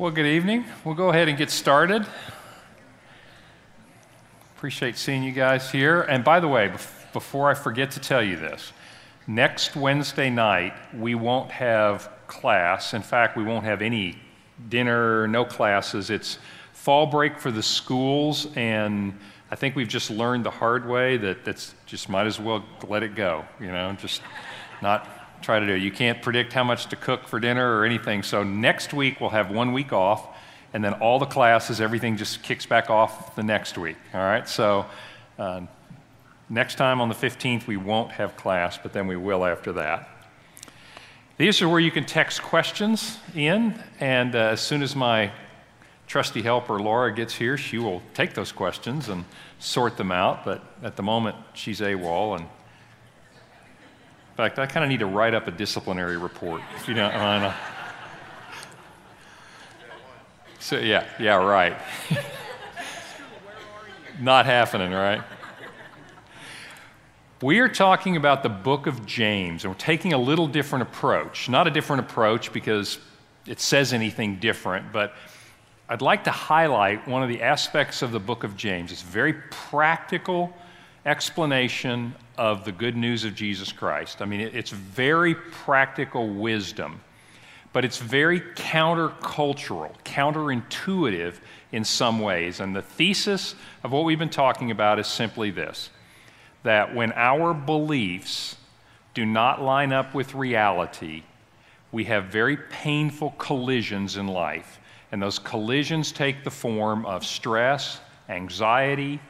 Well, 0.00 0.10
good 0.10 0.24
evening. 0.24 0.64
We'll 0.82 0.94
go 0.94 1.10
ahead 1.10 1.28
and 1.28 1.36
get 1.36 1.50
started. 1.50 2.06
Appreciate 4.56 4.96
seeing 4.96 5.22
you 5.22 5.32
guys 5.32 5.70
here. 5.70 6.00
And 6.00 6.24
by 6.24 6.40
the 6.40 6.48
way, 6.48 6.72
before 7.12 7.50
I 7.50 7.54
forget 7.54 7.90
to 7.90 8.00
tell 8.00 8.22
you 8.22 8.36
this, 8.36 8.72
next 9.26 9.76
Wednesday 9.76 10.30
night, 10.30 10.72
we 10.96 11.14
won't 11.14 11.50
have 11.50 12.10
class. 12.28 12.94
In 12.94 13.02
fact, 13.02 13.36
we 13.36 13.44
won't 13.44 13.66
have 13.66 13.82
any 13.82 14.16
dinner, 14.70 15.28
no 15.28 15.44
classes. 15.44 16.08
It's 16.08 16.38
fall 16.72 17.04
break 17.04 17.38
for 17.38 17.50
the 17.50 17.62
schools, 17.62 18.46
and 18.56 19.12
I 19.50 19.56
think 19.56 19.76
we've 19.76 19.86
just 19.86 20.10
learned 20.10 20.46
the 20.46 20.50
hard 20.50 20.88
way 20.88 21.18
that 21.18 21.44
that's 21.44 21.74
just 21.84 22.08
might 22.08 22.26
as 22.26 22.40
well 22.40 22.64
let 22.88 23.02
it 23.02 23.14
go, 23.14 23.44
you 23.60 23.66
know, 23.66 23.92
just 24.00 24.22
not 24.80 25.19
try 25.40 25.58
to 25.58 25.66
do. 25.66 25.74
You 25.74 25.90
can't 25.90 26.20
predict 26.22 26.52
how 26.52 26.64
much 26.64 26.86
to 26.86 26.96
cook 26.96 27.26
for 27.26 27.40
dinner 27.40 27.76
or 27.76 27.84
anything. 27.84 28.22
So 28.22 28.42
next 28.42 28.92
week 28.92 29.20
we'll 29.20 29.30
have 29.30 29.50
one 29.50 29.72
week 29.72 29.92
off, 29.92 30.36
and 30.72 30.84
then 30.84 30.94
all 30.94 31.18
the 31.18 31.26
classes, 31.26 31.80
everything 31.80 32.16
just 32.16 32.42
kicks 32.42 32.66
back 32.66 32.90
off 32.90 33.34
the 33.36 33.42
next 33.42 33.76
week. 33.78 33.96
All 34.14 34.20
right. 34.20 34.48
So 34.48 34.86
uh, 35.38 35.62
next 36.48 36.76
time 36.76 37.00
on 37.00 37.08
the 37.08 37.14
15th 37.14 37.66
we 37.66 37.76
won't 37.76 38.12
have 38.12 38.36
class, 38.36 38.78
but 38.78 38.92
then 38.92 39.06
we 39.06 39.16
will 39.16 39.44
after 39.44 39.72
that. 39.72 40.08
These 41.40 41.62
are 41.62 41.68
where 41.68 41.80
you 41.80 41.90
can 41.90 42.04
text 42.04 42.42
questions 42.42 43.18
in, 43.34 43.82
and 43.98 44.34
uh, 44.34 44.38
as 44.38 44.60
soon 44.60 44.82
as 44.82 44.94
my 44.94 45.32
trusty 46.06 46.42
helper 46.42 46.78
Laura 46.78 47.14
gets 47.14 47.34
here, 47.34 47.56
she 47.56 47.78
will 47.78 48.02
take 48.12 48.34
those 48.34 48.52
questions 48.52 49.08
and 49.08 49.24
sort 49.58 49.96
them 49.96 50.12
out. 50.12 50.44
But 50.44 50.62
at 50.82 50.96
the 50.96 51.02
moment, 51.02 51.36
she's 51.54 51.80
AWOL, 51.80 52.36
and 52.36 52.46
fact, 54.36 54.58
I 54.58 54.66
kind 54.66 54.84
of 54.84 54.90
need 54.90 55.00
to 55.00 55.06
write 55.06 55.34
up 55.34 55.48
a 55.48 55.50
disciplinary 55.50 56.16
report, 56.16 56.62
if 56.76 56.88
you 56.88 56.94
don't 56.94 57.14
mind. 57.14 57.54
So, 60.58 60.78
yeah, 60.78 61.04
yeah, 61.18 61.36
right. 61.36 61.76
Not 64.20 64.46
happening, 64.46 64.92
right? 64.92 65.22
We 67.42 67.60
are 67.60 67.68
talking 67.68 68.16
about 68.16 68.42
the 68.42 68.50
book 68.50 68.86
of 68.86 69.06
James, 69.06 69.64
and 69.64 69.72
we're 69.72 69.78
taking 69.78 70.12
a 70.12 70.18
little 70.18 70.46
different 70.46 70.82
approach. 70.82 71.48
Not 71.48 71.66
a 71.66 71.70
different 71.70 72.00
approach 72.00 72.52
because 72.52 72.98
it 73.46 73.60
says 73.60 73.94
anything 73.94 74.36
different, 74.36 74.92
but 74.92 75.14
I'd 75.88 76.02
like 76.02 76.24
to 76.24 76.30
highlight 76.30 77.08
one 77.08 77.22
of 77.22 77.30
the 77.30 77.42
aspects 77.42 78.02
of 78.02 78.12
the 78.12 78.20
book 78.20 78.44
of 78.44 78.56
James. 78.56 78.92
It's 78.92 79.00
very 79.00 79.32
practical 79.32 80.52
explanation 81.06 82.14
of 82.36 82.64
the 82.64 82.72
good 82.72 82.96
news 82.96 83.24
of 83.24 83.34
Jesus 83.34 83.72
Christ. 83.72 84.20
I 84.20 84.24
mean, 84.26 84.40
it's 84.40 84.70
very 84.70 85.34
practical 85.34 86.28
wisdom, 86.28 87.00
but 87.72 87.84
it's 87.84 87.98
very 87.98 88.40
countercultural, 88.40 89.92
counterintuitive 90.04 91.34
in 91.72 91.84
some 91.84 92.20
ways. 92.20 92.60
And 92.60 92.74
the 92.74 92.82
thesis 92.82 93.54
of 93.82 93.92
what 93.92 94.04
we've 94.04 94.18
been 94.18 94.28
talking 94.28 94.70
about 94.70 94.98
is 94.98 95.06
simply 95.06 95.50
this 95.50 95.90
that 96.62 96.94
when 96.94 97.10
our 97.12 97.54
beliefs 97.54 98.56
do 99.14 99.24
not 99.24 99.62
line 99.62 99.94
up 99.94 100.14
with 100.14 100.34
reality, 100.34 101.22
we 101.90 102.04
have 102.04 102.26
very 102.26 102.56
painful 102.56 103.34
collisions 103.38 104.18
in 104.18 104.26
life. 104.26 104.78
And 105.10 105.22
those 105.22 105.38
collisions 105.38 106.12
take 106.12 106.44
the 106.44 106.50
form 106.50 107.06
of 107.06 107.24
stress, 107.24 108.00
anxiety, 108.28 109.20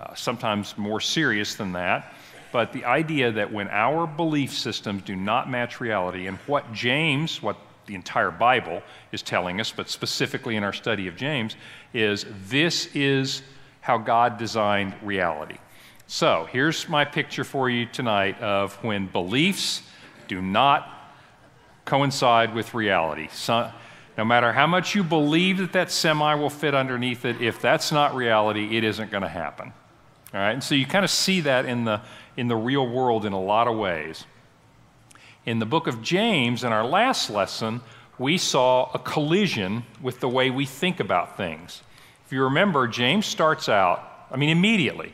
uh, 0.00 0.14
sometimes 0.14 0.78
more 0.78 1.00
serious 1.00 1.54
than 1.54 1.72
that. 1.72 2.14
But 2.52 2.72
the 2.72 2.84
idea 2.84 3.30
that 3.32 3.52
when 3.52 3.68
our 3.68 4.06
belief 4.06 4.52
systems 4.52 5.02
do 5.02 5.14
not 5.14 5.50
match 5.50 5.80
reality, 5.80 6.26
and 6.26 6.38
what 6.46 6.72
James, 6.72 7.42
what 7.42 7.56
the 7.86 7.94
entire 7.94 8.30
Bible 8.30 8.82
is 9.12 9.22
telling 9.22 9.60
us, 9.60 9.70
but 9.70 9.90
specifically 9.90 10.56
in 10.56 10.64
our 10.64 10.72
study 10.72 11.06
of 11.06 11.16
James, 11.16 11.56
is 11.92 12.24
this 12.48 12.86
is 12.94 13.42
how 13.80 13.98
God 13.98 14.38
designed 14.38 14.94
reality. 15.02 15.58
So 16.06 16.48
here's 16.50 16.88
my 16.88 17.04
picture 17.04 17.44
for 17.44 17.70
you 17.70 17.86
tonight 17.86 18.40
of 18.40 18.74
when 18.82 19.06
beliefs 19.06 19.82
do 20.28 20.40
not 20.40 20.88
coincide 21.84 22.54
with 22.54 22.74
reality. 22.74 23.28
So, 23.32 23.70
no 24.18 24.24
matter 24.24 24.52
how 24.52 24.66
much 24.66 24.94
you 24.94 25.02
believe 25.02 25.58
that 25.58 25.72
that 25.72 25.90
semi 25.90 26.34
will 26.34 26.50
fit 26.50 26.74
underneath 26.74 27.24
it, 27.24 27.40
if 27.40 27.60
that's 27.60 27.90
not 27.90 28.14
reality, 28.14 28.76
it 28.76 28.84
isn't 28.84 29.10
going 29.10 29.22
to 29.22 29.28
happen. 29.28 29.72
All 30.32 30.40
right, 30.40 30.52
and 30.52 30.62
so 30.62 30.76
you 30.76 30.86
kind 30.86 31.04
of 31.04 31.10
see 31.10 31.40
that 31.40 31.66
in 31.66 31.84
the, 31.84 32.00
in 32.36 32.46
the 32.46 32.56
real 32.56 32.86
world 32.86 33.24
in 33.24 33.32
a 33.32 33.40
lot 33.40 33.66
of 33.66 33.76
ways. 33.76 34.24
In 35.44 35.58
the 35.58 35.66
book 35.66 35.88
of 35.88 36.02
James, 36.02 36.62
in 36.62 36.72
our 36.72 36.86
last 36.86 37.30
lesson, 37.30 37.80
we 38.16 38.38
saw 38.38 38.90
a 38.94 38.98
collision 38.98 39.84
with 40.00 40.20
the 40.20 40.28
way 40.28 40.50
we 40.50 40.66
think 40.66 41.00
about 41.00 41.36
things. 41.36 41.82
If 42.26 42.32
you 42.32 42.44
remember, 42.44 42.86
James 42.86 43.26
starts 43.26 43.68
out, 43.68 44.26
I 44.30 44.36
mean, 44.36 44.50
immediately. 44.50 45.12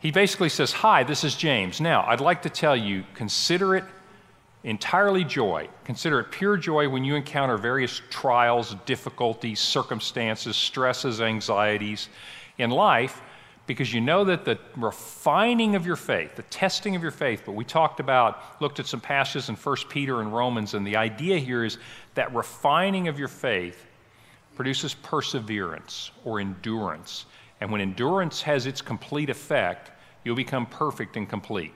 He 0.00 0.10
basically 0.10 0.48
says, 0.48 0.72
Hi, 0.72 1.04
this 1.04 1.22
is 1.22 1.36
James. 1.36 1.80
Now, 1.80 2.04
I'd 2.08 2.20
like 2.20 2.42
to 2.42 2.50
tell 2.50 2.74
you, 2.74 3.04
consider 3.14 3.76
it 3.76 3.84
entirely 4.64 5.22
joy. 5.22 5.68
Consider 5.84 6.18
it 6.20 6.32
pure 6.32 6.56
joy 6.56 6.88
when 6.88 7.04
you 7.04 7.14
encounter 7.14 7.56
various 7.56 8.02
trials, 8.10 8.74
difficulties, 8.84 9.60
circumstances, 9.60 10.56
stresses, 10.56 11.20
anxieties 11.20 12.08
in 12.58 12.70
life 12.70 13.22
because 13.70 13.94
you 13.94 14.00
know 14.00 14.24
that 14.24 14.44
the 14.44 14.58
refining 14.74 15.76
of 15.76 15.86
your 15.86 15.94
faith, 15.94 16.34
the 16.34 16.42
testing 16.42 16.96
of 16.96 17.02
your 17.02 17.12
faith, 17.12 17.42
but 17.46 17.52
we 17.52 17.64
talked 17.64 18.00
about, 18.00 18.60
looked 18.60 18.80
at 18.80 18.86
some 18.88 19.00
passages 19.00 19.48
in 19.48 19.54
1 19.54 19.76
Peter 19.88 20.22
and 20.22 20.34
Romans, 20.34 20.74
and 20.74 20.84
the 20.84 20.96
idea 20.96 21.38
here 21.38 21.64
is 21.64 21.78
that 22.14 22.34
refining 22.34 23.06
of 23.06 23.16
your 23.16 23.28
faith 23.28 23.86
produces 24.56 24.94
perseverance 24.94 26.10
or 26.24 26.40
endurance. 26.40 27.26
And 27.60 27.70
when 27.70 27.80
endurance 27.80 28.42
has 28.42 28.66
its 28.66 28.82
complete 28.82 29.30
effect, 29.30 29.92
you'll 30.24 30.34
become 30.34 30.66
perfect 30.66 31.16
and 31.16 31.28
complete. 31.28 31.72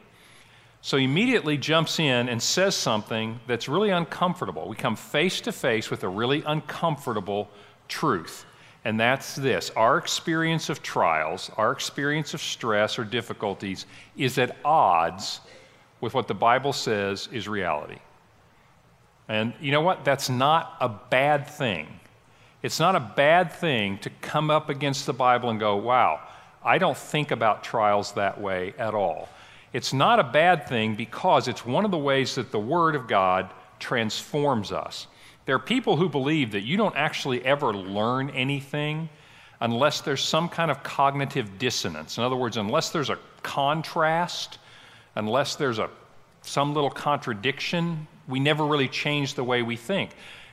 So 0.80 0.96
he 0.96 1.04
immediately 1.04 1.56
jumps 1.56 2.00
in 2.00 2.28
and 2.28 2.42
says 2.42 2.74
something 2.74 3.38
that's 3.46 3.68
really 3.68 3.90
uncomfortable. 3.90 4.68
We 4.68 4.74
come 4.74 4.96
face 4.96 5.40
to 5.42 5.52
face 5.52 5.92
with 5.92 6.02
a 6.02 6.08
really 6.08 6.42
uncomfortable 6.44 7.48
truth 7.86 8.46
and 8.84 9.00
that's 9.00 9.34
this 9.34 9.70
our 9.70 9.98
experience 9.98 10.68
of 10.68 10.82
trials, 10.82 11.50
our 11.56 11.72
experience 11.72 12.34
of 12.34 12.42
stress 12.42 12.98
or 12.98 13.04
difficulties 13.04 13.86
is 14.16 14.38
at 14.38 14.56
odds 14.64 15.40
with 16.00 16.14
what 16.14 16.28
the 16.28 16.34
Bible 16.34 16.72
says 16.72 17.28
is 17.32 17.48
reality. 17.48 17.98
And 19.28 19.54
you 19.60 19.72
know 19.72 19.80
what? 19.80 20.04
That's 20.04 20.28
not 20.28 20.76
a 20.80 20.88
bad 20.88 21.48
thing. 21.48 21.88
It's 22.62 22.78
not 22.78 22.94
a 22.94 23.00
bad 23.00 23.52
thing 23.52 23.98
to 23.98 24.10
come 24.20 24.50
up 24.50 24.68
against 24.68 25.06
the 25.06 25.12
Bible 25.12 25.50
and 25.50 25.58
go, 25.58 25.76
wow, 25.76 26.20
I 26.62 26.78
don't 26.78 26.96
think 26.96 27.30
about 27.30 27.64
trials 27.64 28.12
that 28.12 28.40
way 28.40 28.74
at 28.78 28.94
all. 28.94 29.28
It's 29.72 29.92
not 29.92 30.20
a 30.20 30.24
bad 30.24 30.68
thing 30.68 30.94
because 30.94 31.48
it's 31.48 31.66
one 31.66 31.84
of 31.84 31.90
the 31.90 31.98
ways 31.98 32.34
that 32.36 32.50
the 32.52 32.60
Word 32.60 32.94
of 32.94 33.06
God 33.06 33.50
transforms 33.78 34.72
us. 34.72 35.06
There 35.46 35.54
are 35.54 35.60
people 35.60 35.96
who 35.96 36.08
believe 36.08 36.52
that 36.52 36.62
you 36.62 36.76
don't 36.76 36.96
actually 36.96 37.44
ever 37.44 37.74
learn 37.74 38.30
anything 38.30 39.08
unless 39.60 40.00
there's 40.00 40.22
some 40.22 40.48
kind 40.48 40.70
of 40.70 40.82
cognitive 40.82 41.58
dissonance. 41.58 42.18
In 42.18 42.24
other 42.24 42.36
words, 42.36 42.56
unless 42.56 42.90
there's 42.90 43.10
a 43.10 43.18
contrast, 43.42 44.58
unless 45.14 45.56
there's 45.56 45.78
a, 45.78 45.90
some 46.42 46.74
little 46.74 46.90
contradiction, 46.90 48.06
we 48.26 48.40
never 48.40 48.66
really 48.66 48.88
change 48.88 49.34
the 49.34 49.44
way 49.44 49.62
we 49.62 49.76
think. 49.76 50.10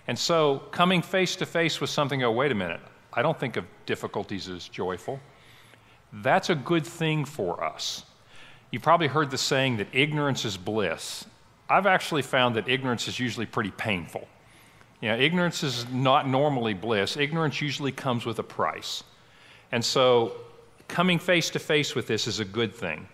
And 0.07 0.17
so, 0.17 0.59
coming 0.71 1.01
face 1.01 1.35
to 1.37 1.45
face 1.45 1.79
with 1.79 1.89
something, 1.89 2.23
oh, 2.23 2.31
wait 2.31 2.51
a 2.51 2.55
minute, 2.55 2.81
I 3.13 3.21
don't 3.21 3.39
think 3.39 3.55
of 3.55 3.65
difficulties 3.85 4.49
as 4.49 4.67
joyful. 4.67 5.19
That's 6.11 6.49
a 6.49 6.55
good 6.55 6.85
thing 6.85 7.23
for 7.23 7.63
us. 7.63 8.03
You've 8.71 8.81
probably 8.81 9.07
heard 9.07 9.31
the 9.31 9.37
saying 9.37 9.77
that 9.77 9.87
ignorance 9.93 10.43
is 10.43 10.57
bliss. 10.57 11.25
I've 11.69 11.85
actually 11.85 12.21
found 12.21 12.55
that 12.55 12.67
ignorance 12.67 13.07
is 13.07 13.19
usually 13.19 13.45
pretty 13.45 13.71
painful. 13.71 14.27
You 15.01 15.09
know, 15.09 15.17
ignorance 15.17 15.63
is 15.63 15.87
not 15.89 16.27
normally 16.27 16.75
bliss. 16.75 17.17
Ignorance 17.17 17.59
usually 17.59 17.91
comes 17.91 18.25
with 18.25 18.37
a 18.39 18.43
price. 18.43 19.03
And 19.71 19.83
so 19.83 20.33
coming 20.87 21.17
face 21.17 21.49
to 21.51 21.59
face 21.59 21.95
with 21.95 22.07
this 22.07 22.27
is 22.27 22.39
a 22.39 22.45
good 22.45 22.73
thing. 22.75 23.07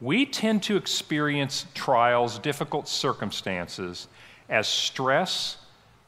We 0.00 0.26
tend 0.26 0.62
to 0.64 0.76
experience 0.76 1.66
trials, 1.74 2.38
difficult 2.38 2.88
circumstances 2.88 4.06
as 4.48 4.68
stress 4.68 5.56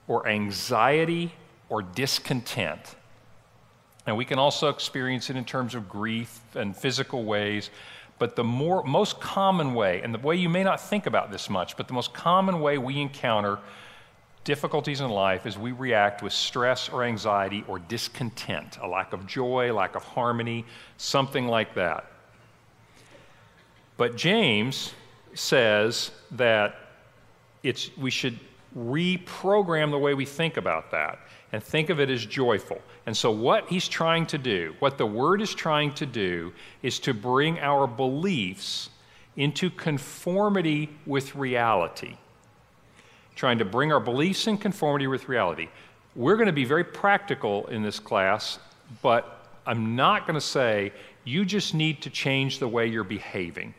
or 0.06 0.28
anxiety 0.28 1.32
or 1.68 1.82
discontent. 1.82 2.96
And 4.06 4.16
we 4.16 4.24
can 4.24 4.38
also 4.38 4.68
experience 4.68 5.30
it 5.30 5.36
in 5.36 5.44
terms 5.44 5.74
of 5.74 5.88
grief 5.88 6.40
and 6.54 6.76
physical 6.76 7.24
ways. 7.24 7.70
But 8.18 8.36
the 8.36 8.44
more, 8.44 8.82
most 8.84 9.20
common 9.20 9.72
way, 9.72 10.02
and 10.02 10.12
the 10.12 10.18
way 10.18 10.36
you 10.36 10.48
may 10.48 10.62
not 10.62 10.80
think 10.80 11.06
about 11.06 11.32
this 11.32 11.48
much, 11.48 11.76
but 11.76 11.88
the 11.88 11.94
most 11.94 12.12
common 12.12 12.60
way 12.60 12.76
we 12.76 13.00
encounter 13.00 13.58
difficulties 14.44 15.00
in 15.00 15.10
life 15.10 15.46
is 15.46 15.58
we 15.58 15.72
react 15.72 16.22
with 16.22 16.32
stress 16.32 16.88
or 16.88 17.04
anxiety 17.04 17.64
or 17.68 17.78
discontent, 17.78 18.78
a 18.80 18.88
lack 18.88 19.12
of 19.12 19.26
joy, 19.26 19.72
lack 19.72 19.96
of 19.96 20.02
harmony, 20.02 20.64
something 20.96 21.46
like 21.46 21.74
that. 21.74 22.06
But 23.96 24.16
James 24.16 24.94
says 25.34 26.10
that 26.32 26.74
it's, 27.62 27.96
we 27.98 28.10
should 28.10 28.38
reprogram 28.76 29.90
the 29.90 29.98
way 29.98 30.14
we 30.14 30.24
think 30.24 30.56
about 30.56 30.90
that 30.92 31.18
and 31.52 31.62
think 31.62 31.90
of 31.90 32.00
it 32.00 32.08
as 32.08 32.24
joyful. 32.24 32.80
And 33.06 33.16
so, 33.16 33.30
what 33.30 33.68
he's 33.68 33.88
trying 33.88 34.26
to 34.26 34.38
do, 34.38 34.74
what 34.78 34.98
the 34.98 35.06
word 35.06 35.42
is 35.42 35.52
trying 35.54 35.92
to 35.94 36.06
do, 36.06 36.52
is 36.82 36.98
to 37.00 37.12
bring 37.12 37.58
our 37.58 37.86
beliefs 37.86 38.90
into 39.36 39.70
conformity 39.70 40.90
with 41.06 41.34
reality. 41.34 42.16
Trying 43.40 43.56
to 43.60 43.64
bring 43.64 43.90
our 43.90 44.00
beliefs 44.00 44.48
in 44.48 44.58
conformity 44.58 45.06
with 45.06 45.26
reality. 45.26 45.70
We're 46.14 46.36
going 46.36 46.48
to 46.48 46.52
be 46.52 46.66
very 46.66 46.84
practical 46.84 47.66
in 47.68 47.82
this 47.82 47.98
class, 47.98 48.58
but 49.00 49.46
I'm 49.64 49.96
not 49.96 50.26
going 50.26 50.34
to 50.34 50.42
say 50.42 50.92
you 51.24 51.46
just 51.46 51.72
need 51.72 52.02
to 52.02 52.10
change 52.10 52.58
the 52.58 52.68
way 52.68 52.86
you're 52.86 53.02
behaving 53.02 53.72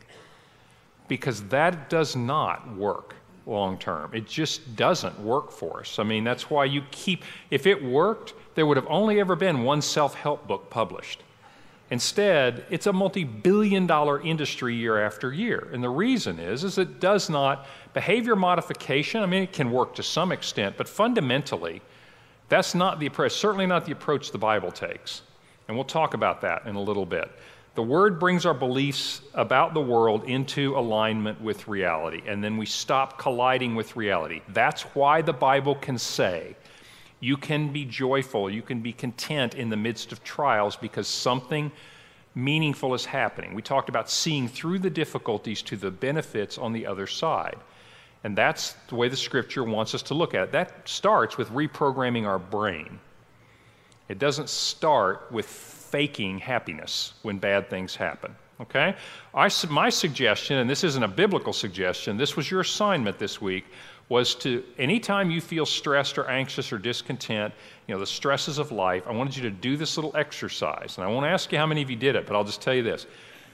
because 1.06 1.44
that 1.44 1.88
does 1.88 2.16
not 2.16 2.74
work 2.74 3.14
long 3.46 3.78
term. 3.78 4.12
It 4.12 4.26
just 4.26 4.74
doesn't 4.74 5.16
work 5.20 5.52
for 5.52 5.78
us. 5.78 6.00
I 6.00 6.02
mean, 6.02 6.24
that's 6.24 6.50
why 6.50 6.64
you 6.64 6.82
keep, 6.90 7.22
if 7.52 7.64
it 7.64 7.80
worked, 7.84 8.34
there 8.56 8.66
would 8.66 8.76
have 8.76 8.88
only 8.90 9.20
ever 9.20 9.36
been 9.36 9.62
one 9.62 9.80
self 9.80 10.16
help 10.16 10.48
book 10.48 10.70
published. 10.70 11.22
Instead, 11.92 12.64
it's 12.70 12.86
a 12.86 12.92
multi 12.92 13.22
billion 13.22 13.86
dollar 13.86 14.18
industry 14.22 14.74
year 14.74 15.04
after 15.04 15.30
year. 15.30 15.68
And 15.74 15.84
the 15.84 15.90
reason 15.90 16.38
is, 16.38 16.64
is 16.64 16.78
it 16.78 17.00
does 17.00 17.28
not, 17.28 17.66
behavior 17.92 18.34
modification, 18.34 19.22
I 19.22 19.26
mean, 19.26 19.42
it 19.42 19.52
can 19.52 19.70
work 19.70 19.94
to 19.96 20.02
some 20.02 20.32
extent, 20.32 20.78
but 20.78 20.88
fundamentally, 20.88 21.82
that's 22.48 22.74
not 22.74 22.98
the 22.98 23.04
approach, 23.04 23.32
certainly 23.32 23.66
not 23.66 23.84
the 23.84 23.92
approach 23.92 24.32
the 24.32 24.38
Bible 24.38 24.72
takes. 24.72 25.20
And 25.68 25.76
we'll 25.76 25.84
talk 25.84 26.14
about 26.14 26.40
that 26.40 26.64
in 26.64 26.76
a 26.76 26.80
little 26.80 27.04
bit. 27.04 27.30
The 27.74 27.82
Word 27.82 28.18
brings 28.18 28.46
our 28.46 28.54
beliefs 28.54 29.20
about 29.34 29.74
the 29.74 29.82
world 29.82 30.24
into 30.24 30.74
alignment 30.74 31.42
with 31.42 31.68
reality, 31.68 32.22
and 32.26 32.42
then 32.42 32.56
we 32.56 32.64
stop 32.64 33.18
colliding 33.18 33.74
with 33.74 33.96
reality. 33.96 34.40
That's 34.48 34.80
why 34.94 35.20
the 35.20 35.34
Bible 35.34 35.74
can 35.74 35.98
say, 35.98 36.56
you 37.22 37.36
can 37.36 37.72
be 37.72 37.84
joyful, 37.84 38.50
you 38.50 38.62
can 38.62 38.80
be 38.80 38.92
content 38.92 39.54
in 39.54 39.70
the 39.70 39.76
midst 39.76 40.10
of 40.10 40.24
trials 40.24 40.74
because 40.74 41.06
something 41.06 41.70
meaningful 42.34 42.94
is 42.94 43.04
happening. 43.04 43.54
We 43.54 43.62
talked 43.62 43.88
about 43.88 44.10
seeing 44.10 44.48
through 44.48 44.80
the 44.80 44.90
difficulties 44.90 45.62
to 45.62 45.76
the 45.76 45.92
benefits 45.92 46.58
on 46.58 46.72
the 46.72 46.84
other 46.84 47.06
side. 47.06 47.58
And 48.24 48.36
that's 48.36 48.74
the 48.88 48.96
way 48.96 49.08
the 49.08 49.16
scripture 49.16 49.62
wants 49.62 49.94
us 49.94 50.02
to 50.02 50.14
look 50.14 50.34
at 50.34 50.48
it. 50.48 50.52
That 50.52 50.88
starts 50.88 51.38
with 51.38 51.48
reprogramming 51.50 52.26
our 52.26 52.40
brain. 52.40 52.98
It 54.08 54.18
doesn't 54.18 54.48
start 54.48 55.30
with 55.30 55.46
faking 55.46 56.40
happiness 56.40 57.12
when 57.22 57.38
bad 57.38 57.70
things 57.70 57.94
happen. 57.94 58.34
Okay? 58.60 58.96
I, 59.32 59.48
my 59.70 59.90
suggestion, 59.90 60.58
and 60.58 60.68
this 60.68 60.82
isn't 60.82 61.02
a 61.04 61.08
biblical 61.08 61.52
suggestion, 61.52 62.16
this 62.16 62.36
was 62.36 62.50
your 62.50 62.62
assignment 62.62 63.20
this 63.20 63.40
week, 63.40 63.64
was 64.08 64.34
to 64.36 64.62
anytime 64.78 65.30
you 65.30 65.40
feel 65.40 65.64
stressed 65.64 66.18
or 66.18 66.28
anxious 66.28 66.72
or 66.72 66.78
discontent, 66.78 67.54
you 67.86 67.94
know, 67.94 67.98
the 67.98 68.06
stresses 68.06 68.58
of 68.58 68.72
life, 68.72 69.04
I 69.06 69.12
wanted 69.12 69.36
you 69.36 69.42
to 69.42 69.50
do 69.50 69.76
this 69.76 69.96
little 69.96 70.14
exercise. 70.16 70.98
And 70.98 71.04
I 71.04 71.08
won't 71.08 71.26
ask 71.26 71.50
you 71.52 71.58
how 71.58 71.66
many 71.66 71.82
of 71.82 71.90
you 71.90 71.96
did 71.96 72.16
it, 72.16 72.26
but 72.26 72.36
I'll 72.36 72.44
just 72.44 72.60
tell 72.60 72.74
you 72.74 72.82
this. 72.82 73.06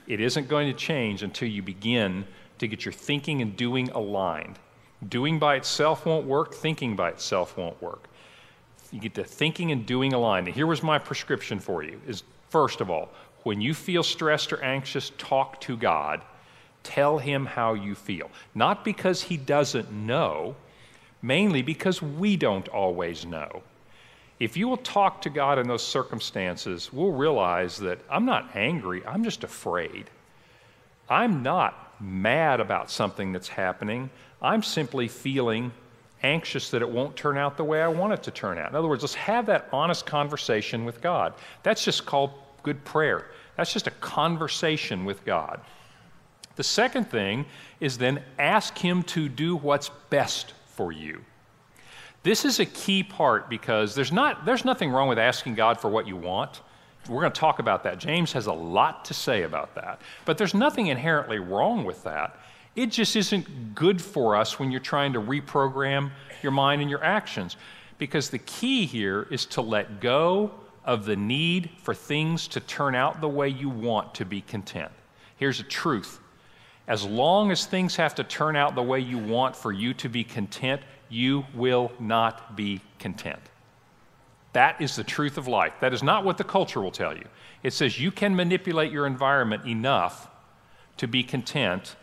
It 0.07 0.21
isn't 0.21 0.49
going 0.49 0.73
to 0.73 0.77
change 0.77 1.23
until 1.23 1.49
you 1.49 1.63
begin 1.63 2.27
to 2.59 2.67
get 2.67 2.85
your 2.85 2.93
thinking 2.93 3.43
and 3.43 3.57
doing 3.57 3.91
aligned. 3.91 4.59
Doing 5.09 5.39
by 5.39 5.57
itself 5.57 6.07
won't 6.07 6.27
work, 6.27 6.55
thinking 6.55 6.97
by 6.97 7.11
itself 7.11 7.57
won't 7.57 7.81
work 7.81 8.09
you 8.91 9.01
get 9.01 9.15
to 9.15 9.25
thinking 9.25 9.73
and 9.73 9.85
doing 9.85 10.13
aligned. 10.13 10.47
And 10.47 10.57
here 10.57 10.67
was 10.67 10.83
my 10.83 10.99
prescription 10.99 11.59
for 11.59 11.83
you 11.83 12.01
is 12.07 12.23
first 12.51 12.81
of 12.81 12.91
all, 12.91 13.11
when 13.43 13.61
you 13.61 13.75
feel 13.75 14.03
stressed 14.03 14.53
or 14.53 14.63
anxious, 14.63 15.13
talk 15.19 15.61
to 15.63 15.77
God. 15.77 16.23
Tell 16.83 17.19
him 17.19 17.47
how 17.47 17.75
you 17.75 17.95
feel. 17.95 18.31
Not 18.55 18.85
because 18.85 19.23
he 19.23 19.37
doesn't 19.37 19.93
know, 19.93 20.57
mainly 21.23 21.63
because 21.63 22.01
we 22.01 22.37
don't 22.37 22.69
always 22.69 23.27
know. 23.27 23.63
If 24.41 24.57
you 24.57 24.69
will 24.69 24.77
talk 24.77 25.23
to 25.23 25.31
God 25.31 25.59
in 25.59 25.67
those 25.67 25.85
circumstances, 25.85 26.93
we'll 26.93 27.13
realize 27.13 27.79
that 27.79 27.99
I'm 28.09 28.25
not 28.25 28.55
angry, 28.55 29.05
I'm 29.05 29.25
just 29.25 29.43
afraid. 29.43 30.11
I'm 31.11 31.43
not 31.43 32.01
mad 32.01 32.61
about 32.61 32.91
something 32.91 33.33
that's 33.33 33.49
happening. 33.49 34.11
I'm 34.41 34.63
simply 34.63 35.09
feeling 35.09 35.73
anxious 36.23 36.71
that 36.71 36.83
it 36.83 36.89
won't 36.89 37.17
turn 37.17 37.37
out 37.37 37.57
the 37.57 37.65
way 37.65 37.83
I 37.83 37.89
want 37.89 38.13
it 38.13 38.23
to 38.25 38.31
turn 38.31 38.59
out. 38.59 38.71
In 38.71 38.77
other 38.77 38.89
words, 38.89 39.03
let's 39.03 39.15
have 39.15 39.47
that 39.47 39.69
honest 39.73 40.07
conversation 40.07 40.85
with 40.85 41.01
God. 41.01 41.35
That's 41.63 41.85
just 41.85 42.07
called 42.07 42.33
good 42.63 42.85
prayer. 42.85 43.27
That's 43.57 43.73
just 43.73 43.87
a 43.87 43.93
conversation 43.93 45.05
with 45.05 45.25
God. 45.25 45.61
The 46.59 46.65
second 46.65 47.09
thing 47.09 47.47
is 47.79 47.99
then 47.99 48.21
ask 48.37 48.77
Him 48.77 49.05
to 49.05 49.29
do 49.29 49.55
what's 49.55 49.91
best 50.11 50.55
for 50.67 50.91
you. 50.91 51.25
This 52.25 52.45
is 52.45 52.59
a 52.59 52.67
key 52.67 53.05
part 53.05 53.49
because 53.49 53.95
there's, 53.95 54.11
not, 54.11 54.45
there's 54.45 54.65
nothing 54.65 54.91
wrong 54.91 55.09
with 55.09 55.21
asking 55.21 55.55
God 55.55 55.79
for 55.81 55.89
what 55.89 56.09
you 56.09 56.17
want. 56.17 56.63
We're 57.09 57.21
going 57.21 57.31
to 57.31 57.41
talk 57.41 57.61
about 57.61 57.85
that. 57.85 57.99
James 57.99 58.33
has 58.33 58.47
a 58.47 58.53
lot 58.53 59.05
to 59.05 59.15
say 59.15 59.45
about 59.45 59.77
that. 59.77 60.03
But 60.25 60.37
there's 60.37 60.53
nothing 60.53 60.89
inherently 60.89 61.39
wrong 61.39 61.85
with 61.85 62.03
that. 62.03 62.37
It 62.75 62.91
just 62.91 63.15
isn't 63.15 63.77
good 63.77 64.03
for 64.03 64.35
us 64.35 64.59
when 64.59 64.73
you're 64.73 64.81
trying 64.81 65.13
to 65.13 65.21
reprogram 65.21 66.11
your 66.43 66.51
mind 66.51 66.83
and 66.83 66.91
your 66.91 67.05
actions. 67.05 67.57
Because 67.99 68.31
the 68.31 68.39
key 68.39 68.85
here 68.85 69.29
is 69.31 69.47
to 69.47 69.61
let 69.61 70.01
go 70.01 70.51
of 70.85 71.05
the 71.05 71.15
need 71.15 71.71
for 71.85 71.95
things 71.95 72.49
to 72.49 72.59
turn 72.59 72.97
out 72.97 73.21
the 73.21 73.29
way 73.29 73.49
you 73.49 73.69
want 73.69 74.17
to 74.17 74.25
be 74.25 74.41
content. 74.41 74.91
Here's 75.37 75.61
a 75.61 75.65
truth 75.65 76.19
as 76.89 77.05
long 77.05 77.51
as 77.51 77.67
things 77.67 77.95
have 77.97 78.15
to 78.15 78.25
turn 78.25 78.57
out 78.57 78.75
the 78.75 78.83
way 78.83 78.99
you 78.99 79.19
want 79.19 79.55
for 79.55 79.71
you 79.71 79.93
to 79.95 80.09
be 80.09 80.25
content, 80.25 80.81
you 81.11 81.45
will 81.55 81.93
not 82.01 82.57
be 82.57 82.81
content. 82.99 83.41
That 84.55 84.81
is 84.81 84.97
the 84.97 85.05
truth 85.05 85.37
of 85.37 85.47
life. 85.47 85.75
That 85.81 85.93
is 85.93 86.03
not 86.03 86.25
what 86.25 86.39
the 86.39 86.45
culture 86.45 86.81
will 86.81 86.91
tell 86.91 87.15
you. 87.15 87.27
It 87.63 87.75
says 87.75 88.01
you 88.01 88.11
can 88.11 88.35
manipulate 88.35 88.91
your 88.91 89.07
environment 89.07 89.67
enough 89.67 90.29
to 90.97 91.07
be 91.07 91.23
content 91.23 91.95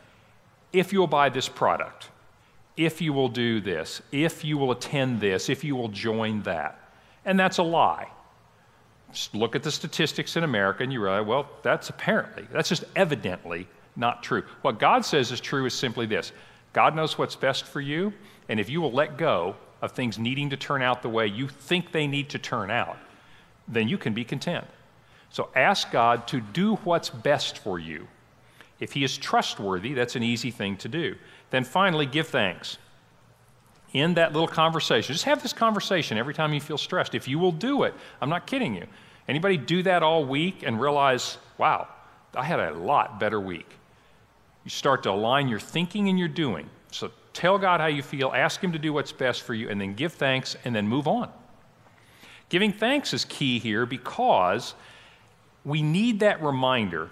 if 0.71 0.93
you'll 0.93 1.07
buy 1.07 1.29
this 1.29 1.49
product, 1.49 2.09
if 2.77 3.01
you 3.01 3.13
will 3.13 3.29
do 3.29 3.61
this, 3.61 4.01
if 4.11 4.43
you 4.43 4.57
will 4.57 4.71
attend 4.71 5.19
this, 5.19 5.49
if 5.49 5.63
you 5.63 5.75
will 5.75 5.87
join 5.87 6.43
that. 6.43 6.79
And 7.23 7.39
that's 7.39 7.57
a 7.57 7.63
lie. 7.63 8.09
Just 9.11 9.33
look 9.33 9.55
at 9.55 9.63
the 9.63 9.71
statistics 9.71 10.35
in 10.35 10.43
America 10.43 10.83
and 10.83 10.91
you 10.93 11.01
realize, 11.01 11.25
well, 11.25 11.49
that's 11.63 11.89
apparently, 11.89 12.45
that's 12.51 12.69
just 12.69 12.83
evidently 12.95 13.67
not 13.95 14.23
true. 14.23 14.43
What 14.61 14.79
God 14.79 15.05
says 15.05 15.31
is 15.31 15.39
true 15.39 15.65
is 15.65 15.73
simply 15.73 16.05
this 16.05 16.31
God 16.73 16.95
knows 16.95 17.17
what's 17.17 17.35
best 17.35 17.65
for 17.65 17.81
you, 17.81 18.13
and 18.49 18.59
if 18.59 18.69
you 18.69 18.81
will 18.81 18.91
let 18.91 19.17
go 19.17 19.55
of 19.81 19.91
things 19.91 20.19
needing 20.19 20.49
to 20.49 20.57
turn 20.57 20.81
out 20.81 21.01
the 21.01 21.09
way 21.09 21.27
you 21.27 21.47
think 21.47 21.91
they 21.91 22.07
need 22.07 22.29
to 22.29 22.39
turn 22.39 22.69
out, 22.69 22.97
then 23.67 23.87
you 23.87 23.97
can 23.97 24.13
be 24.13 24.23
content. 24.23 24.65
So 25.29 25.49
ask 25.55 25.91
God 25.91 26.27
to 26.27 26.39
do 26.41 26.75
what's 26.77 27.09
best 27.09 27.57
for 27.59 27.79
you. 27.79 28.07
If 28.79 28.93
he 28.93 29.03
is 29.03 29.17
trustworthy, 29.17 29.93
that's 29.93 30.15
an 30.15 30.23
easy 30.23 30.51
thing 30.51 30.77
to 30.77 30.87
do. 30.87 31.15
Then 31.49 31.63
finally, 31.63 32.05
give 32.05 32.27
thanks. 32.27 32.77
In 33.93 34.15
that 34.15 34.33
little 34.33 34.47
conversation, 34.47 35.13
just 35.13 35.23
have 35.23 35.41
this 35.41 35.53
conversation 35.53 36.17
every 36.17 36.33
time 36.33 36.53
you 36.53 36.59
feel 36.59 36.77
stressed. 36.77 37.15
If 37.15 37.27
you 37.27 37.39
will 37.39 37.53
do 37.53 37.83
it, 37.83 37.93
I'm 38.21 38.29
not 38.29 38.47
kidding 38.47 38.75
you. 38.75 38.85
Anybody 39.27 39.55
do 39.57 39.83
that 39.83 40.03
all 40.03 40.25
week 40.25 40.63
and 40.63 40.79
realize, 40.79 41.37
wow, 41.57 41.87
I 42.33 42.43
had 42.43 42.59
a 42.59 42.73
lot 42.73 43.19
better 43.19 43.39
week? 43.39 43.69
You 44.65 44.71
start 44.71 45.03
to 45.03 45.11
align 45.11 45.47
your 45.47 45.59
thinking 45.59 46.09
and 46.09 46.19
your 46.19 46.27
doing. 46.27 46.69
So 46.91 47.11
tell 47.33 47.57
God 47.57 47.79
how 47.79 47.87
you 47.87 48.01
feel, 48.01 48.31
ask 48.33 48.61
Him 48.61 48.73
to 48.73 48.79
do 48.79 48.91
what's 48.91 49.11
best 49.11 49.43
for 49.43 49.53
you, 49.53 49.69
and 49.69 49.79
then 49.79 49.93
give 49.93 50.13
thanks 50.13 50.57
and 50.65 50.75
then 50.75 50.87
move 50.87 51.07
on. 51.07 51.29
Giving 52.49 52.73
thanks 52.73 53.13
is 53.13 53.25
key 53.25 53.59
here 53.59 53.85
because 53.85 54.73
we 55.63 55.81
need 55.81 56.19
that 56.19 56.43
reminder 56.43 57.09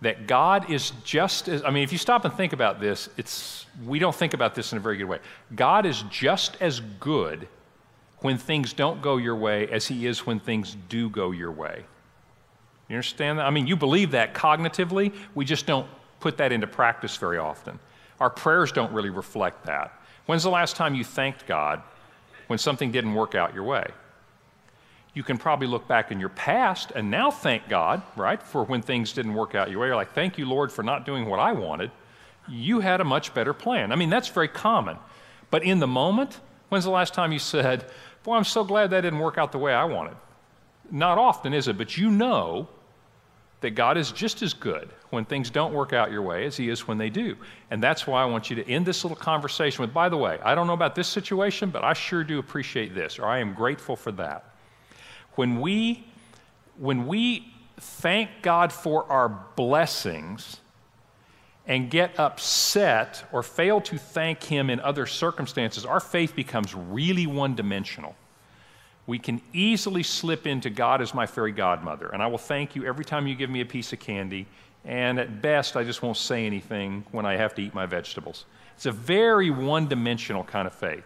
that 0.00 0.26
God 0.26 0.70
is 0.70 0.92
just 1.04 1.48
as, 1.48 1.62
I 1.64 1.70
mean, 1.70 1.84
if 1.84 1.92
you 1.92 1.98
stop 1.98 2.24
and 2.24 2.34
think 2.34 2.52
about 2.52 2.80
this, 2.80 3.08
it's, 3.16 3.66
we 3.86 4.00
don't 4.00 4.14
think 4.14 4.34
about 4.34 4.54
this 4.54 4.72
in 4.72 4.78
a 4.78 4.80
very 4.80 4.96
good 4.96 5.04
way. 5.04 5.18
God 5.54 5.86
is 5.86 6.02
just 6.10 6.56
as 6.60 6.80
good 6.98 7.48
when 8.18 8.38
things 8.38 8.72
don't 8.72 9.00
go 9.00 9.16
your 9.16 9.36
way 9.36 9.68
as 9.68 9.86
He 9.86 10.06
is 10.06 10.26
when 10.26 10.40
things 10.40 10.76
do 10.88 11.08
go 11.08 11.30
your 11.30 11.52
way. 11.52 11.84
You 12.88 12.96
understand 12.96 13.38
that? 13.38 13.46
I 13.46 13.50
mean, 13.50 13.66
you 13.66 13.76
believe 13.76 14.10
that 14.10 14.34
cognitively, 14.34 15.14
we 15.34 15.44
just 15.44 15.66
don't 15.66 15.86
put 16.22 16.38
that 16.38 16.52
into 16.52 16.66
practice 16.66 17.16
very 17.16 17.38
often. 17.38 17.78
Our 18.20 18.30
prayers 18.30 18.72
don't 18.72 18.92
really 18.92 19.10
reflect 19.10 19.66
that. 19.66 19.92
When's 20.26 20.44
the 20.44 20.50
last 20.50 20.76
time 20.76 20.94
you 20.94 21.04
thanked 21.04 21.46
God 21.46 21.82
when 22.46 22.58
something 22.58 22.92
didn't 22.92 23.14
work 23.14 23.34
out 23.34 23.54
your 23.54 23.64
way? 23.64 23.86
you 25.14 25.22
can 25.22 25.36
probably 25.36 25.66
look 25.66 25.86
back 25.86 26.10
in 26.10 26.18
your 26.18 26.30
past 26.30 26.90
and 26.94 27.10
now 27.10 27.30
thank 27.30 27.68
God, 27.68 28.02
right, 28.16 28.42
for 28.42 28.64
when 28.64 28.80
things 28.80 29.12
didn't 29.12 29.34
work 29.34 29.54
out 29.54 29.70
your 29.70 29.80
way. 29.80 29.88
You're 29.88 29.96
like, 29.96 30.14
thank 30.14 30.38
you, 30.38 30.46
Lord, 30.46 30.72
for 30.72 30.82
not 30.82 31.04
doing 31.04 31.26
what 31.26 31.38
I 31.38 31.52
wanted. 31.52 31.90
You 32.48 32.80
had 32.80 33.00
a 33.00 33.04
much 33.04 33.34
better 33.34 33.52
plan. 33.52 33.92
I 33.92 33.96
mean, 33.96 34.10
that's 34.10 34.28
very 34.28 34.48
common. 34.48 34.96
But 35.50 35.64
in 35.64 35.80
the 35.80 35.86
moment, 35.86 36.40
when's 36.70 36.84
the 36.84 36.90
last 36.90 37.12
time 37.14 37.32
you 37.32 37.38
said, 37.38 37.84
Boy, 38.22 38.36
I'm 38.36 38.44
so 38.44 38.62
glad 38.62 38.90
that 38.90 39.00
didn't 39.00 39.18
work 39.18 39.36
out 39.36 39.50
the 39.50 39.58
way 39.58 39.74
I 39.74 39.84
wanted? 39.84 40.16
Not 40.92 41.18
often, 41.18 41.52
is 41.52 41.66
it? 41.66 41.76
But 41.76 41.98
you 41.98 42.08
know 42.08 42.68
that 43.62 43.70
God 43.70 43.96
is 43.96 44.12
just 44.12 44.42
as 44.42 44.52
good 44.52 44.90
when 45.10 45.24
things 45.24 45.50
don't 45.50 45.72
work 45.72 45.92
out 45.92 46.10
your 46.10 46.22
way 46.22 46.44
as 46.44 46.56
He 46.56 46.68
is 46.68 46.86
when 46.86 46.98
they 46.98 47.10
do. 47.10 47.36
And 47.70 47.82
that's 47.82 48.06
why 48.06 48.22
I 48.22 48.26
want 48.26 48.50
you 48.50 48.56
to 48.56 48.68
end 48.68 48.86
this 48.86 49.04
little 49.04 49.16
conversation 49.16 49.82
with, 49.82 49.94
by 49.94 50.08
the 50.08 50.16
way, 50.16 50.38
I 50.44 50.54
don't 50.54 50.66
know 50.66 50.72
about 50.74 50.94
this 50.94 51.08
situation, 51.08 51.70
but 51.70 51.82
I 51.82 51.92
sure 51.92 52.22
do 52.24 52.38
appreciate 52.38 52.94
this, 52.94 53.18
or 53.18 53.24
I 53.24 53.38
am 53.38 53.54
grateful 53.54 53.96
for 53.96 54.12
that. 54.12 54.44
When 55.36 55.60
we, 55.60 56.06
when 56.76 57.06
we 57.06 57.52
thank 57.78 58.30
God 58.42 58.72
for 58.72 59.10
our 59.10 59.28
blessings 59.56 60.58
and 61.66 61.90
get 61.90 62.18
upset 62.18 63.24
or 63.32 63.42
fail 63.42 63.80
to 63.82 63.96
thank 63.96 64.42
Him 64.42 64.70
in 64.70 64.80
other 64.80 65.06
circumstances, 65.06 65.86
our 65.86 66.00
faith 66.00 66.34
becomes 66.36 66.74
really 66.74 67.26
one 67.26 67.54
dimensional 67.54 68.16
we 69.06 69.18
can 69.18 69.40
easily 69.52 70.02
slip 70.02 70.46
into 70.46 70.70
God 70.70 71.02
as 71.02 71.12
my 71.12 71.26
fairy 71.26 71.52
godmother. 71.52 72.08
And 72.08 72.22
I 72.22 72.26
will 72.28 72.38
thank 72.38 72.76
you 72.76 72.84
every 72.84 73.04
time 73.04 73.26
you 73.26 73.34
give 73.34 73.50
me 73.50 73.60
a 73.60 73.66
piece 73.66 73.92
of 73.92 73.98
candy. 73.98 74.46
And 74.84 75.18
at 75.18 75.42
best, 75.42 75.76
I 75.76 75.84
just 75.84 76.02
won't 76.02 76.16
say 76.16 76.46
anything 76.46 77.04
when 77.10 77.26
I 77.26 77.36
have 77.36 77.54
to 77.56 77.62
eat 77.62 77.74
my 77.74 77.86
vegetables. 77.86 78.44
It's 78.76 78.86
a 78.86 78.92
very 78.92 79.50
one 79.50 79.88
dimensional 79.88 80.44
kind 80.44 80.66
of 80.66 80.74
faith. 80.74 81.04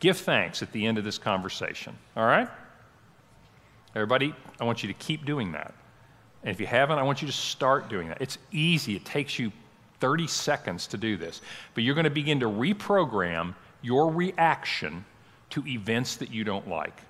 Give 0.00 0.16
thanks 0.16 0.62
at 0.62 0.72
the 0.72 0.86
end 0.86 0.98
of 0.98 1.04
this 1.04 1.18
conversation. 1.18 1.96
All 2.16 2.26
right? 2.26 2.48
Everybody, 3.94 4.34
I 4.60 4.64
want 4.64 4.82
you 4.82 4.88
to 4.88 4.94
keep 4.94 5.24
doing 5.24 5.52
that. 5.52 5.72
And 6.42 6.50
if 6.50 6.60
you 6.60 6.66
haven't, 6.66 6.98
I 6.98 7.02
want 7.02 7.22
you 7.22 7.26
to 7.26 7.32
start 7.32 7.88
doing 7.88 8.08
that. 8.08 8.20
It's 8.20 8.38
easy, 8.52 8.96
it 8.96 9.04
takes 9.04 9.38
you 9.38 9.52
30 10.00 10.26
seconds 10.26 10.86
to 10.88 10.98
do 10.98 11.16
this. 11.16 11.40
But 11.74 11.84
you're 11.84 11.94
going 11.94 12.04
to 12.04 12.10
begin 12.10 12.40
to 12.40 12.46
reprogram 12.46 13.54
your 13.80 14.10
reaction 14.10 15.04
to 15.50 15.66
events 15.66 16.16
that 16.16 16.30
you 16.30 16.44
don't 16.44 16.68
like. 16.68 17.00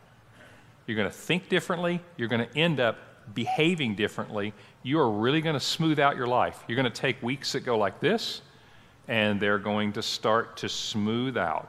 You're 0.87 0.97
going 0.97 1.11
to 1.11 1.17
think 1.17 1.49
differently. 1.49 2.01
You're 2.17 2.29
going 2.29 2.47
to 2.47 2.59
end 2.59 2.81
up 2.81 2.99
behaving 3.33 3.95
differently. 3.95 4.53
You 4.83 5.01
are 5.01 5.11
really 5.11 5.41
going 5.41 5.55
to 5.55 5.61
smooth 5.61 5.99
out 5.99 6.17
your 6.17 6.27
life. 6.27 6.63
You're 6.69 6.77
going 6.77 6.91
to 6.91 7.01
take 7.01 7.23
weeks 7.23 7.53
that 7.53 7.61
go 7.61 7.79
like 7.79 8.01
this, 8.01 8.43
and 9.09 9.41
they're 9.41 9.59
going 9.59 9.93
to 9.95 10.03
start 10.03 10.59
to 10.59 10.69
smooth 10.69 11.37
out. 11.37 11.69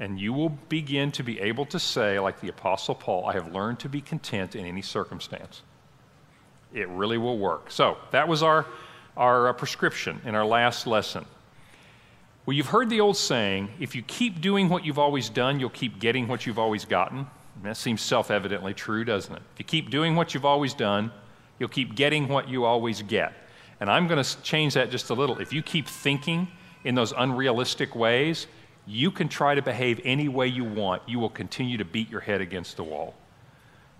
And 0.00 0.18
you 0.18 0.32
will 0.32 0.48
begin 0.48 1.12
to 1.12 1.22
be 1.22 1.38
able 1.40 1.66
to 1.66 1.78
say, 1.78 2.18
like 2.18 2.40
the 2.40 2.48
Apostle 2.48 2.94
Paul, 2.94 3.26
I 3.26 3.34
have 3.34 3.52
learned 3.52 3.78
to 3.80 3.88
be 3.88 4.00
content 4.00 4.56
in 4.56 4.66
any 4.66 4.82
circumstance. 4.82 5.62
It 6.72 6.88
really 6.88 7.18
will 7.18 7.38
work. 7.38 7.70
So, 7.70 7.98
that 8.10 8.26
was 8.26 8.42
our, 8.42 8.66
our 9.16 9.48
uh, 9.48 9.52
prescription 9.52 10.20
in 10.24 10.34
our 10.34 10.44
last 10.44 10.86
lesson. 10.86 11.26
Well, 12.44 12.56
you've 12.56 12.66
heard 12.66 12.90
the 12.90 13.00
old 13.00 13.16
saying 13.16 13.68
if 13.78 13.94
you 13.94 14.02
keep 14.02 14.40
doing 14.40 14.68
what 14.68 14.84
you've 14.84 14.98
always 14.98 15.28
done, 15.28 15.60
you'll 15.60 15.70
keep 15.70 16.00
getting 16.00 16.26
what 16.26 16.46
you've 16.46 16.58
always 16.58 16.84
gotten. 16.84 17.26
That 17.62 17.76
seems 17.76 18.00
self 18.00 18.30
evidently 18.30 18.74
true, 18.74 19.04
doesn't 19.04 19.34
it? 19.34 19.42
If 19.54 19.58
you 19.58 19.64
keep 19.64 19.90
doing 19.90 20.16
what 20.16 20.34
you've 20.34 20.44
always 20.44 20.74
done, 20.74 21.12
you'll 21.58 21.68
keep 21.68 21.94
getting 21.94 22.28
what 22.28 22.48
you 22.48 22.64
always 22.64 23.02
get. 23.02 23.32
And 23.80 23.90
I'm 23.90 24.06
going 24.06 24.22
to 24.22 24.42
change 24.42 24.74
that 24.74 24.90
just 24.90 25.10
a 25.10 25.14
little. 25.14 25.38
If 25.38 25.52
you 25.52 25.62
keep 25.62 25.86
thinking 25.86 26.48
in 26.84 26.94
those 26.94 27.12
unrealistic 27.16 27.94
ways, 27.94 28.46
you 28.86 29.10
can 29.10 29.28
try 29.28 29.54
to 29.54 29.62
behave 29.62 30.00
any 30.04 30.28
way 30.28 30.48
you 30.48 30.64
want. 30.64 31.02
You 31.08 31.18
will 31.18 31.30
continue 31.30 31.78
to 31.78 31.84
beat 31.84 32.10
your 32.10 32.20
head 32.20 32.40
against 32.40 32.76
the 32.76 32.84
wall. 32.84 33.14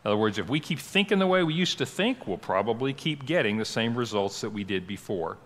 In 0.04 0.08
other 0.10 0.16
words, 0.16 0.38
if 0.38 0.48
we 0.48 0.58
keep 0.58 0.80
thinking 0.80 1.20
the 1.20 1.26
way 1.28 1.44
we 1.44 1.54
used 1.54 1.78
to 1.78 1.86
think, 1.86 2.26
we'll 2.26 2.38
probably 2.38 2.92
keep 2.92 3.24
getting 3.24 3.58
the 3.58 3.64
same 3.64 3.94
results 3.94 4.40
that 4.40 4.50
we 4.50 4.64
did 4.64 4.86
before. 4.86 5.38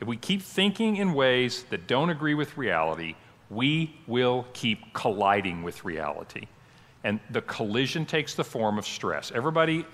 If 0.00 0.08
we 0.08 0.16
keep 0.16 0.42
thinking 0.42 0.96
in 0.96 1.14
ways 1.14 1.64
that 1.70 1.86
don't 1.86 2.10
agree 2.10 2.34
with 2.34 2.58
reality, 2.58 3.14
we 3.48 3.94
will 4.08 4.46
keep 4.52 4.92
colliding 4.92 5.62
with 5.62 5.84
reality. 5.84 6.48
And 7.06 7.20
the 7.30 7.42
collision 7.42 8.04
takes 8.04 8.34
the 8.34 8.42
form 8.42 8.78
of 8.78 8.84
stress. 8.84 9.30
Everybody, 9.32 9.86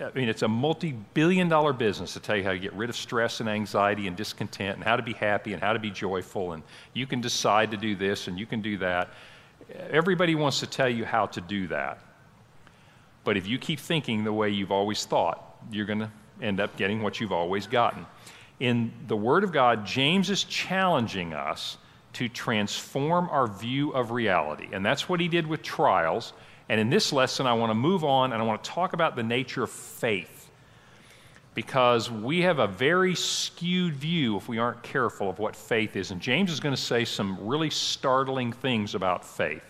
I 0.00 0.12
mean, 0.14 0.28
it's 0.28 0.42
a 0.42 0.48
multi 0.48 0.92
billion 0.92 1.48
dollar 1.48 1.72
business 1.72 2.12
to 2.12 2.20
tell 2.20 2.36
you 2.36 2.44
how 2.44 2.52
to 2.52 2.60
get 2.60 2.72
rid 2.74 2.88
of 2.88 2.94
stress 2.94 3.40
and 3.40 3.48
anxiety 3.48 4.06
and 4.06 4.16
discontent 4.16 4.76
and 4.76 4.84
how 4.84 4.94
to 4.94 5.02
be 5.02 5.14
happy 5.14 5.52
and 5.52 5.60
how 5.60 5.72
to 5.72 5.80
be 5.80 5.90
joyful. 5.90 6.52
And 6.52 6.62
you 6.92 7.08
can 7.08 7.20
decide 7.20 7.72
to 7.72 7.76
do 7.76 7.96
this 7.96 8.28
and 8.28 8.38
you 8.38 8.46
can 8.46 8.62
do 8.62 8.78
that. 8.78 9.08
Everybody 9.90 10.36
wants 10.36 10.60
to 10.60 10.68
tell 10.68 10.88
you 10.88 11.04
how 11.04 11.26
to 11.26 11.40
do 11.40 11.66
that. 11.66 11.98
But 13.24 13.36
if 13.36 13.48
you 13.48 13.58
keep 13.58 13.80
thinking 13.80 14.22
the 14.22 14.32
way 14.32 14.50
you've 14.50 14.70
always 14.70 15.04
thought, 15.04 15.56
you're 15.72 15.86
going 15.86 15.98
to 15.98 16.10
end 16.40 16.60
up 16.60 16.76
getting 16.76 17.02
what 17.02 17.18
you've 17.18 17.32
always 17.32 17.66
gotten. 17.66 18.06
In 18.60 18.92
the 19.08 19.16
Word 19.16 19.42
of 19.42 19.50
God, 19.50 19.84
James 19.84 20.30
is 20.30 20.44
challenging 20.44 21.34
us 21.34 21.78
to 22.12 22.28
transform 22.28 23.28
our 23.28 23.48
view 23.48 23.90
of 23.90 24.12
reality. 24.12 24.68
And 24.72 24.86
that's 24.86 25.08
what 25.08 25.18
he 25.18 25.26
did 25.26 25.48
with 25.48 25.62
trials. 25.62 26.32
And 26.68 26.80
in 26.80 26.90
this 26.90 27.12
lesson, 27.12 27.46
I 27.46 27.52
want 27.52 27.70
to 27.70 27.74
move 27.74 28.04
on 28.04 28.32
and 28.32 28.42
I 28.42 28.44
want 28.44 28.64
to 28.64 28.70
talk 28.70 28.92
about 28.92 29.16
the 29.16 29.22
nature 29.22 29.62
of 29.62 29.70
faith. 29.70 30.50
Because 31.54 32.10
we 32.10 32.40
have 32.40 32.58
a 32.58 32.66
very 32.66 33.14
skewed 33.14 33.94
view, 33.94 34.36
if 34.36 34.48
we 34.48 34.58
aren't 34.58 34.82
careful, 34.82 35.30
of 35.30 35.38
what 35.38 35.54
faith 35.54 35.94
is. 35.94 36.10
And 36.10 36.20
James 36.20 36.50
is 36.50 36.58
going 36.58 36.74
to 36.74 36.80
say 36.80 37.04
some 37.04 37.38
really 37.46 37.70
startling 37.70 38.50
things 38.52 38.96
about 38.96 39.24
faith. 39.24 39.62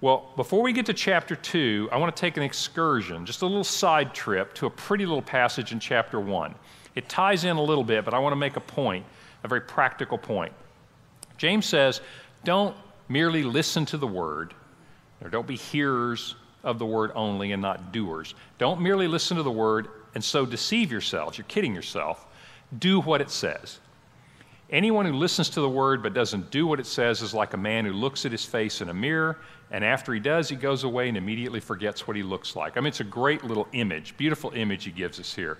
Well, 0.00 0.30
before 0.36 0.62
we 0.62 0.72
get 0.72 0.86
to 0.86 0.92
chapter 0.92 1.36
2, 1.36 1.88
I 1.92 1.96
want 1.96 2.14
to 2.14 2.20
take 2.20 2.36
an 2.36 2.42
excursion, 2.42 3.24
just 3.24 3.42
a 3.42 3.46
little 3.46 3.64
side 3.64 4.12
trip, 4.12 4.54
to 4.54 4.66
a 4.66 4.70
pretty 4.70 5.06
little 5.06 5.22
passage 5.22 5.72
in 5.72 5.80
chapter 5.80 6.20
1. 6.20 6.54
It 6.96 7.08
ties 7.08 7.44
in 7.44 7.56
a 7.56 7.62
little 7.62 7.84
bit, 7.84 8.04
but 8.04 8.12
I 8.12 8.18
want 8.18 8.32
to 8.32 8.36
make 8.36 8.56
a 8.56 8.60
point, 8.60 9.06
a 9.44 9.48
very 9.48 9.60
practical 9.60 10.18
point. 10.18 10.52
James 11.38 11.64
says, 11.64 12.00
don't 12.44 12.76
merely 13.08 13.42
listen 13.42 13.86
to 13.86 13.96
the 13.96 14.06
word, 14.06 14.52
or 15.22 15.30
don't 15.30 15.46
be 15.46 15.56
hearers 15.56 16.36
of 16.62 16.78
the 16.78 16.86
word 16.86 17.12
only 17.14 17.52
and 17.52 17.62
not 17.62 17.92
doers. 17.92 18.34
Don't 18.58 18.80
merely 18.80 19.08
listen 19.08 19.36
to 19.36 19.42
the 19.42 19.50
word 19.50 19.88
and 20.14 20.22
so 20.22 20.44
deceive 20.46 20.90
yourselves. 20.90 21.38
You're 21.38 21.46
kidding 21.46 21.74
yourself. 21.74 22.26
Do 22.78 23.00
what 23.00 23.20
it 23.20 23.30
says. 23.30 23.78
Anyone 24.68 25.06
who 25.06 25.12
listens 25.12 25.48
to 25.50 25.60
the 25.60 25.68
word 25.68 26.02
but 26.02 26.12
doesn't 26.12 26.50
do 26.50 26.66
what 26.66 26.80
it 26.80 26.86
says 26.86 27.22
is 27.22 27.32
like 27.32 27.54
a 27.54 27.58
man 27.58 27.84
who 27.84 27.92
looks 27.92 28.26
at 28.26 28.32
his 28.32 28.44
face 28.44 28.80
in 28.80 28.88
a 28.88 28.94
mirror, 28.94 29.38
and 29.70 29.84
after 29.84 30.12
he 30.12 30.18
does, 30.18 30.48
he 30.48 30.56
goes 30.56 30.82
away 30.82 31.08
and 31.08 31.16
immediately 31.16 31.60
forgets 31.60 32.08
what 32.08 32.16
he 32.16 32.24
looks 32.24 32.56
like. 32.56 32.76
I 32.76 32.80
mean, 32.80 32.88
it's 32.88 33.00
a 33.00 33.04
great 33.04 33.44
little 33.44 33.68
image, 33.72 34.16
beautiful 34.16 34.50
image 34.54 34.84
he 34.84 34.90
gives 34.90 35.20
us 35.20 35.32
here 35.32 35.58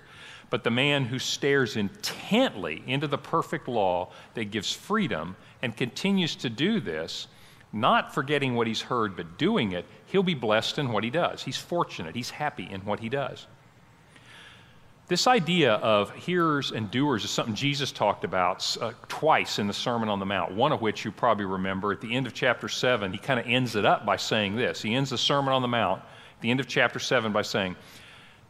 but 0.49 0.63
the 0.63 0.71
man 0.71 1.05
who 1.05 1.19
stares 1.19 1.75
intently 1.75 2.83
into 2.87 3.07
the 3.07 3.17
perfect 3.17 3.67
law 3.67 4.09
that 4.33 4.45
gives 4.45 4.71
freedom 4.71 5.35
and 5.61 5.75
continues 5.75 6.35
to 6.37 6.49
do 6.49 6.79
this, 6.79 7.27
not 7.73 8.13
forgetting 8.13 8.55
what 8.55 8.67
he's 8.67 8.81
heard, 8.81 9.15
but 9.15 9.37
doing 9.37 9.73
it, 9.73 9.85
he'll 10.05 10.23
be 10.23 10.33
blessed 10.33 10.79
in 10.79 10.91
what 10.91 11.03
he 11.03 11.09
does. 11.09 11.43
He's 11.43 11.57
fortunate, 11.57 12.15
he's 12.15 12.29
happy 12.29 12.67
in 12.69 12.81
what 12.81 12.99
he 12.99 13.09
does. 13.09 13.45
This 15.07 15.25
idea 15.25 15.75
of 15.75 16.13
hearers 16.13 16.71
and 16.71 16.91
doers 16.91 17.23
is 17.23 17.29
something 17.29 17.55
Jesus 17.55 17.93
talked 17.93 18.25
about 18.25 18.75
uh, 18.81 18.91
twice 19.07 19.57
in 19.57 19.65
the 19.65 19.73
Sermon 19.73 20.09
on 20.09 20.19
the 20.19 20.25
Mount, 20.25 20.51
one 20.51 20.73
of 20.73 20.81
which 20.81 21.05
you 21.05 21.13
probably 21.13 21.45
remember. 21.45 21.93
At 21.93 22.01
the 22.01 22.13
end 22.13 22.27
of 22.27 22.33
chapter 22.33 22.67
7, 22.67 23.13
he 23.13 23.17
kind 23.17 23.39
of 23.39 23.47
ends 23.47 23.77
it 23.77 23.85
up 23.85 24.05
by 24.05 24.17
saying 24.17 24.57
this. 24.57 24.81
He 24.81 24.93
ends 24.93 25.09
the 25.09 25.17
Sermon 25.17 25.53
on 25.53 25.61
the 25.61 25.67
Mount 25.69 26.01
at 26.01 26.41
the 26.41 26.51
end 26.51 26.59
of 26.59 26.67
chapter 26.67 26.99
7 26.99 27.31
by 27.31 27.41
saying, 27.41 27.77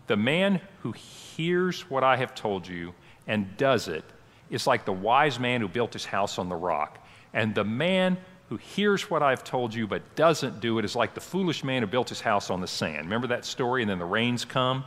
The 0.07 0.17
man 0.17 0.59
who 0.81 0.93
hears 0.93 1.87
what 1.91 2.03
I 2.03 2.17
have 2.17 2.33
told 2.33 2.67
you 2.67 2.95
and 3.27 3.55
does 3.57 3.87
it 3.87 4.03
is 4.49 4.65
like 4.65 4.83
the 4.83 4.93
wise 4.93 5.39
man 5.39 5.61
who 5.61 5.67
built 5.67 5.93
his 5.93 6.05
house 6.05 6.39
on 6.39 6.49
the 6.49 6.55
rock. 6.55 7.05
And 7.33 7.53
the 7.53 7.65
man 7.65 8.17
who 8.49 8.57
hears 8.57 9.09
what 9.09 9.21
I've 9.21 9.43
told 9.43 9.73
you 9.73 9.87
but 9.87 10.15
doesn't 10.15 10.59
do 10.59 10.79
it 10.79 10.85
is 10.85 10.95
like 10.95 11.13
the 11.13 11.21
foolish 11.21 11.63
man 11.63 11.81
who 11.81 11.87
built 11.87 12.09
his 12.09 12.21
house 12.21 12.49
on 12.49 12.61
the 12.61 12.67
sand. 12.67 13.05
Remember 13.05 13.27
that 13.27 13.45
story? 13.45 13.81
And 13.81 13.89
then 13.89 13.99
the 13.99 14.05
rains 14.05 14.45
come? 14.45 14.85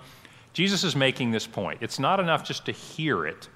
Jesus 0.52 0.83
is 0.83 0.97
making 0.97 1.31
this 1.31 1.47
point. 1.47 1.79
It's 1.83 1.99
not 1.99 2.21
enough 2.21 2.45
just 2.45 2.67
to 2.67 2.73
hear 2.73 3.26
it, 3.26 3.49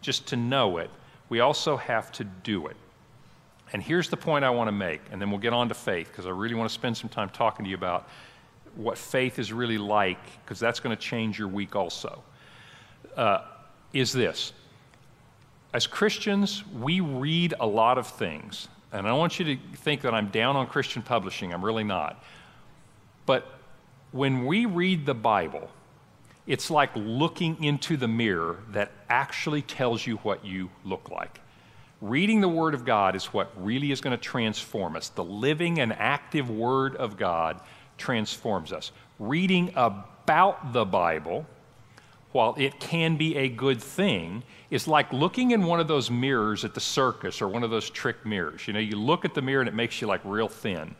just 0.00 0.26
to 0.28 0.36
know 0.36 0.78
it. 0.78 0.90
We 1.28 1.40
also 1.40 1.76
have 1.76 2.12
to 2.12 2.24
do 2.24 2.66
it. 2.68 2.76
And 3.72 3.82
here's 3.82 4.08
the 4.08 4.16
point 4.16 4.44
I 4.44 4.50
want 4.50 4.68
to 4.68 4.72
make, 4.72 5.00
and 5.10 5.20
then 5.20 5.30
we'll 5.30 5.40
get 5.40 5.52
on 5.52 5.68
to 5.68 5.74
faith 5.74 6.08
because 6.08 6.26
I 6.26 6.30
really 6.30 6.54
want 6.54 6.70
to 6.70 6.74
spend 6.74 6.96
some 6.96 7.08
time 7.08 7.30
talking 7.30 7.64
to 7.64 7.68
you 7.68 7.76
about 7.76 8.08
what 8.76 8.96
faith 8.96 9.38
is 9.38 9.52
really 9.52 9.78
like 9.78 10.20
because 10.44 10.60
that's 10.60 10.78
going 10.78 10.94
to 10.94 11.02
change 11.02 11.38
your 11.38 11.48
week 11.48 11.74
also 11.74 12.22
uh, 13.16 13.40
is 13.92 14.12
this. 14.12 14.52
As 15.72 15.86
Christians, 15.86 16.64
we 16.80 17.00
read 17.00 17.54
a 17.58 17.66
lot 17.66 17.98
of 17.98 18.06
things. 18.06 18.68
And 18.96 19.06
I 19.06 19.10
don't 19.10 19.18
want 19.18 19.38
you 19.38 19.56
to 19.56 19.56
think 19.76 20.00
that 20.02 20.14
I'm 20.14 20.28
down 20.28 20.56
on 20.56 20.66
Christian 20.66 21.02
publishing. 21.02 21.52
I'm 21.52 21.64
really 21.64 21.84
not. 21.84 22.22
But 23.26 23.46
when 24.12 24.46
we 24.46 24.64
read 24.64 25.04
the 25.04 25.14
Bible, 25.14 25.68
it's 26.46 26.70
like 26.70 26.90
looking 26.94 27.62
into 27.62 27.96
the 27.96 28.08
mirror 28.08 28.60
that 28.70 28.92
actually 29.10 29.60
tells 29.62 30.06
you 30.06 30.16
what 30.18 30.44
you 30.44 30.70
look 30.84 31.10
like. 31.10 31.40
Reading 32.00 32.40
the 32.40 32.48
Word 32.48 32.72
of 32.72 32.84
God 32.84 33.16
is 33.16 33.26
what 33.26 33.52
really 33.56 33.90
is 33.90 34.00
going 34.00 34.16
to 34.16 34.22
transform 34.22 34.96
us. 34.96 35.10
The 35.10 35.24
living 35.24 35.80
and 35.80 35.92
active 35.92 36.48
Word 36.48 36.96
of 36.96 37.18
God 37.18 37.60
transforms 37.98 38.72
us. 38.72 38.92
Reading 39.18 39.72
about 39.76 40.72
the 40.72 40.84
Bible 40.84 41.44
while 42.36 42.54
it 42.58 42.78
can 42.78 43.16
be 43.16 43.34
a 43.36 43.48
good 43.48 43.82
thing, 43.82 44.42
is 44.70 44.86
like 44.86 45.10
looking 45.12 45.52
in 45.52 45.64
one 45.64 45.80
of 45.80 45.88
those 45.88 46.10
mirrors 46.10 46.64
at 46.64 46.74
the 46.74 46.80
circus 46.80 47.40
or 47.40 47.48
one 47.48 47.62
of 47.62 47.70
those 47.70 47.88
trick 47.88 48.26
mirrors. 48.26 48.66
You 48.66 48.74
know, 48.74 48.78
you 48.78 48.96
look 48.96 49.24
at 49.24 49.32
the 49.32 49.40
mirror 49.40 49.62
and 49.62 49.68
it 49.68 49.74
makes 49.74 50.00
you 50.00 50.06
like 50.06 50.20
real 50.24 50.48
thin. 50.48 50.94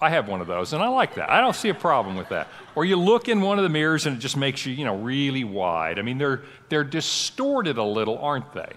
I 0.00 0.10
have 0.10 0.28
one 0.28 0.40
of 0.40 0.46
those, 0.46 0.72
and 0.72 0.82
I 0.82 0.88
like 0.88 1.14
that. 1.14 1.30
I 1.30 1.40
don't 1.40 1.56
see 1.56 1.70
a 1.70 1.74
problem 1.74 2.16
with 2.16 2.28
that. 2.28 2.48
Or 2.74 2.84
you 2.84 2.96
look 2.96 3.28
in 3.28 3.40
one 3.40 3.58
of 3.58 3.62
the 3.62 3.70
mirrors 3.70 4.04
and 4.04 4.16
it 4.16 4.18
just 4.18 4.36
makes 4.36 4.66
you, 4.66 4.74
you 4.74 4.84
know, 4.84 4.96
really 4.96 5.44
wide. 5.44 5.98
I 5.98 6.02
mean, 6.02 6.18
they're, 6.18 6.42
they're 6.68 6.84
distorted 6.84 7.78
a 7.78 7.84
little, 7.84 8.18
aren't 8.18 8.52
they? 8.52 8.72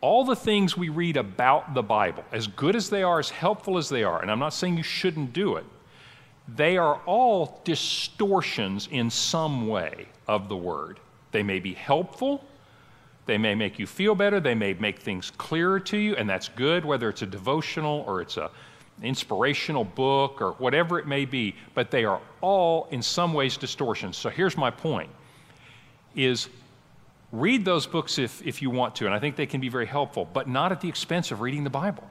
All 0.00 0.24
the 0.24 0.34
things 0.34 0.76
we 0.76 0.88
read 0.88 1.16
about 1.16 1.74
the 1.74 1.82
Bible, 1.82 2.24
as 2.32 2.46
good 2.46 2.74
as 2.74 2.88
they 2.88 3.02
are, 3.02 3.18
as 3.18 3.30
helpful 3.30 3.76
as 3.76 3.88
they 3.88 4.04
are, 4.04 4.22
and 4.22 4.30
I'm 4.30 4.38
not 4.38 4.54
saying 4.54 4.76
you 4.76 4.82
shouldn't 4.82 5.32
do 5.32 5.56
it, 5.56 5.66
they 6.56 6.78
are 6.78 7.00
all 7.06 7.60
distortions 7.64 8.88
in 8.90 9.10
some 9.10 9.68
way 9.68 10.06
of 10.26 10.48
the 10.48 10.56
Word. 10.56 10.98
They 11.32 11.42
may 11.42 11.58
be 11.58 11.74
helpful, 11.74 12.44
they 13.26 13.36
may 13.36 13.54
make 13.54 13.78
you 13.78 13.86
feel 13.86 14.14
better, 14.14 14.40
they 14.40 14.54
may 14.54 14.72
make 14.74 15.00
things 15.00 15.30
clearer 15.30 15.78
to 15.80 15.98
you, 15.98 16.16
and 16.16 16.28
that's 16.28 16.48
good, 16.48 16.84
whether 16.84 17.08
it's 17.10 17.22
a 17.22 17.26
devotional 17.26 18.04
or 18.06 18.22
it's 18.22 18.38
a 18.38 18.50
inspirational 19.02 19.84
book 19.84 20.40
or 20.40 20.52
whatever 20.52 20.98
it 20.98 21.06
may 21.06 21.24
be, 21.24 21.54
but 21.74 21.90
they 21.90 22.04
are 22.04 22.20
all 22.40 22.88
in 22.90 23.02
some 23.02 23.32
ways 23.32 23.56
distortions. 23.56 24.16
So 24.16 24.28
here's 24.28 24.56
my 24.56 24.70
point 24.70 25.10
is 26.14 26.48
read 27.30 27.64
those 27.64 27.86
books 27.86 28.18
if, 28.18 28.44
if 28.46 28.62
you 28.62 28.70
want 28.70 28.96
to, 28.96 29.06
and 29.06 29.14
I 29.14 29.18
think 29.18 29.36
they 29.36 29.46
can 29.46 29.60
be 29.60 29.68
very 29.68 29.86
helpful, 29.86 30.28
but 30.32 30.48
not 30.48 30.72
at 30.72 30.80
the 30.80 30.88
expense 30.88 31.30
of 31.30 31.40
reading 31.40 31.64
the 31.64 31.70
Bible. 31.70 32.08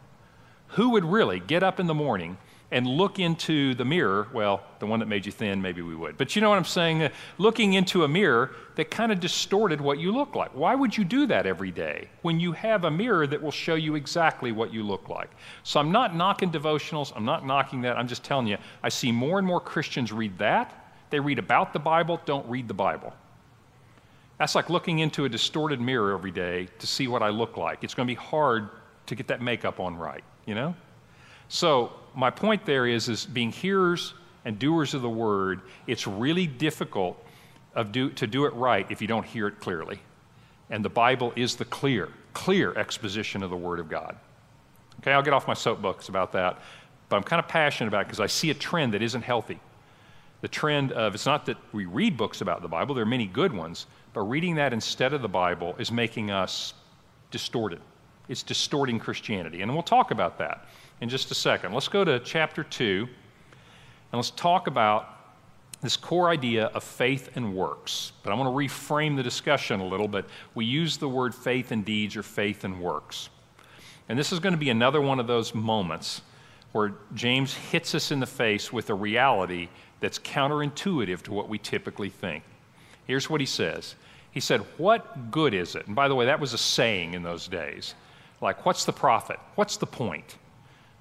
Who 0.70 0.91
would 0.91 1.06
really 1.06 1.39
get 1.39 1.63
up 1.63 1.79
in 1.79 1.88
the 1.88 1.94
morning 1.94 2.38
and 2.70 2.86
look 2.86 3.18
into 3.18 3.74
the 3.76 3.86
mirror, 3.86 4.28
well, 4.34 4.62
the 4.80 4.86
one 4.86 5.00
that 5.00 5.06
made 5.06 5.26
you 5.26 5.32
thin, 5.32 5.62
maybe 5.62 5.82
we 5.82 5.96
would. 5.96 6.18
But 6.18 6.36
you 6.36 6.42
know 6.42 6.50
what 6.50 6.58
I'm 6.58 6.66
saying? 6.66 7.04
Uh, 7.04 7.10
looking 7.38 7.74
into 7.74 8.04
a 8.04 8.08
mirror 8.08 8.52
that 8.76 8.92
kind 8.92 9.12
of 9.12 9.22
distorted 9.22 9.80
what 9.80 10.00
you 10.00 10.12
look 10.12 10.36
like. 10.36 10.52
Why 10.54 10.76
would 10.76 10.96
you 10.98 11.06
do 11.06 11.28
that 11.28 11.46
every 11.46 11.72
day 11.72 12.10
when 12.24 12.42
you 12.42 12.52
have 12.52 12.84
a 12.84 12.92
mirror 12.92 13.26
that 13.26 13.42
will 13.42 13.52
show 13.52 13.76
you 13.76 13.96
exactly 13.96 14.52
what 14.52 14.74
you 14.74 14.84
look 14.84 15.08
like? 15.08 15.30
So 15.64 15.80
I'm 15.80 15.94
not 15.94 16.14
knocking 16.14 16.52
devotionals, 16.52 17.14
I'm 17.16 17.26
not 17.26 17.46
knocking 17.46 17.82
that. 17.82 17.98
I'm 17.98 18.08
just 18.08 18.24
telling 18.24 18.48
you, 18.48 18.58
I 18.84 18.90
see 18.90 19.14
more 19.14 19.38
and 19.38 19.48
more 19.48 19.62
Christians 19.62 20.12
read 20.12 20.38
that. 20.40 20.74
They 21.10 21.22
read 21.22 21.40
about 21.40 21.72
the 21.72 21.80
Bible, 21.80 22.20
don't 22.26 22.48
read 22.50 22.68
the 22.68 22.74
Bible. 22.74 23.14
That's 24.40 24.56
like 24.56 24.70
looking 24.70 25.00
into 25.00 25.24
a 25.24 25.30
distorted 25.30 25.80
mirror 25.80 26.14
every 26.14 26.32
day 26.32 26.68
to 26.80 26.86
see 26.86 27.08
what 27.08 27.24
I 27.24 27.30
look 27.30 27.56
like. 27.56 27.84
It's 27.84 27.94
going 27.94 28.08
to 28.08 28.12
be 28.12 28.20
hard 28.20 28.70
to 29.06 29.16
get 29.16 29.28
that 29.28 29.42
makeup 29.42 29.80
on 29.80 29.96
right, 29.96 30.24
you 30.46 30.54
know? 30.54 30.76
So 31.48 31.94
my 32.18 32.32
point 32.32 32.66
there 32.66 32.88
is, 32.88 33.10
is 33.10 33.28
being 33.28 33.52
hearers 33.52 34.16
and 34.44 34.58
doers 34.58 34.96
of 34.96 35.04
the 35.04 35.10
word, 35.10 35.62
it's 35.86 36.08
really 36.08 36.48
difficult 36.48 37.24
do, 37.92 38.10
to 38.10 38.26
do 38.26 38.46
it 38.46 38.54
right 38.56 38.88
if 38.90 39.02
you 39.02 39.08
don't 39.08 39.26
hear 39.26 39.48
it 39.48 39.60
clearly. 39.60 40.00
And 40.72 40.84
the 40.84 40.90
Bible 40.90 41.32
is 41.36 41.56
the 41.56 41.66
clear, 41.66 42.10
clear 42.34 42.76
exposition 42.76 43.44
of 43.44 43.52
the 43.52 43.56
Word 43.56 43.80
of 43.80 43.88
God. 43.88 44.18
Okay, 45.00 45.14
I'll 45.14 45.22
get 45.22 45.34
off 45.34 45.48
my 45.48 45.54
soapbox 45.54 46.10
about 46.10 46.32
that, 46.32 46.60
but 47.08 47.18
I'm 47.18 47.24
kind 47.24 47.40
of 47.40 47.48
passionate 47.48 47.90
about 47.90 48.02
it 48.02 48.06
because 48.06 48.20
I 48.20 48.26
see 48.26 48.50
a 48.50 48.56
trend 48.56 48.96
that 48.96 49.04
isn't 49.04 49.22
healthy. 49.22 49.60
The 50.42 50.48
trend 50.48 50.92
of 50.92 51.14
it's 51.14 51.28
not 51.28 51.46
that 51.46 51.58
we 51.72 51.86
read 51.86 52.18
books 52.18 52.42
about 52.42 52.64
the 52.64 52.68
Bible, 52.68 52.96
there 52.96 53.04
are 53.04 53.08
many 53.08 53.28
good 53.28 53.54
ones, 53.54 53.86
but 54.14 54.22
reading 54.22 54.56
that 54.56 54.74
instead 54.74 55.14
of 55.14 55.22
the 55.22 55.30
Bible 55.30 55.76
is 55.78 55.92
making 55.92 56.32
us 56.32 56.74
distorted. 57.30 57.80
It's 58.28 58.44
distorting 58.44 59.00
Christianity. 59.00 59.62
And 59.62 59.72
we'll 59.72 59.84
talk 59.84 60.10
about 60.10 60.40
that 60.40 60.66
in 61.01 61.10
just 61.10 61.32
a 61.32 61.36
second. 61.36 61.74
Let's 61.74 61.88
go 61.88 62.04
to 62.04 62.20
chapter 62.20 62.63
2 62.63 63.08
and 64.12 64.18
let's 64.18 64.32
talk 64.32 64.68
about 64.68 65.13
this 65.82 65.96
core 65.96 66.30
idea 66.30 66.66
of 66.68 66.84
faith 66.84 67.30
and 67.36 67.56
works. 67.56 68.13
But 68.24 68.32
I 68.32 68.36
want 68.36 68.48
to 68.48 68.56
reframe 68.56 69.16
the 69.16 69.24
discussion 69.24 69.80
a 69.80 69.86
little, 69.86 70.08
but 70.08 70.25
we 70.56 70.66
use 70.66 70.98
the 70.98 71.10
word 71.10 71.36
faith 71.36 71.72
and 71.72 71.86
deeds 71.86 72.16
or 72.16 72.24
faith 72.24 72.63
and 72.63 72.80
works. 72.82 73.30
And 74.10 74.18
this 74.18 74.32
is 74.32 74.39
going 74.39 74.54
to 74.54 74.60
be 74.60 74.70
another 74.70 75.01
one 75.01 75.20
of 75.20 75.27
those 75.27 75.54
moments 75.54 76.22
where 76.72 76.94
James 77.13 77.54
hits 77.54 77.94
us 77.94 78.12
in 78.12 78.20
the 78.20 78.25
face 78.25 78.74
with 78.74 78.89
a 78.89 78.94
reality 78.94 79.70
that's 80.00 80.20
counterintuitive 80.20 81.22
to 81.24 81.34
what 81.34 81.50
we 81.50 81.58
typically 81.58 82.10
think. 82.10 82.44
Here's 83.06 83.30
what 83.30 83.39
he 83.39 83.48
says 83.48 83.96
He 84.32 84.39
said, 84.39 84.62
What 84.77 85.32
good 85.32 85.54
is 85.54 85.75
it? 85.75 85.88
And 85.88 85.96
by 85.96 86.08
the 86.08 86.16
way, 86.16 86.25
that 86.25 86.39
was 86.39 86.54
a 86.54 86.58
saying 86.58 87.13
in 87.13 87.24
those 87.24 87.48
days. 87.48 87.94
Like, 88.39 88.66
what's 88.66 88.86
the 88.86 88.94
profit? 88.94 89.39
What's 89.56 89.77
the 89.77 89.88
point? 89.88 90.38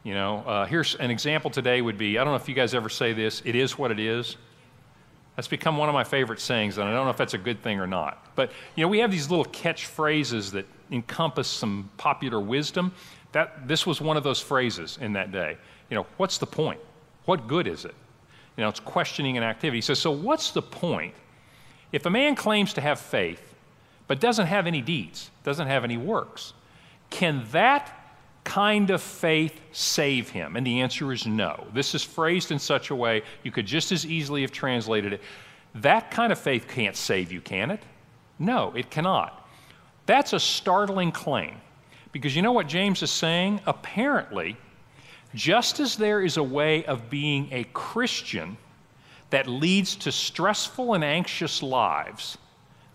You 0.06 0.14
know, 0.14 0.38
uh, 0.46 0.66
here's 0.66 0.94
an 0.94 1.10
example 1.10 1.50
today 1.50 1.82
would 1.82 1.98
be 1.98 2.16
I 2.16 2.22
don't 2.22 2.32
know 2.32 2.36
if 2.36 2.48
you 2.48 2.54
guys 2.54 2.74
ever 2.74 2.88
say 2.88 3.12
this, 3.12 3.42
it 3.44 3.56
is 3.56 3.76
what 3.76 3.90
it 3.90 3.98
is. 3.98 4.36
That's 5.34 5.48
become 5.48 5.76
one 5.76 5.88
of 5.88 5.94
my 5.94 6.04
favorite 6.04 6.38
sayings, 6.38 6.78
and 6.78 6.88
I 6.88 6.92
don't 6.92 7.06
know 7.06 7.10
if 7.10 7.16
that's 7.16 7.34
a 7.34 7.38
good 7.38 7.60
thing 7.60 7.80
or 7.80 7.88
not. 7.88 8.24
But, 8.36 8.52
you 8.76 8.84
know, 8.84 8.88
we 8.88 9.00
have 9.00 9.10
these 9.10 9.28
little 9.28 9.44
catchphrases 9.46 10.52
that 10.52 10.64
encompass 10.92 11.48
some 11.48 11.90
popular 11.96 12.38
wisdom. 12.38 12.94
That, 13.32 13.66
this 13.66 13.84
was 13.84 14.00
one 14.00 14.16
of 14.16 14.22
those 14.22 14.40
phrases 14.40 14.96
in 15.00 15.12
that 15.14 15.32
day. 15.32 15.58
You 15.90 15.96
know, 15.96 16.06
what's 16.18 16.38
the 16.38 16.46
point? 16.46 16.80
What 17.24 17.48
good 17.48 17.66
is 17.66 17.84
it? 17.84 17.94
You 18.56 18.62
know, 18.62 18.68
it's 18.68 18.78
questioning 18.78 19.36
an 19.36 19.42
activity. 19.42 19.78
He 19.78 19.82
says, 19.82 19.98
so 19.98 20.12
what's 20.12 20.52
the 20.52 20.62
point 20.62 21.14
if 21.90 22.06
a 22.06 22.10
man 22.10 22.36
claims 22.36 22.72
to 22.74 22.80
have 22.80 23.00
faith 23.00 23.56
but 24.06 24.20
doesn't 24.20 24.46
have 24.46 24.68
any 24.68 24.82
deeds, 24.82 25.32
doesn't 25.42 25.66
have 25.66 25.82
any 25.82 25.96
works? 25.96 26.52
Can 27.10 27.44
that 27.50 27.95
kind 28.56 28.88
of 28.88 29.02
faith 29.02 29.60
save 29.72 30.30
him? 30.30 30.56
And 30.56 30.66
the 30.66 30.80
answer 30.80 31.12
is 31.12 31.26
no. 31.26 31.66
This 31.74 31.94
is 31.94 32.02
phrased 32.02 32.50
in 32.50 32.58
such 32.58 32.88
a 32.88 32.94
way 32.94 33.22
you 33.42 33.50
could 33.50 33.66
just 33.66 33.92
as 33.92 34.06
easily 34.06 34.40
have 34.40 34.50
translated 34.50 35.12
it. 35.12 35.20
That 35.74 36.10
kind 36.10 36.32
of 36.32 36.38
faith 36.38 36.66
can't 36.66 36.96
save 36.96 37.30
you, 37.30 37.42
can 37.42 37.70
it? 37.70 37.82
No, 38.38 38.72
it 38.74 38.88
cannot. 38.90 39.46
That's 40.06 40.32
a 40.32 40.40
startling 40.40 41.12
claim 41.12 41.56
because 42.12 42.34
you 42.34 42.40
know 42.40 42.52
what 42.52 42.66
James 42.66 43.02
is 43.02 43.10
saying? 43.10 43.60
Apparently, 43.66 44.56
just 45.34 45.78
as 45.78 45.96
there 45.96 46.22
is 46.22 46.38
a 46.38 46.42
way 46.42 46.82
of 46.86 47.10
being 47.10 47.50
a 47.52 47.64
Christian 47.74 48.56
that 49.28 49.46
leads 49.46 49.96
to 49.96 50.10
stressful 50.10 50.94
and 50.94 51.04
anxious 51.04 51.62
lives, 51.62 52.38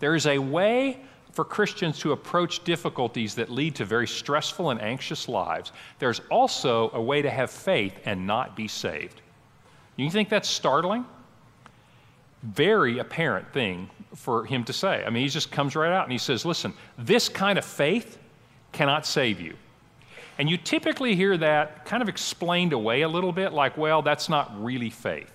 there 0.00 0.16
is 0.16 0.26
a 0.26 0.38
way 0.38 0.98
for 1.32 1.44
Christians 1.44 1.98
to 2.00 2.12
approach 2.12 2.62
difficulties 2.62 3.34
that 3.34 3.50
lead 3.50 3.74
to 3.76 3.84
very 3.84 4.06
stressful 4.06 4.70
and 4.70 4.80
anxious 4.80 5.28
lives, 5.28 5.72
there's 5.98 6.20
also 6.30 6.90
a 6.92 7.00
way 7.00 7.22
to 7.22 7.30
have 7.30 7.50
faith 7.50 7.94
and 8.04 8.26
not 8.26 8.54
be 8.54 8.68
saved. 8.68 9.20
You 9.96 10.10
think 10.10 10.28
that's 10.28 10.48
startling? 10.48 11.06
Very 12.42 12.98
apparent 12.98 13.52
thing 13.52 13.88
for 14.14 14.44
him 14.44 14.64
to 14.64 14.72
say. 14.72 15.04
I 15.04 15.10
mean, 15.10 15.22
he 15.22 15.28
just 15.28 15.50
comes 15.50 15.74
right 15.74 15.92
out 15.92 16.04
and 16.04 16.12
he 16.12 16.18
says, 16.18 16.44
Listen, 16.44 16.74
this 16.98 17.28
kind 17.28 17.58
of 17.58 17.64
faith 17.64 18.18
cannot 18.72 19.06
save 19.06 19.40
you. 19.40 19.54
And 20.38 20.50
you 20.50 20.56
typically 20.56 21.14
hear 21.14 21.36
that 21.38 21.84
kind 21.84 22.02
of 22.02 22.08
explained 22.08 22.72
away 22.72 23.02
a 23.02 23.08
little 23.08 23.32
bit, 23.32 23.52
like, 23.52 23.76
well, 23.76 24.02
that's 24.02 24.28
not 24.28 24.62
really 24.62 24.90
faith. 24.90 25.30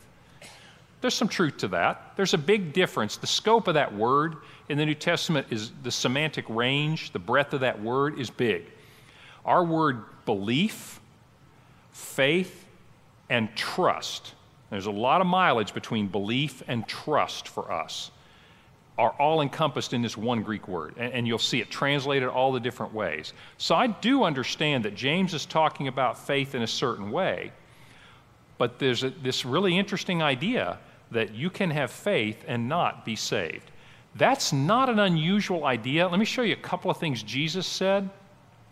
There's 1.01 1.13
some 1.13 1.27
truth 1.27 1.57
to 1.57 1.67
that. 1.69 2.13
There's 2.15 2.33
a 2.33 2.39
big 2.39 2.73
difference. 2.73 3.17
The 3.17 3.27
scope 3.27 3.67
of 3.67 3.75
that 3.75 3.93
word 3.93 4.38
in 4.67 4.77
the 4.77 4.86
New 4.86 4.95
Testament 4.95 5.47
is 5.51 5.71
the 5.83 5.91
semantic 5.91 6.45
range, 6.49 7.12
the 7.12 7.19
breadth 7.19 7.53
of 7.53 7.62
that 7.62 7.81
word 7.81 8.19
is 8.19 8.29
big. 8.29 8.65
Our 9.45 9.63
word 9.63 10.01
belief, 10.25 10.99
faith, 11.91 12.65
and 13.29 13.55
trust, 13.55 14.33
there's 14.69 14.86
a 14.88 14.91
lot 14.91 15.21
of 15.21 15.27
mileage 15.27 15.73
between 15.73 16.07
belief 16.07 16.62
and 16.67 16.88
trust 16.88 17.47
for 17.47 17.71
us, 17.71 18.12
are 18.97 19.12
all 19.12 19.41
encompassed 19.41 19.93
in 19.93 20.01
this 20.01 20.17
one 20.17 20.41
Greek 20.41 20.67
word. 20.67 20.95
And, 20.97 21.13
and 21.13 21.27
you'll 21.27 21.38
see 21.38 21.62
it 21.62 21.69
translated 21.69 22.27
all 22.27 22.51
the 22.51 22.60
different 22.60 22.93
ways. 22.93 23.33
So 23.57 23.75
I 23.75 23.88
do 23.88 24.23
understand 24.23 24.86
that 24.86 24.95
James 24.95 25.33
is 25.33 25.45
talking 25.45 25.88
about 25.88 26.17
faith 26.17 26.55
in 26.55 26.63
a 26.63 26.67
certain 26.67 27.12
way, 27.12 27.51
but 28.57 28.79
there's 28.79 29.03
a, 29.03 29.12
this 29.12 29.45
really 29.45 29.77
interesting 29.77 30.21
idea 30.21 30.79
that 31.12 31.34
you 31.34 31.50
can 31.50 31.72
have 31.72 31.91
faith 31.91 32.43
and 32.48 32.67
not 32.67 33.06
be 33.06 33.15
saved. 33.15 33.72
That's 34.15 34.52
not 34.52 34.89
an 34.89 35.00
unusual 35.00 35.65
idea. 35.65 36.08
Let 36.08 36.20
me 36.20 36.26
show 36.26 36.41
you 36.41 36.54
a 36.54 36.58
couple 36.58 36.89
of 36.89 36.98
things 36.98 37.22
Jesus 37.24 37.67
said. 37.67 38.10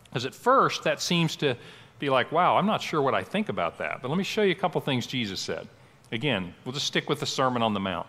Because 0.10 0.26
at 0.26 0.34
first, 0.34 0.84
that 0.84 1.02
seems 1.02 1.36
to 1.38 1.56
be 2.00 2.10
like, 2.10 2.32
wow, 2.32 2.58
I'm 2.58 2.65
not 2.65 2.82
sure 2.82 3.02
what 3.02 3.13
I 3.13 3.24
think 3.24 3.50
about 3.50 3.78
that. 3.78 4.02
But 4.02 4.10
let 4.10 4.17
me 4.17 4.24
show 4.24 4.41
you 4.41 4.52
a 4.52 4.56
couple 4.56 4.80
of 4.80 4.86
things 4.86 5.06
Jesus 5.06 5.39
said. 5.39 5.67
Again, 6.12 6.54
we'll 6.63 6.74
just 6.74 6.88
stick 6.88 7.10
with 7.10 7.19
the 7.19 7.26
Sermon 7.26 7.62
on 7.62 7.74
the 7.74 7.80
Mount. 7.80 8.08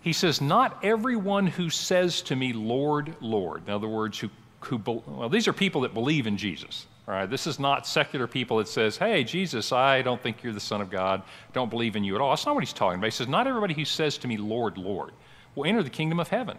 He 0.00 0.12
says, 0.12 0.40
Not 0.40 0.84
everyone 0.84 1.46
who 1.46 1.68
says 1.68 2.22
to 2.22 2.36
me, 2.36 2.52
Lord, 2.52 3.16
Lord. 3.20 3.64
In 3.66 3.72
other 3.72 3.88
words, 3.88 4.18
who, 4.18 4.30
who 4.60 4.80
well, 5.06 5.28
these 5.28 5.48
are 5.48 5.52
people 5.52 5.80
that 5.82 5.94
believe 5.94 6.26
in 6.26 6.36
Jesus. 6.36 6.86
Right, 7.06 7.30
this 7.30 7.46
is 7.46 7.60
not 7.60 7.86
secular 7.86 8.26
people 8.26 8.58
that 8.58 8.66
says, 8.66 8.96
"Hey, 8.96 9.22
Jesus, 9.22 9.70
I 9.70 10.02
don't 10.02 10.20
think 10.20 10.42
you're 10.42 10.52
the 10.52 10.58
Son 10.58 10.80
of 10.80 10.90
God. 10.90 11.22
Don't 11.52 11.70
believe 11.70 11.94
in 11.94 12.02
you 12.02 12.16
at 12.16 12.20
all." 12.20 12.30
That's 12.30 12.44
not 12.44 12.56
what 12.56 12.64
he's 12.64 12.72
talking 12.72 12.98
about. 12.98 13.06
He 13.06 13.12
says, 13.12 13.28
"Not 13.28 13.46
everybody 13.46 13.74
who 13.74 13.84
says 13.84 14.18
to 14.18 14.28
me, 14.28 14.36
Lord, 14.36 14.76
Lord." 14.76 15.12
will 15.56 15.64
enter 15.64 15.82
the 15.82 15.90
kingdom 15.90 16.20
of 16.20 16.28
heaven, 16.28 16.56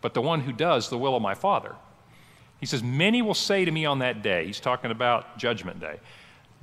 but 0.00 0.14
the 0.14 0.22
one 0.22 0.40
who 0.40 0.52
does 0.52 0.88
the 0.88 0.96
will 0.96 1.14
of 1.14 1.20
my 1.20 1.34
Father. 1.34 1.74
He 2.60 2.66
says, 2.66 2.82
Many 2.82 3.20
will 3.20 3.34
say 3.34 3.66
to 3.66 3.70
me 3.70 3.84
on 3.84 3.98
that 3.98 4.22
day, 4.22 4.46
he's 4.46 4.60
talking 4.60 4.90
about 4.90 5.36
Judgment 5.36 5.80
Day, 5.80 5.98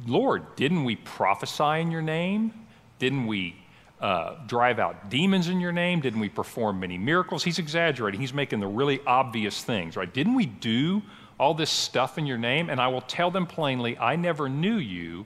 Lord, 0.06 0.56
didn't 0.56 0.86
we 0.86 0.96
prophesy 0.96 1.82
in 1.82 1.92
your 1.92 2.02
name? 2.02 2.54
Didn't 3.00 3.28
we 3.28 3.56
uh, 4.00 4.36
drive 4.46 4.80
out 4.80 5.10
demons 5.10 5.50
in 5.50 5.60
your 5.60 5.72
name? 5.72 6.02
Didn't 6.02 6.20
we 6.20 6.30
perform 6.30 6.80
many 6.80 6.98
miracles? 7.00 7.44
He's 7.44 7.60
exaggerating. 7.60 8.22
He's 8.22 8.34
making 8.34 8.60
the 8.60 8.68
really 8.68 9.00
obvious 9.08 9.64
things, 9.64 9.98
right? 9.98 10.12
Didn't 10.12 10.36
we 10.36 10.46
do 10.46 11.02
all 11.40 11.54
this 11.54 11.70
stuff 11.70 12.18
in 12.18 12.26
your 12.26 12.38
name? 12.38 12.70
And 12.70 12.80
I 12.80 12.88
will 12.88 13.02
tell 13.02 13.32
them 13.32 13.46
plainly, 13.46 13.98
I 13.98 14.16
never 14.16 14.50
knew 14.50 14.78
you. 14.78 15.26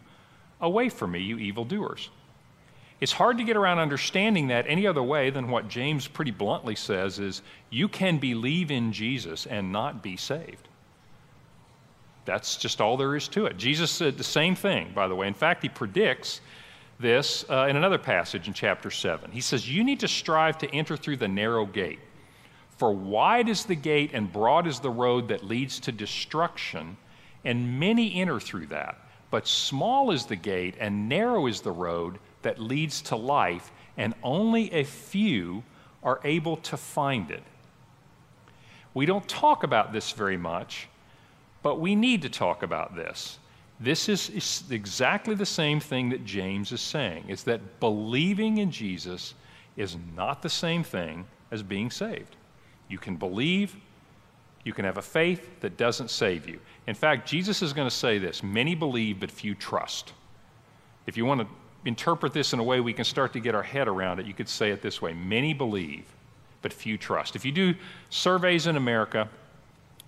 Away 0.60 0.89
from 0.89 1.12
me, 1.12 1.19
you 1.19 1.38
evildoers. 1.38 2.10
It's 3.00 3.12
hard 3.12 3.39
to 3.39 3.43
get 3.43 3.58
around 3.58 3.80
understanding 3.80 4.47
that 4.47 4.65
any 4.67 4.86
other 4.86 5.02
way 5.02 5.32
than 5.32 5.50
what 5.50 5.67
James 5.67 6.08
pretty 6.08 6.30
bluntly 6.30 6.76
says 6.76 7.17
is 7.17 7.41
you 7.71 7.88
can 7.88 8.19
believe 8.19 8.69
in 8.69 8.93
Jesus 8.93 9.47
and 9.47 9.71
not 9.71 10.04
be 10.04 10.15
saved. 10.15 10.67
That's 12.26 12.58
just 12.58 12.80
all 12.80 12.97
there 12.97 13.15
is 13.15 13.28
to 13.30 13.47
it. 13.47 13.58
Jesus 13.58 13.89
said 13.89 14.17
the 14.17 14.24
same 14.24 14.56
thing, 14.56 14.91
by 14.93 15.08
the 15.08 15.15
way. 15.15 15.28
In 15.28 15.34
fact, 15.34 15.63
he 15.63 15.69
predicts 15.69 16.41
this 17.00 17.43
uh, 17.50 17.65
in 17.67 17.76
another 17.76 17.97
passage 17.97 18.47
in 18.47 18.54
chapter 18.54 18.91
7. 18.91 19.32
He 19.32 19.41
says, 19.41 19.67
You 19.67 19.84
need 19.84 20.00
to 20.02 20.08
strive 20.08 20.60
to 20.60 20.71
enter 20.74 20.95
through 20.95 21.17
the 21.17 21.28
narrow 21.28 21.65
gate. 21.65 22.00
For 22.82 22.91
wide 22.91 23.48
is 23.48 23.65
the 23.65 23.76
gate 23.76 24.10
and 24.12 24.34
broad 24.34 24.65
is 24.65 24.80
the 24.80 24.89
road 24.89 25.28
that 25.28 25.44
leads 25.44 25.80
to 25.82 25.91
destruction, 25.91 26.98
and 27.46 27.80
many 27.80 28.20
enter 28.20 28.39
through 28.39 28.65
that. 28.70 28.98
But 29.30 29.48
small 29.48 30.10
is 30.10 30.26
the 30.26 30.36
gate 30.36 30.74
and 30.80 31.08
narrow 31.08 31.46
is 31.46 31.62
the 31.62 31.72
road 31.72 32.17
that 32.41 32.58
leads 32.58 33.04
to 33.04 33.15
life, 33.15 33.72
and 33.98 34.15
only 34.24 34.74
a 34.74 34.84
few 34.84 35.62
are 36.02 36.22
able 36.24 36.58
to 36.58 36.76
find 36.76 37.30
it. 37.30 37.44
We 38.96 39.06
don't 39.06 39.28
talk 39.28 39.62
about 39.62 39.94
this 39.94 40.12
very 40.13 40.38
much, 40.38 40.88
but 41.62 41.80
we 41.80 41.94
need 41.94 42.24
to 42.24 42.30
talk 42.30 42.63
about 42.63 42.96
this. 42.96 43.38
This 43.80 44.10
is, 44.10 44.63
exactly 44.72 45.36
the 45.36 45.46
same 45.46 45.80
thing 45.80 46.10
that 46.10 46.26
James 46.26 46.72
is 46.72 46.82
saying. 46.82 47.26
Is 47.28 47.44
that 47.44 47.80
believing 47.80 48.58
in 48.58 48.72
Jesus 48.72 49.36
is 49.78 49.98
not 50.15 50.41
the 50.41 50.50
same 50.50 50.84
thing 50.84 51.26
as 51.52 51.62
being 51.62 51.91
saved. 51.91 52.38
You 52.91 52.97
can 52.97 53.15
believe, 53.15 53.75
you 54.65 54.73
can 54.73 54.84
have 54.84 54.97
a 54.97 55.01
faith 55.01 55.62
that 55.62 55.77
doesn't 55.77 56.10
save 56.10 56.47
you. 56.47 56.60
In 56.86 56.93
fact, 56.93 57.27
Jesus 57.27 57.62
is 57.62 57.71
going 57.71 57.88
to 57.88 57.95
say 57.95 58.17
this 58.17 58.43
many 58.43 58.75
believe, 58.75 59.21
but 59.21 59.32
few 59.32 59.56
trust. 59.56 60.13
If 61.08 61.15
you 61.15 61.25
want 61.25 61.41
to 61.41 61.47
interpret 61.86 62.34
this 62.34 62.51
in 62.51 62.60
a 62.60 62.63
way 62.63 62.80
we 62.80 62.93
can 62.93 63.06
start 63.06 63.34
to 63.34 63.39
get 63.39 63.56
our 63.56 63.63
head 63.63 63.88
around 63.88 64.19
it, 64.19 64.25
you 64.25 64.34
could 64.34 64.49
say 64.49 64.71
it 64.71 64.82
this 64.82 65.01
way 65.01 65.13
Many 65.13 65.54
believe, 65.54 66.04
but 66.62 66.73
few 66.73 66.97
trust. 66.97 67.38
If 67.38 67.45
you 67.45 67.54
do 67.54 67.75
surveys 68.10 68.67
in 68.67 68.75
America, 68.75 69.30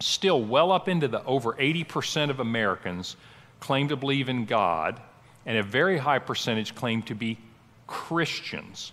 still 0.02 0.43
well 0.43 0.72
up 0.72 0.89
into 0.89 1.08
the 1.08 1.24
over 1.24 1.54
80% 1.54 2.30
of 2.30 2.41
Americans 2.41 3.15
claim 3.62 3.88
to 3.88 3.96
believe 3.96 4.28
in 4.28 4.43
God, 4.43 5.02
and 5.46 5.58
a 5.58 5.63
very 5.63 5.98
high 5.98 6.19
percentage 6.19 6.76
claim 6.76 7.02
to 7.04 7.15
be 7.15 7.38
Christians. 7.88 8.91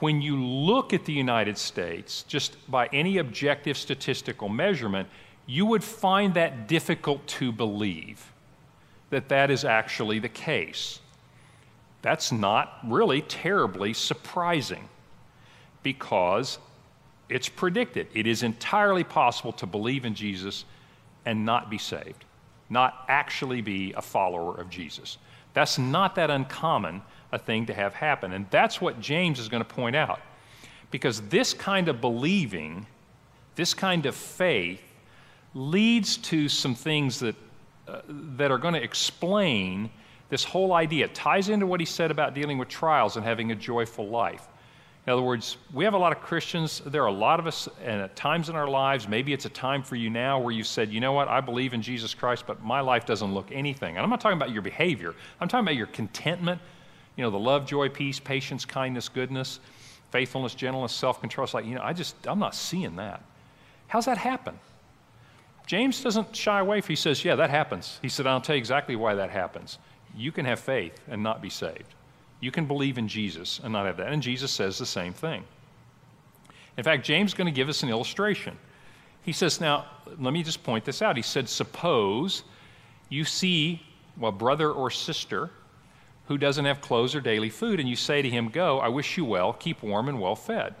When 0.00 0.20
you 0.20 0.42
look 0.42 0.92
at 0.92 1.04
the 1.04 1.12
United 1.12 1.56
States, 1.56 2.24
just 2.24 2.56
by 2.70 2.88
any 2.92 3.18
objective 3.18 3.76
statistical 3.76 4.48
measurement, 4.48 5.08
you 5.46 5.66
would 5.66 5.84
find 5.84 6.34
that 6.34 6.66
difficult 6.68 7.26
to 7.26 7.52
believe 7.52 8.32
that 9.10 9.28
that 9.28 9.50
is 9.50 9.64
actually 9.64 10.18
the 10.18 10.28
case. 10.28 11.00
That's 12.02 12.32
not 12.32 12.78
really 12.84 13.22
terribly 13.22 13.94
surprising 13.94 14.88
because 15.82 16.58
it's 17.28 17.48
predicted. 17.48 18.08
It 18.12 18.26
is 18.26 18.42
entirely 18.42 19.04
possible 19.04 19.52
to 19.52 19.66
believe 19.66 20.04
in 20.04 20.14
Jesus 20.14 20.64
and 21.24 21.46
not 21.46 21.70
be 21.70 21.78
saved, 21.78 22.24
not 22.68 23.04
actually 23.08 23.60
be 23.60 23.92
a 23.96 24.02
follower 24.02 24.58
of 24.60 24.68
Jesus. 24.68 25.18
That's 25.54 25.78
not 25.78 26.16
that 26.16 26.30
uncommon 26.30 27.02
a 27.34 27.38
thing 27.38 27.66
to 27.66 27.74
have 27.74 27.92
happen. 27.92 28.32
And 28.32 28.46
that's 28.50 28.80
what 28.80 29.00
James 29.00 29.38
is 29.38 29.48
going 29.48 29.62
to 29.62 29.68
point 29.68 29.96
out. 29.96 30.20
Because 30.90 31.20
this 31.22 31.52
kind 31.52 31.88
of 31.88 32.00
believing, 32.00 32.86
this 33.56 33.74
kind 33.74 34.06
of 34.06 34.14
faith, 34.14 34.80
leads 35.54 36.16
to 36.16 36.48
some 36.48 36.74
things 36.74 37.18
that, 37.18 37.34
uh, 37.88 38.00
that 38.08 38.50
are 38.50 38.58
going 38.58 38.74
to 38.74 38.82
explain 38.82 39.90
this 40.30 40.44
whole 40.44 40.72
idea 40.72 41.08
ties 41.08 41.48
into 41.48 41.66
what 41.66 41.80
he 41.80 41.86
said 41.86 42.10
about 42.10 42.34
dealing 42.34 42.56
with 42.58 42.68
trials 42.68 43.16
and 43.16 43.24
having 43.24 43.50
a 43.50 43.54
joyful 43.54 44.08
life. 44.08 44.48
In 45.06 45.12
other 45.12 45.22
words, 45.22 45.58
we 45.72 45.84
have 45.84 45.92
a 45.92 45.98
lot 45.98 46.12
of 46.12 46.22
Christians. 46.22 46.80
There 46.86 47.02
are 47.02 47.08
a 47.08 47.12
lot 47.12 47.38
of 47.38 47.46
us, 47.46 47.68
and 47.82 48.00
at 48.00 48.16
times 48.16 48.48
in 48.48 48.56
our 48.56 48.68
lives, 48.68 49.06
maybe 49.06 49.34
it's 49.34 49.44
a 49.44 49.50
time 49.50 49.82
for 49.82 49.96
you 49.96 50.08
now 50.08 50.40
where 50.40 50.52
you 50.52 50.64
said, 50.64 50.90
you 50.90 50.98
know 50.98 51.12
what, 51.12 51.28
I 51.28 51.40
believe 51.42 51.74
in 51.74 51.82
Jesus 51.82 52.14
Christ, 52.14 52.44
but 52.46 52.62
my 52.62 52.80
life 52.80 53.04
doesn't 53.04 53.34
look 53.34 53.52
anything. 53.52 53.96
And 53.96 54.04
I'm 54.04 54.08
not 54.08 54.20
talking 54.20 54.38
about 54.38 54.50
your 54.50 54.62
behavior, 54.62 55.14
I'm 55.40 55.48
talking 55.48 55.64
about 55.64 55.76
your 55.76 55.88
contentment, 55.88 56.60
you 57.16 57.22
know, 57.22 57.30
the 57.30 57.38
love, 57.38 57.66
joy, 57.66 57.88
peace, 57.88 58.18
patience, 58.18 58.64
kindness, 58.64 59.08
goodness, 59.08 59.60
faithfulness, 60.10 60.54
gentleness, 60.54 60.92
self 60.92 61.20
control. 61.20 61.44
It's 61.44 61.54
like, 61.54 61.66
you 61.66 61.74
know, 61.74 61.82
I 61.82 61.92
just, 61.92 62.14
I'm 62.26 62.38
not 62.38 62.54
seeing 62.54 62.96
that. 62.96 63.22
How's 63.86 64.06
that 64.06 64.18
happen? 64.18 64.58
James 65.66 66.02
doesn't 66.02 66.34
shy 66.36 66.60
away. 66.60 66.80
He 66.82 66.96
says, 66.96 67.24
yeah, 67.24 67.36
that 67.36 67.50
happens. 67.50 67.98
He 68.02 68.08
said, 68.08 68.26
I'll 68.26 68.40
tell 68.40 68.54
you 68.56 68.58
exactly 68.58 68.96
why 68.96 69.14
that 69.14 69.30
happens 69.30 69.78
you 70.16 70.32
can 70.32 70.44
have 70.44 70.60
faith 70.60 71.00
and 71.08 71.22
not 71.22 71.42
be 71.42 71.50
saved. 71.50 71.94
You 72.40 72.50
can 72.50 72.66
believe 72.66 72.98
in 72.98 73.08
Jesus 73.08 73.60
and 73.62 73.72
not 73.72 73.86
have 73.86 73.96
that. 73.96 74.12
And 74.12 74.22
Jesus 74.22 74.50
says 74.50 74.78
the 74.78 74.86
same 74.86 75.12
thing. 75.12 75.44
In 76.76 76.84
fact, 76.84 77.04
James 77.04 77.30
is 77.30 77.34
going 77.34 77.46
to 77.46 77.52
give 77.52 77.68
us 77.68 77.82
an 77.82 77.88
illustration. 77.88 78.56
He 79.22 79.32
says, 79.32 79.60
Now, 79.60 79.86
let 80.18 80.32
me 80.32 80.42
just 80.42 80.62
point 80.62 80.84
this 80.84 81.02
out. 81.02 81.16
He 81.16 81.22
said, 81.22 81.48
Suppose 81.48 82.44
you 83.08 83.24
see 83.24 83.82
a 84.22 84.32
brother 84.32 84.70
or 84.70 84.90
sister 84.90 85.50
who 86.26 86.38
doesn't 86.38 86.64
have 86.64 86.80
clothes 86.80 87.14
or 87.14 87.20
daily 87.20 87.50
food, 87.50 87.80
and 87.80 87.88
you 87.88 87.96
say 87.96 88.22
to 88.22 88.30
him, 88.30 88.48
Go, 88.48 88.78
I 88.78 88.88
wish 88.88 89.16
you 89.16 89.24
well, 89.24 89.52
keep 89.52 89.82
warm 89.82 90.08
and 90.08 90.20
well 90.20 90.36
fed. 90.36 90.74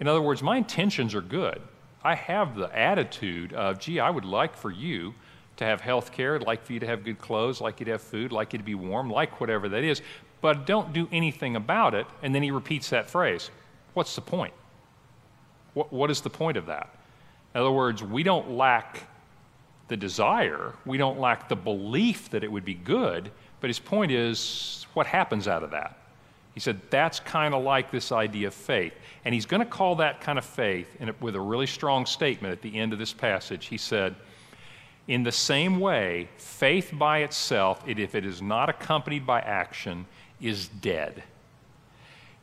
In 0.00 0.08
other 0.08 0.22
words, 0.22 0.42
my 0.42 0.56
intentions 0.56 1.14
are 1.14 1.20
good. 1.20 1.60
I 2.02 2.14
have 2.14 2.56
the 2.56 2.76
attitude 2.76 3.52
of, 3.52 3.78
gee, 3.78 4.00
I 4.00 4.10
would 4.10 4.24
like 4.24 4.56
for 4.56 4.70
you 4.70 5.14
to 5.56 5.64
have 5.64 5.80
health 5.80 6.12
care, 6.12 6.38
like 6.38 6.64
for 6.64 6.72
you 6.72 6.80
to 6.80 6.86
have 6.86 7.04
good 7.04 7.18
clothes, 7.18 7.60
like 7.60 7.80
you 7.80 7.86
to 7.86 7.92
have 7.92 8.02
food, 8.02 8.32
like 8.32 8.52
you 8.52 8.58
to 8.58 8.64
be 8.64 8.74
warm, 8.74 9.10
like 9.10 9.40
whatever 9.40 9.68
that 9.68 9.84
is, 9.84 10.02
but 10.40 10.66
don't 10.66 10.92
do 10.92 11.08
anything 11.12 11.56
about 11.56 11.94
it. 11.94 12.06
And 12.22 12.34
then 12.34 12.42
he 12.42 12.50
repeats 12.50 12.90
that 12.90 13.08
phrase. 13.08 13.50
What's 13.94 14.14
the 14.14 14.20
point? 14.20 14.52
What, 15.74 15.92
what 15.92 16.10
is 16.10 16.20
the 16.20 16.30
point 16.30 16.56
of 16.56 16.66
that? 16.66 16.94
In 17.54 17.60
other 17.60 17.70
words, 17.70 18.02
we 18.02 18.22
don't 18.22 18.50
lack 18.50 19.04
the 19.88 19.96
desire, 19.96 20.74
we 20.86 20.98
don't 20.98 21.20
lack 21.20 21.48
the 21.48 21.56
belief 21.56 22.30
that 22.30 22.42
it 22.42 22.50
would 22.50 22.64
be 22.64 22.74
good, 22.74 23.30
but 23.64 23.70
his 23.70 23.78
point 23.78 24.12
is 24.12 24.86
what 24.92 25.06
happens 25.06 25.48
out 25.48 25.62
of 25.62 25.70
that? 25.70 25.96
He 26.52 26.60
said 26.60 26.82
that's 26.90 27.18
kind 27.18 27.54
of 27.54 27.64
like 27.64 27.90
this 27.90 28.12
idea 28.12 28.48
of 28.48 28.52
faith. 28.52 28.92
And 29.24 29.32
he's 29.32 29.46
going 29.46 29.60
to 29.60 29.66
call 29.66 29.94
that 29.94 30.20
kind 30.20 30.38
of 30.38 30.44
faith 30.44 30.86
with 31.18 31.34
a 31.34 31.40
really 31.40 31.66
strong 31.66 32.04
statement 32.04 32.52
at 32.52 32.60
the 32.60 32.78
end 32.78 32.92
of 32.92 32.98
this 32.98 33.14
passage. 33.14 33.64
He 33.64 33.78
said, 33.78 34.16
in 35.08 35.22
the 35.22 35.32
same 35.32 35.80
way, 35.80 36.28
faith 36.36 36.90
by 36.92 37.20
itself, 37.20 37.82
if 37.88 38.14
it 38.14 38.26
is 38.26 38.42
not 38.42 38.68
accompanied 38.68 39.26
by 39.26 39.40
action, 39.40 40.04
is 40.42 40.68
dead. 40.68 41.22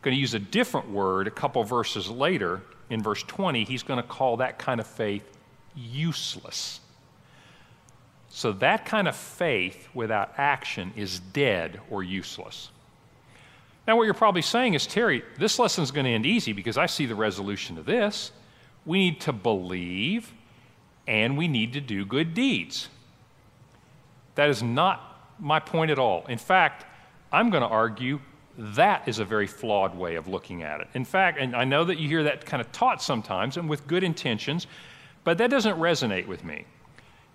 Going 0.01 0.15
to 0.15 0.19
use 0.19 0.33
a 0.33 0.39
different 0.39 0.89
word 0.89 1.27
a 1.27 1.29
couple 1.29 1.63
verses 1.63 2.09
later. 2.09 2.63
In 2.89 3.03
verse 3.03 3.21
20, 3.21 3.63
he's 3.63 3.83
going 3.83 4.01
to 4.01 4.09
call 4.09 4.37
that 4.37 4.57
kind 4.57 4.79
of 4.79 4.87
faith 4.87 5.37
useless. 5.75 6.79
So, 8.33 8.53
that 8.53 8.85
kind 8.85 9.09
of 9.09 9.15
faith 9.15 9.89
without 9.93 10.33
action 10.37 10.93
is 10.95 11.19
dead 11.19 11.81
or 11.89 12.01
useless. 12.01 12.69
Now, 13.85 13.97
what 13.97 14.03
you're 14.03 14.13
probably 14.13 14.41
saying 14.41 14.73
is, 14.73 14.87
Terry, 14.87 15.23
this 15.37 15.59
lesson 15.59 15.83
is 15.83 15.91
going 15.91 16.05
to 16.05 16.11
end 16.11 16.25
easy 16.25 16.53
because 16.53 16.77
I 16.77 16.85
see 16.85 17.05
the 17.05 17.15
resolution 17.15 17.75
to 17.75 17.81
this. 17.81 18.31
We 18.85 18.99
need 18.99 19.21
to 19.21 19.33
believe 19.33 20.31
and 21.07 21.37
we 21.37 21.49
need 21.49 21.73
to 21.73 21.81
do 21.81 22.05
good 22.05 22.33
deeds. 22.33 22.87
That 24.35 24.49
is 24.49 24.63
not 24.63 25.35
my 25.39 25.59
point 25.59 25.91
at 25.91 25.99
all. 25.99 26.25
In 26.27 26.37
fact, 26.37 26.85
I'm 27.33 27.49
going 27.49 27.63
to 27.63 27.69
argue 27.69 28.21
that 28.57 29.07
is 29.07 29.19
a 29.19 29.25
very 29.25 29.47
flawed 29.47 29.95
way 29.95 30.15
of 30.15 30.27
looking 30.27 30.63
at 30.63 30.79
it. 30.79 30.87
In 30.93 31.03
fact, 31.03 31.37
and 31.37 31.55
I 31.55 31.65
know 31.65 31.83
that 31.83 31.97
you 31.97 32.07
hear 32.07 32.23
that 32.23 32.45
kind 32.45 32.61
of 32.61 32.71
taught 32.71 33.01
sometimes 33.01 33.57
and 33.57 33.67
with 33.67 33.87
good 33.87 34.03
intentions, 34.03 34.67
but 35.23 35.37
that 35.39 35.49
doesn't 35.49 35.77
resonate 35.77 36.27
with 36.27 36.43
me. 36.43 36.65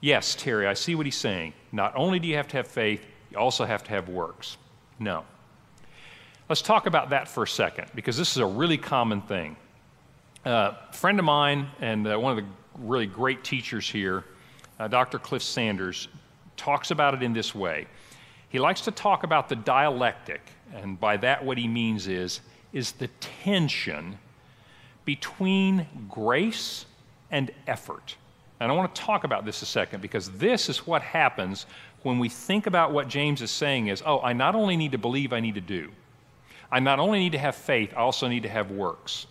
Yes, 0.06 0.36
Terry, 0.36 0.68
I 0.68 0.74
see 0.74 0.94
what 0.94 1.04
he's 1.04 1.16
saying. 1.16 1.52
Not 1.72 1.92
only 1.96 2.20
do 2.20 2.28
you 2.28 2.36
have 2.36 2.46
to 2.46 2.56
have 2.58 2.68
faith, 2.68 3.04
you 3.32 3.38
also 3.38 3.64
have 3.64 3.82
to 3.82 3.90
have 3.90 4.08
works. 4.08 4.56
No. 5.00 5.24
Let's 6.48 6.62
talk 6.62 6.86
about 6.86 7.10
that 7.10 7.26
for 7.26 7.42
a 7.42 7.48
second 7.48 7.88
because 7.92 8.16
this 8.16 8.30
is 8.30 8.36
a 8.36 8.46
really 8.46 8.78
common 8.78 9.20
thing. 9.20 9.56
Uh, 10.44 10.74
a 10.90 10.92
friend 10.92 11.18
of 11.18 11.24
mine 11.24 11.66
and 11.80 12.06
uh, 12.06 12.16
one 12.16 12.38
of 12.38 12.44
the 12.44 12.48
really 12.78 13.08
great 13.08 13.42
teachers 13.42 13.90
here, 13.90 14.22
uh, 14.78 14.86
Dr. 14.86 15.18
Cliff 15.18 15.42
Sanders, 15.42 16.06
talks 16.56 16.92
about 16.92 17.12
it 17.12 17.24
in 17.24 17.32
this 17.32 17.52
way. 17.52 17.88
He 18.48 18.60
likes 18.60 18.82
to 18.82 18.92
talk 18.92 19.24
about 19.24 19.48
the 19.48 19.56
dialectic, 19.56 20.42
and 20.72 21.00
by 21.00 21.16
that, 21.16 21.44
what 21.44 21.58
he 21.58 21.66
means 21.66 22.06
is, 22.06 22.42
is 22.72 22.92
the 22.92 23.08
tension 23.42 24.20
between 25.04 25.84
grace 26.08 26.86
and 27.32 27.50
effort. 27.66 28.14
And 28.60 28.72
I 28.72 28.74
want 28.74 28.94
to 28.94 29.00
talk 29.00 29.24
about 29.24 29.44
this 29.44 29.62
a 29.62 29.66
second 29.66 30.00
because 30.00 30.30
this 30.30 30.68
is 30.68 30.86
what 30.86 31.02
happens 31.02 31.66
when 32.02 32.18
we 32.18 32.28
think 32.28 32.66
about 32.66 32.92
what 32.92 33.08
James 33.08 33.42
is 33.42 33.50
saying 33.50 33.88
is, 33.88 34.02
oh, 34.06 34.20
I 34.20 34.32
not 34.32 34.54
only 34.54 34.76
need 34.76 34.92
to 34.92 34.98
believe, 34.98 35.32
I 35.32 35.40
need 35.40 35.56
to 35.56 35.60
do. 35.60 35.90
I 36.70 36.80
not 36.80 36.98
only 36.98 37.18
need 37.18 37.32
to 37.32 37.38
have 37.38 37.54
faith, 37.54 37.92
I 37.94 38.00
also 38.00 38.28
need 38.28 38.44
to 38.44 38.48
have 38.48 38.70
works. 38.70 39.26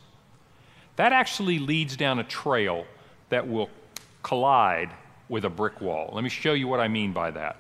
That 0.96 1.12
actually 1.12 1.60
leads 1.60 1.98
down 1.98 2.20
a 2.20 2.24
trail 2.24 2.86
that 3.30 3.48
will 3.48 3.70
collide 4.24 4.90
with 5.30 5.46
a 5.46 5.50
brick 5.50 5.82
wall. 5.82 6.12
Let 6.14 6.24
me 6.24 6.30
show 6.30 6.54
you 6.54 6.68
what 6.68 6.80
I 6.80 6.88
mean 6.88 7.12
by 7.12 7.32
that. 7.32 7.58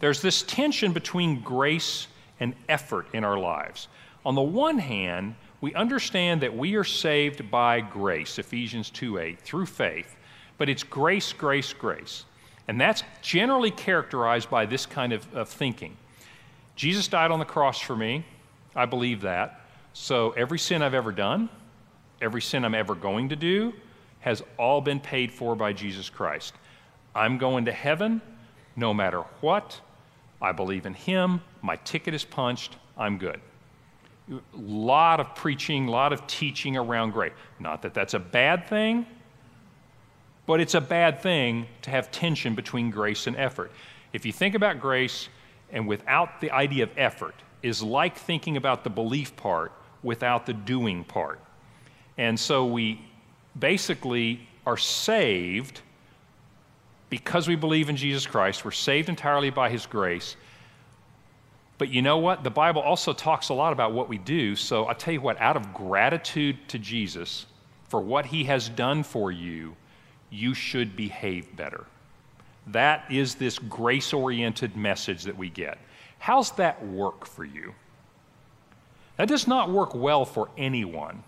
there's 0.00 0.22
this 0.22 0.42
tension 0.42 0.92
between 0.92 1.42
grace 1.42 2.06
and 2.40 2.54
effort 2.68 3.06
in 3.12 3.22
our 3.22 3.38
lives. 3.38 3.88
On 4.24 4.34
the 4.34 4.42
one 4.42 4.78
hand, 4.78 5.34
we 5.60 5.74
understand 5.74 6.40
that 6.40 6.56
we 6.56 6.74
are 6.74 6.84
saved 6.84 7.50
by 7.50 7.80
grace, 7.80 8.38
Ephesians 8.38 8.90
2 8.90 9.18
8, 9.18 9.40
through 9.40 9.66
faith, 9.66 10.16
but 10.60 10.68
it's 10.68 10.82
grace, 10.82 11.32
grace, 11.32 11.72
grace. 11.72 12.26
And 12.68 12.78
that's 12.78 13.02
generally 13.22 13.70
characterized 13.70 14.50
by 14.50 14.66
this 14.66 14.84
kind 14.84 15.14
of, 15.14 15.26
of 15.34 15.48
thinking. 15.48 15.96
Jesus 16.76 17.08
died 17.08 17.30
on 17.30 17.38
the 17.38 17.46
cross 17.46 17.80
for 17.80 17.96
me. 17.96 18.26
I 18.76 18.84
believe 18.84 19.22
that. 19.22 19.62
So 19.94 20.32
every 20.32 20.58
sin 20.58 20.82
I've 20.82 20.92
ever 20.92 21.12
done, 21.12 21.48
every 22.20 22.42
sin 22.42 22.66
I'm 22.66 22.74
ever 22.74 22.94
going 22.94 23.30
to 23.30 23.36
do, 23.36 23.72
has 24.18 24.42
all 24.58 24.82
been 24.82 25.00
paid 25.00 25.32
for 25.32 25.56
by 25.56 25.72
Jesus 25.72 26.10
Christ. 26.10 26.52
I'm 27.14 27.38
going 27.38 27.64
to 27.64 27.72
heaven 27.72 28.20
no 28.76 28.92
matter 28.92 29.22
what. 29.40 29.80
I 30.42 30.52
believe 30.52 30.84
in 30.84 30.92
Him. 30.92 31.40
My 31.62 31.76
ticket 31.76 32.12
is 32.12 32.26
punched. 32.26 32.76
I'm 32.98 33.16
good. 33.16 33.40
A 34.30 34.40
lot 34.58 35.20
of 35.20 35.34
preaching, 35.34 35.88
a 35.88 35.90
lot 35.90 36.12
of 36.12 36.26
teaching 36.26 36.76
around 36.76 37.12
grace. 37.12 37.32
Not 37.58 37.80
that 37.80 37.94
that's 37.94 38.12
a 38.12 38.18
bad 38.20 38.68
thing, 38.68 39.06
but 40.50 40.58
it's 40.58 40.74
a 40.74 40.80
bad 40.80 41.20
thing 41.20 41.64
to 41.80 41.90
have 41.90 42.10
tension 42.10 42.56
between 42.56 42.90
grace 42.90 43.28
and 43.28 43.36
effort. 43.36 43.70
If 44.12 44.26
you 44.26 44.32
think 44.32 44.56
about 44.56 44.80
grace 44.80 45.28
and 45.70 45.86
without 45.86 46.40
the 46.40 46.50
idea 46.50 46.82
of 46.82 46.90
effort, 46.96 47.36
is 47.62 47.84
like 47.84 48.16
thinking 48.16 48.56
about 48.56 48.82
the 48.82 48.90
belief 48.90 49.36
part 49.36 49.70
without 50.02 50.46
the 50.46 50.52
doing 50.52 51.04
part. 51.04 51.38
And 52.18 52.38
so 52.38 52.66
we 52.66 53.00
basically 53.56 54.40
are 54.66 54.76
saved 54.76 55.82
because 57.10 57.46
we 57.46 57.54
believe 57.54 57.88
in 57.88 57.94
Jesus 57.94 58.26
Christ. 58.26 58.64
We're 58.64 58.72
saved 58.72 59.08
entirely 59.08 59.50
by 59.50 59.70
His 59.70 59.86
grace. 59.86 60.34
But 61.78 61.90
you 61.90 62.02
know 62.02 62.18
what? 62.18 62.42
The 62.42 62.50
Bible 62.50 62.82
also 62.82 63.12
talks 63.12 63.50
a 63.50 63.54
lot 63.54 63.72
about 63.72 63.92
what 63.92 64.08
we 64.08 64.18
do. 64.18 64.56
So 64.56 64.86
I'll 64.86 64.96
tell 64.96 65.14
you 65.14 65.20
what, 65.20 65.40
out 65.40 65.56
of 65.56 65.72
gratitude 65.72 66.56
to 66.70 66.78
Jesus 66.80 67.46
for 67.88 68.00
what 68.00 68.26
He 68.26 68.42
has 68.44 68.68
done 68.68 69.04
for 69.04 69.30
you, 69.30 69.76
you 70.30 70.54
should 70.54 70.96
behave 70.96 71.56
better. 71.56 71.84
That 72.66 73.04
is 73.10 73.34
this 73.34 73.58
grace 73.58 74.12
oriented 74.12 74.76
message 74.76 75.24
that 75.24 75.36
we 75.36 75.50
get. 75.50 75.78
How's 76.18 76.52
that 76.52 76.84
work 76.86 77.26
for 77.26 77.44
you? 77.44 77.74
That 79.16 79.28
does 79.28 79.46
not 79.46 79.70
work 79.70 79.94
well 79.94 80.24
for 80.24 80.48
anyone. 80.56 81.24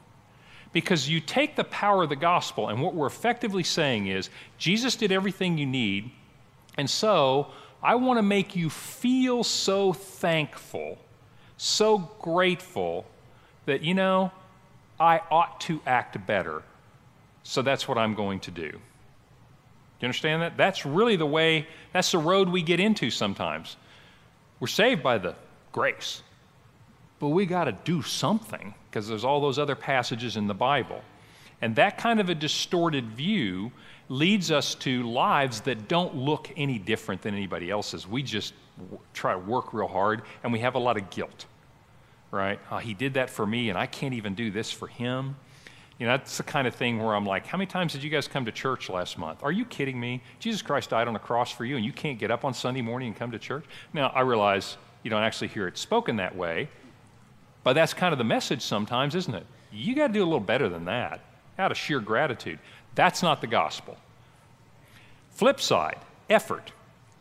Because 0.72 1.08
you 1.08 1.20
take 1.20 1.56
the 1.56 1.64
power 1.64 2.04
of 2.04 2.08
the 2.08 2.16
gospel, 2.16 2.68
and 2.68 2.80
what 2.80 2.94
we're 2.94 3.06
effectively 3.06 3.62
saying 3.62 4.06
is 4.06 4.30
Jesus 4.56 4.96
did 4.96 5.12
everything 5.12 5.58
you 5.58 5.66
need, 5.66 6.10
and 6.78 6.88
so 6.88 7.48
I 7.82 7.96
want 7.96 8.18
to 8.18 8.22
make 8.22 8.56
you 8.56 8.70
feel 8.70 9.44
so 9.44 9.92
thankful, 9.92 10.98
so 11.58 12.10
grateful 12.20 13.04
that, 13.66 13.82
you 13.82 13.92
know, 13.92 14.30
I 14.98 15.20
ought 15.30 15.60
to 15.62 15.80
act 15.84 16.24
better. 16.26 16.62
So 17.42 17.60
that's 17.60 17.86
what 17.88 17.98
I'm 17.98 18.14
going 18.14 18.40
to 18.40 18.50
do 18.50 18.80
you 20.02 20.08
understand 20.08 20.42
that? 20.42 20.56
That's 20.56 20.84
really 20.84 21.16
the 21.16 21.26
way, 21.26 21.66
that's 21.92 22.10
the 22.10 22.18
road 22.18 22.48
we 22.48 22.62
get 22.62 22.80
into 22.80 23.10
sometimes. 23.10 23.76
We're 24.58 24.66
saved 24.66 25.02
by 25.02 25.18
the 25.18 25.34
grace, 25.70 26.22
but 27.18 27.28
we 27.28 27.46
got 27.46 27.64
to 27.64 27.72
do 27.72 28.02
something 28.02 28.74
because 28.90 29.08
there's 29.08 29.24
all 29.24 29.40
those 29.40 29.58
other 29.58 29.74
passages 29.74 30.36
in 30.36 30.46
the 30.46 30.54
Bible. 30.54 31.02
And 31.60 31.76
that 31.76 31.96
kind 31.96 32.20
of 32.20 32.28
a 32.28 32.34
distorted 32.34 33.12
view 33.12 33.70
leads 34.08 34.50
us 34.50 34.74
to 34.74 35.04
lives 35.04 35.60
that 35.62 35.88
don't 35.88 36.14
look 36.16 36.50
any 36.56 36.78
different 36.78 37.22
than 37.22 37.34
anybody 37.34 37.70
else's. 37.70 38.06
We 38.06 38.22
just 38.22 38.52
w- 38.76 38.98
try 39.14 39.32
to 39.32 39.38
work 39.38 39.72
real 39.72 39.86
hard 39.86 40.22
and 40.42 40.52
we 40.52 40.58
have 40.58 40.74
a 40.74 40.78
lot 40.78 40.96
of 40.96 41.08
guilt, 41.10 41.46
right? 42.30 42.58
Oh, 42.70 42.78
he 42.78 42.92
did 42.92 43.14
that 43.14 43.30
for 43.30 43.46
me 43.46 43.68
and 43.70 43.78
I 43.78 43.86
can't 43.86 44.14
even 44.14 44.34
do 44.34 44.50
this 44.50 44.70
for 44.72 44.88
him. 44.88 45.36
You 45.98 46.06
know, 46.06 46.16
that's 46.16 46.36
the 46.36 46.42
kind 46.42 46.66
of 46.66 46.74
thing 46.74 46.98
where 46.98 47.14
I'm 47.14 47.26
like, 47.26 47.46
how 47.46 47.58
many 47.58 47.66
times 47.66 47.92
did 47.92 48.02
you 48.02 48.10
guys 48.10 48.26
come 48.26 48.44
to 48.44 48.52
church 48.52 48.88
last 48.88 49.18
month? 49.18 49.42
Are 49.42 49.52
you 49.52 49.64
kidding 49.64 50.00
me? 50.00 50.22
Jesus 50.40 50.62
Christ 50.62 50.90
died 50.90 51.06
on 51.06 51.14
a 51.14 51.20
cross 51.20 51.52
for 51.52 51.64
you, 51.64 51.76
and 51.76 51.84
you 51.84 51.92
can't 51.92 52.18
get 52.18 52.30
up 52.30 52.44
on 52.44 52.54
Sunday 52.54 52.80
morning 52.80 53.08
and 53.08 53.16
come 53.16 53.30
to 53.30 53.38
church? 53.38 53.64
Now, 53.92 54.08
I 54.08 54.22
realize 54.22 54.78
you 55.02 55.10
don't 55.10 55.22
actually 55.22 55.48
hear 55.48 55.68
it 55.68 55.78
spoken 55.78 56.16
that 56.16 56.34
way, 56.34 56.68
but 57.62 57.74
that's 57.74 57.94
kind 57.94 58.12
of 58.12 58.18
the 58.18 58.24
message 58.24 58.62
sometimes, 58.62 59.14
isn't 59.14 59.34
it? 59.34 59.46
You 59.70 59.94
got 59.94 60.08
to 60.08 60.12
do 60.12 60.22
a 60.22 60.24
little 60.24 60.40
better 60.40 60.68
than 60.68 60.86
that 60.86 61.20
out 61.58 61.70
of 61.70 61.76
sheer 61.76 62.00
gratitude. 62.00 62.58
That's 62.94 63.22
not 63.22 63.40
the 63.40 63.46
gospel. 63.46 63.96
Flip 65.30 65.60
side, 65.60 65.98
effort. 66.28 66.72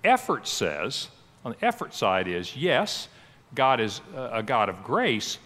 Effort 0.03 0.47
says, 0.47 1.09
on 1.45 1.51
the 1.51 1.65
effort 1.65 1.93
side, 1.93 2.27
is 2.27 2.55
yes, 2.57 3.07
God 3.53 3.79
is 3.79 4.01
a 4.15 4.41
God 4.41 4.69
of 4.69 4.83
grace, 4.83 5.37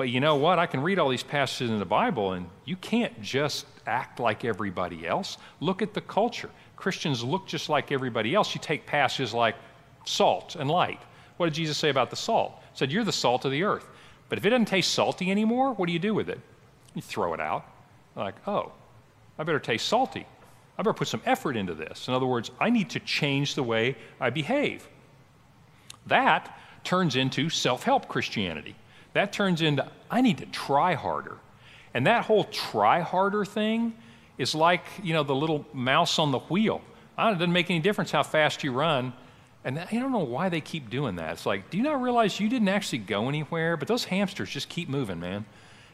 but 0.00 0.08
you 0.08 0.18
know 0.18 0.36
what? 0.36 0.58
I 0.58 0.64
can 0.64 0.80
read 0.80 0.98
all 0.98 1.10
these 1.10 1.22
passages 1.22 1.68
in 1.68 1.78
the 1.78 1.84
Bible, 1.84 2.32
and 2.32 2.48
you 2.64 2.74
can't 2.74 3.20
just 3.20 3.66
act 3.86 4.18
like 4.18 4.46
everybody 4.46 5.06
else. 5.06 5.36
Look 5.60 5.82
at 5.82 5.92
the 5.92 6.00
culture. 6.00 6.48
Christians 6.74 7.22
look 7.22 7.46
just 7.46 7.68
like 7.68 7.92
everybody 7.92 8.34
else. 8.34 8.54
You 8.54 8.62
take 8.62 8.86
passages 8.86 9.34
like 9.34 9.56
salt 10.06 10.56
and 10.58 10.70
light. 10.70 11.02
What 11.36 11.48
did 11.48 11.54
Jesus 11.54 11.76
say 11.76 11.90
about 11.90 12.08
the 12.08 12.16
salt? 12.16 12.54
He 12.72 12.78
said, 12.78 12.90
You're 12.90 13.04
the 13.04 13.12
salt 13.12 13.44
of 13.44 13.50
the 13.50 13.62
earth. 13.62 13.86
But 14.30 14.38
if 14.38 14.46
it 14.46 14.48
doesn't 14.48 14.68
taste 14.68 14.90
salty 14.94 15.30
anymore, 15.30 15.74
what 15.74 15.86
do 15.86 15.92
you 15.92 15.98
do 15.98 16.14
with 16.14 16.30
it? 16.30 16.40
You 16.94 17.02
throw 17.02 17.34
it 17.34 17.40
out. 17.40 17.66
Like, 18.16 18.36
oh, 18.48 18.72
I 19.38 19.42
better 19.42 19.60
taste 19.60 19.86
salty. 19.86 20.26
I 20.78 20.82
better 20.82 20.94
put 20.94 21.08
some 21.08 21.20
effort 21.26 21.58
into 21.58 21.74
this. 21.74 22.08
In 22.08 22.14
other 22.14 22.24
words, 22.24 22.50
I 22.58 22.70
need 22.70 22.88
to 22.88 23.00
change 23.00 23.54
the 23.54 23.62
way 23.62 23.98
I 24.18 24.30
behave. 24.30 24.88
That 26.06 26.58
turns 26.84 27.16
into 27.16 27.50
self 27.50 27.82
help 27.82 28.08
Christianity 28.08 28.76
that 29.12 29.32
turns 29.32 29.62
into 29.62 29.86
I 30.10 30.20
need 30.20 30.38
to 30.38 30.46
try 30.46 30.94
harder. 30.94 31.36
And 31.94 32.06
that 32.06 32.24
whole 32.24 32.44
try 32.44 33.00
harder 33.00 33.44
thing 33.44 33.94
is 34.38 34.54
like, 34.54 34.84
you 35.02 35.12
know, 35.12 35.22
the 35.22 35.34
little 35.34 35.66
mouse 35.72 36.18
on 36.18 36.30
the 36.30 36.38
wheel. 36.38 36.82
it 37.18 37.32
doesn't 37.32 37.52
make 37.52 37.70
any 37.70 37.80
difference 37.80 38.10
how 38.10 38.22
fast 38.22 38.64
you 38.64 38.72
run. 38.72 39.12
And 39.64 39.78
I 39.78 39.92
don't 39.92 40.12
know 40.12 40.18
why 40.18 40.48
they 40.48 40.60
keep 40.60 40.88
doing 40.88 41.16
that. 41.16 41.32
It's 41.32 41.46
like, 41.46 41.68
do 41.68 41.76
you 41.76 41.82
not 41.82 42.00
realize 42.00 42.40
you 42.40 42.48
didn't 42.48 42.68
actually 42.68 42.98
go 42.98 43.28
anywhere? 43.28 43.76
But 43.76 43.88
those 43.88 44.04
hamsters 44.04 44.48
just 44.48 44.68
keep 44.68 44.88
moving, 44.88 45.20
man. 45.20 45.44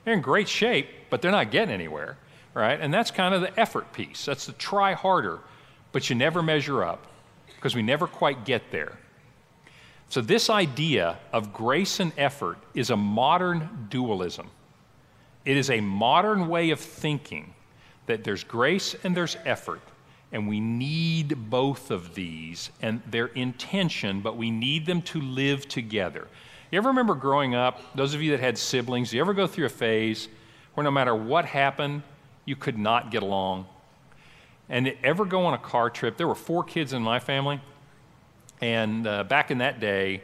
They're 0.04 0.14
in 0.14 0.20
great 0.20 0.48
shape, 0.48 0.86
but 1.10 1.20
they're 1.20 1.32
not 1.32 1.50
getting 1.50 1.74
anywhere, 1.74 2.16
right? 2.54 2.80
And 2.80 2.94
that's 2.94 3.10
kind 3.10 3.34
of 3.34 3.40
the 3.40 3.58
effort 3.58 3.92
piece. 3.92 4.24
That's 4.24 4.46
the 4.46 4.52
try 4.52 4.92
harder, 4.92 5.40
but 5.90 6.08
you 6.08 6.14
never 6.14 6.42
measure 6.42 6.84
up 6.84 7.06
because 7.56 7.74
we 7.74 7.82
never 7.82 8.06
quite 8.06 8.44
get 8.44 8.70
there. 8.70 8.96
So, 10.08 10.20
this 10.20 10.48
idea 10.48 11.18
of 11.32 11.52
grace 11.52 11.98
and 11.98 12.12
effort 12.16 12.58
is 12.74 12.90
a 12.90 12.96
modern 12.96 13.88
dualism. 13.90 14.50
It 15.44 15.56
is 15.56 15.70
a 15.70 15.80
modern 15.80 16.48
way 16.48 16.70
of 16.70 16.80
thinking 16.80 17.54
that 18.06 18.24
there's 18.24 18.44
grace 18.44 18.94
and 19.02 19.16
there's 19.16 19.36
effort, 19.44 19.80
and 20.32 20.48
we 20.48 20.60
need 20.60 21.50
both 21.50 21.90
of 21.90 22.14
these 22.14 22.70
and 22.80 23.02
their 23.10 23.26
intention, 23.26 24.20
but 24.20 24.36
we 24.36 24.50
need 24.50 24.86
them 24.86 25.02
to 25.02 25.20
live 25.20 25.68
together. 25.68 26.28
You 26.70 26.78
ever 26.78 26.88
remember 26.88 27.14
growing 27.14 27.54
up, 27.54 27.80
those 27.94 28.14
of 28.14 28.22
you 28.22 28.32
that 28.32 28.40
had 28.40 28.58
siblings, 28.58 29.12
you 29.12 29.20
ever 29.20 29.34
go 29.34 29.46
through 29.46 29.66
a 29.66 29.70
phase 29.70 30.28
where 30.74 30.84
no 30.84 30.90
matter 30.90 31.14
what 31.14 31.44
happened, 31.44 32.02
you 32.44 32.56
could 32.56 32.78
not 32.78 33.10
get 33.10 33.22
along? 33.22 33.66
And 34.68 34.92
ever 35.02 35.24
go 35.24 35.46
on 35.46 35.54
a 35.54 35.58
car 35.58 35.90
trip? 35.90 36.16
There 36.16 36.26
were 36.26 36.34
four 36.34 36.64
kids 36.64 36.92
in 36.92 37.02
my 37.02 37.20
family. 37.20 37.60
And 38.60 39.06
uh, 39.06 39.24
back 39.24 39.50
in 39.50 39.58
that 39.58 39.80
day, 39.80 40.22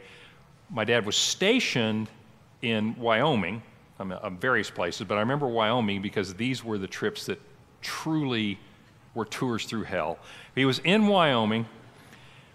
my 0.69 0.83
dad 0.83 1.05
was 1.05 1.15
stationed 1.15 2.09
in 2.61 2.95
Wyoming, 2.95 3.61
I 3.99 4.03
mean, 4.03 4.13
uh, 4.13 4.29
various 4.29 4.69
places, 4.69 5.07
but 5.07 5.15
I 5.15 5.19
remember 5.19 5.47
Wyoming 5.47 6.01
because 6.01 6.33
these 6.33 6.63
were 6.63 6.77
the 6.77 6.87
trips 6.87 7.25
that 7.27 7.39
truly 7.81 8.57
were 9.13 9.25
tours 9.25 9.65
through 9.65 9.83
hell. 9.83 10.17
He 10.55 10.65
was 10.65 10.79
in 10.79 11.07
Wyoming. 11.07 11.67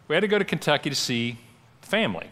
We 0.08 0.14
had 0.14 0.20
to 0.20 0.28
go 0.28 0.38
to 0.38 0.44
Kentucky 0.44 0.90
to 0.90 0.96
see 0.96 1.38
family. 1.82 2.28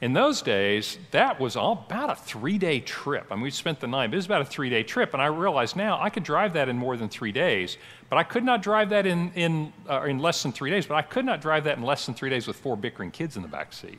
In 0.00 0.12
those 0.12 0.42
days, 0.42 0.96
that 1.10 1.40
was 1.40 1.56
all 1.56 1.84
about 1.86 2.10
a 2.10 2.14
three 2.14 2.56
day 2.56 2.78
trip. 2.78 3.26
I 3.30 3.34
mean, 3.34 3.42
we 3.42 3.50
spent 3.50 3.80
the 3.80 3.88
night, 3.88 4.08
but 4.08 4.14
it 4.14 4.18
was 4.18 4.26
about 4.26 4.42
a 4.42 4.44
three 4.44 4.70
day 4.70 4.84
trip. 4.84 5.12
And 5.12 5.20
I 5.20 5.26
realized 5.26 5.74
now 5.74 6.00
I 6.00 6.08
could 6.08 6.22
drive 6.22 6.52
that 6.52 6.68
in 6.68 6.78
more 6.78 6.96
than 6.96 7.08
three 7.08 7.32
days, 7.32 7.78
but 8.08 8.16
I 8.16 8.22
could 8.22 8.44
not 8.44 8.62
drive 8.62 8.90
that 8.90 9.06
in, 9.06 9.32
in, 9.32 9.72
uh, 9.90 10.02
in 10.02 10.20
less 10.20 10.40
than 10.42 10.52
three 10.52 10.70
days, 10.70 10.86
but 10.86 10.94
I 10.94 11.02
could 11.02 11.24
not 11.24 11.40
drive 11.40 11.64
that 11.64 11.78
in 11.78 11.82
less 11.82 12.06
than 12.06 12.14
three 12.14 12.30
days 12.30 12.46
with 12.46 12.56
four 12.56 12.76
bickering 12.76 13.10
kids 13.10 13.36
in 13.36 13.42
the 13.42 13.48
back 13.48 13.72
seat. 13.72 13.98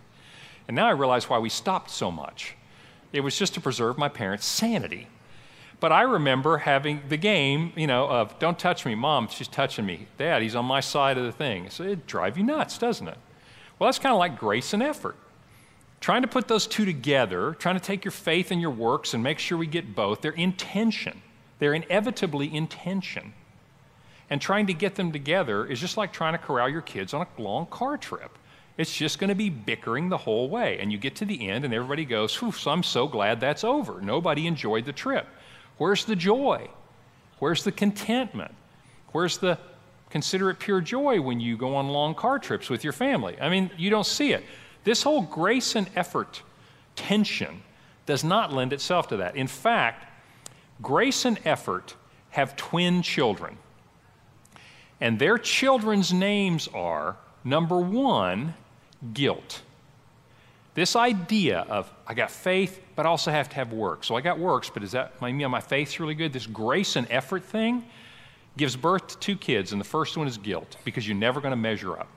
And 0.69 0.75
now 0.75 0.87
I 0.87 0.91
realize 0.91 1.29
why 1.29 1.37
we 1.37 1.49
stopped 1.49 1.89
so 1.89 2.11
much. 2.11 2.55
It 3.11 3.19
was 3.19 3.37
just 3.37 3.53
to 3.55 3.61
preserve 3.61 3.97
my 3.97 4.07
parents' 4.07 4.45
sanity. 4.45 5.07
But 5.81 5.91
I 5.91 6.03
remember 6.03 6.59
having 6.59 7.01
the 7.09 7.17
game, 7.17 7.73
you 7.75 7.87
know, 7.87 8.07
of 8.07 8.39
don't 8.39 8.59
touch 8.59 8.85
me, 8.85 8.95
mom, 8.95 9.27
she's 9.27 9.47
touching 9.49 9.85
me. 9.85 10.07
Dad, 10.17 10.41
he's 10.43 10.55
on 10.55 10.65
my 10.65 10.79
side 10.79 11.17
of 11.17 11.25
the 11.25 11.31
thing. 11.31 11.69
So 11.69 11.83
it 11.83 12.07
drive 12.07 12.37
you 12.37 12.43
nuts, 12.43 12.77
doesn't 12.77 13.07
it? 13.07 13.17
Well, 13.77 13.87
that's 13.87 13.99
kind 13.99 14.13
of 14.13 14.19
like 14.19 14.37
grace 14.37 14.73
and 14.73 14.83
effort 14.83 15.17
trying 15.99 16.21
to 16.21 16.27
put 16.27 16.47
those 16.47 16.67
two 16.67 16.85
together, 16.85 17.53
trying 17.59 17.75
to 17.75 17.81
take 17.81 18.05
your 18.05 18.11
faith 18.11 18.51
and 18.51 18.61
your 18.61 18.71
works 18.71 19.13
and 19.13 19.23
make 19.23 19.39
sure 19.39 19.57
we 19.57 19.67
get 19.67 19.95
both, 19.95 20.21
they're 20.21 20.31
in 20.31 20.53
tension. 20.53 21.21
They're 21.59 21.73
inevitably 21.73 22.47
in 22.47 22.67
tension. 22.67 23.33
And 24.29 24.39
trying 24.39 24.67
to 24.67 24.73
get 24.73 24.95
them 24.95 25.11
together 25.11 25.65
is 25.65 25.79
just 25.79 25.97
like 25.97 26.13
trying 26.13 26.33
to 26.33 26.37
corral 26.37 26.69
your 26.69 26.81
kids 26.81 27.13
on 27.13 27.25
a 27.25 27.41
long 27.41 27.65
car 27.65 27.97
trip. 27.97 28.37
It's 28.77 28.95
just 28.95 29.19
going 29.19 29.27
to 29.27 29.35
be 29.35 29.49
bickering 29.49 30.07
the 30.07 30.17
whole 30.17 30.49
way. 30.49 30.79
And 30.79 30.91
you 30.91 30.97
get 30.97 31.17
to 31.17 31.25
the 31.25 31.49
end, 31.49 31.65
and 31.65 31.73
everybody 31.73 32.05
goes, 32.05 32.31
so 32.31 32.71
I'm 32.71 32.83
so 32.83 33.07
glad 33.07 33.41
that's 33.41 33.65
over. 33.65 33.99
Nobody 34.01 34.47
enjoyed 34.47 34.85
the 34.85 34.93
trip. 34.93 35.27
Where's 35.77 36.05
the 36.05 36.15
joy? 36.15 36.69
Where's 37.39 37.63
the 37.63 37.73
contentment? 37.73 38.53
Where's 39.11 39.37
the 39.37 39.57
consider 40.09 40.49
it 40.49 40.59
pure 40.59 40.81
joy 40.81 41.19
when 41.19 41.39
you 41.39 41.57
go 41.57 41.75
on 41.75 41.89
long 41.89 42.15
car 42.15 42.39
trips 42.39 42.69
with 42.69 42.83
your 42.83 42.93
family? 42.93 43.37
I 43.41 43.49
mean, 43.49 43.69
you 43.77 43.89
don't 43.89 44.05
see 44.05 44.31
it. 44.31 44.43
This 44.83 45.03
whole 45.03 45.21
grace 45.21 45.75
and 45.75 45.89
effort 45.95 46.41
tension 46.95 47.61
does 48.05 48.23
not 48.23 48.53
lend 48.53 48.73
itself 48.73 49.07
to 49.09 49.17
that. 49.17 49.35
In 49.35 49.47
fact, 49.47 50.05
grace 50.81 51.25
and 51.25 51.39
effort 51.45 51.95
have 52.31 52.55
twin 52.55 53.01
children. 53.01 53.57
And 55.01 55.17
their 55.17 55.37
children's 55.37 56.11
names 56.11 56.67
are 56.73 57.17
number 57.43 57.77
one, 57.77 58.53
guilt. 59.13 59.61
This 60.75 60.95
idea 60.95 61.65
of 61.69 61.91
I 62.07 62.13
got 62.13 62.31
faith, 62.31 62.81
but 62.95 63.05
I 63.05 63.09
also 63.09 63.31
have 63.31 63.49
to 63.49 63.55
have 63.55 63.73
works. 63.73 64.07
So 64.07 64.15
I 64.15 64.21
got 64.21 64.39
works, 64.39 64.69
but 64.69 64.83
is 64.83 64.91
that 64.91 65.21
mean 65.21 65.49
my 65.49 65.61
faith's 65.61 65.99
really 65.99 66.15
good? 66.15 66.33
This 66.33 66.47
grace 66.47 66.95
and 66.95 67.07
effort 67.09 67.43
thing 67.43 67.85
gives 68.57 68.75
birth 68.75 69.07
to 69.07 69.17
two 69.19 69.35
kids, 69.35 69.71
and 69.71 69.79
the 69.79 69.85
first 69.85 70.17
one 70.17 70.27
is 70.27 70.37
guilt 70.37 70.77
because 70.83 71.07
you're 71.07 71.17
never 71.17 71.41
going 71.41 71.51
to 71.51 71.57
measure 71.57 71.97
up. 71.97 72.07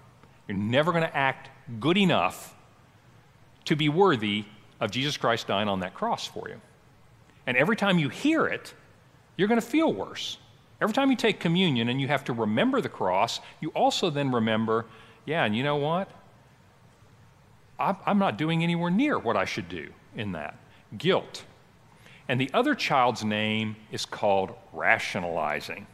You're 0.48 0.56
never 0.56 0.92
going 0.92 1.04
to 1.04 1.16
act 1.16 1.50
good 1.80 1.96
enough 1.96 2.54
to 3.64 3.76
be 3.76 3.88
worthy 3.88 4.44
of 4.80 4.90
Jesus 4.90 5.16
Christ 5.16 5.46
dying 5.46 5.68
on 5.68 5.80
that 5.80 5.94
cross 5.94 6.26
for 6.26 6.48
you. 6.48 6.60
And 7.46 7.56
every 7.56 7.76
time 7.76 7.98
you 7.98 8.08
hear 8.08 8.46
it, 8.46 8.74
you're 9.36 9.48
going 9.48 9.60
to 9.60 9.66
feel 9.66 9.92
worse. 9.92 10.38
Every 10.80 10.92
time 10.92 11.10
you 11.10 11.16
take 11.16 11.38
communion 11.38 11.88
and 11.88 12.00
you 12.00 12.08
have 12.08 12.24
to 12.24 12.32
remember 12.32 12.80
the 12.80 12.88
cross, 12.88 13.40
you 13.60 13.70
also 13.70 14.10
then 14.10 14.32
remember, 14.32 14.86
yeah, 15.24 15.44
and 15.44 15.56
you 15.56 15.62
know 15.62 15.76
what? 15.76 16.10
I'm 17.78 18.18
not 18.18 18.36
doing 18.36 18.62
anywhere 18.62 18.90
near 18.90 19.18
what 19.18 19.36
I 19.36 19.44
should 19.44 19.68
do 19.68 19.88
in 20.16 20.32
that. 20.32 20.56
Guilt. 20.98 21.44
And 22.28 22.40
the 22.40 22.50
other 22.54 22.74
child's 22.74 23.24
name 23.24 23.76
is 23.90 24.06
called 24.06 24.54
rationalizing. 24.72 25.86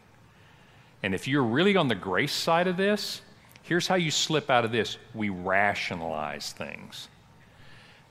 And 1.02 1.14
if 1.14 1.26
you're 1.28 1.44
really 1.44 1.76
on 1.76 1.88
the 1.88 1.94
grace 1.94 2.32
side 2.32 2.66
of 2.66 2.76
this, 2.76 3.22
here's 3.68 3.86
how 3.86 3.96
you 3.96 4.10
slip 4.10 4.48
out 4.48 4.64
of 4.64 4.72
this 4.72 4.96
we 5.14 5.28
rationalize 5.28 6.52
things. 6.52 7.08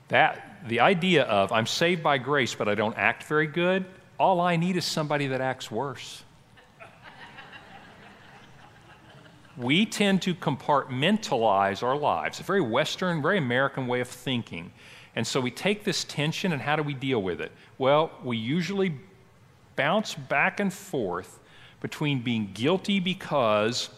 That, 0.06 0.62
the 0.68 0.80
idea 0.80 1.24
of 1.24 1.50
I'm 1.52 1.66
saved 1.66 2.02
by 2.02 2.18
grace, 2.18 2.54
but 2.54 2.68
I 2.68 2.74
don't 2.74 2.96
act 2.96 3.24
very 3.24 3.48
good, 3.48 3.84
all 4.18 4.40
I 4.40 4.56
need 4.56 4.76
is 4.76 4.84
somebody 4.84 5.26
that 5.26 5.40
acts 5.40 5.70
worse. 5.70 6.22
we 9.56 9.84
tend 9.84 10.22
to 10.22 10.34
compartmentalize 10.34 11.82
our 11.82 11.96
lives, 11.96 12.38
a 12.38 12.44
very 12.44 12.60
Western, 12.60 13.20
very 13.20 13.38
American 13.38 13.88
way 13.88 14.00
of 14.00 14.08
thinking. 14.08 14.70
And 15.16 15.26
so 15.26 15.40
we 15.40 15.50
take 15.50 15.82
this 15.82 16.04
tension 16.04 16.52
and 16.52 16.62
how 16.62 16.76
do 16.76 16.84
we 16.84 16.94
deal 16.94 17.20
with 17.20 17.40
it? 17.40 17.50
Well, 17.76 18.12
we 18.22 18.36
usually 18.36 18.94
bounce 19.74 20.14
back 20.14 20.60
and 20.60 20.72
forth 20.72 21.40
between 21.80 22.22
being 22.22 22.50
guilty 22.54 23.00
because 23.00 23.90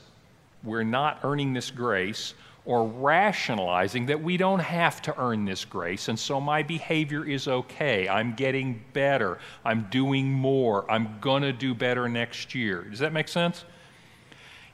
we're 0.62 0.84
not 0.84 1.20
earning 1.22 1.52
this 1.52 1.70
grace 1.70 2.34
or 2.66 2.86
rationalizing 2.86 4.06
that 4.06 4.22
we 4.22 4.36
don't 4.36 4.60
have 4.60 5.00
to 5.02 5.18
earn 5.18 5.44
this 5.44 5.64
grace, 5.64 6.08
and 6.08 6.18
so 6.18 6.40
my 6.40 6.62
behavior 6.62 7.26
is 7.26 7.48
okay. 7.48 8.08
I'm 8.08 8.34
getting 8.34 8.84
better. 8.92 9.38
I'm 9.64 9.88
doing 9.90 10.30
more. 10.30 10.88
I'm 10.90 11.18
going 11.20 11.42
to 11.42 11.52
do 11.52 11.74
better 11.74 12.08
next 12.08 12.54
year. 12.54 12.82
Does 12.82 12.98
that 12.98 13.12
make 13.12 13.28
sense? 13.28 13.64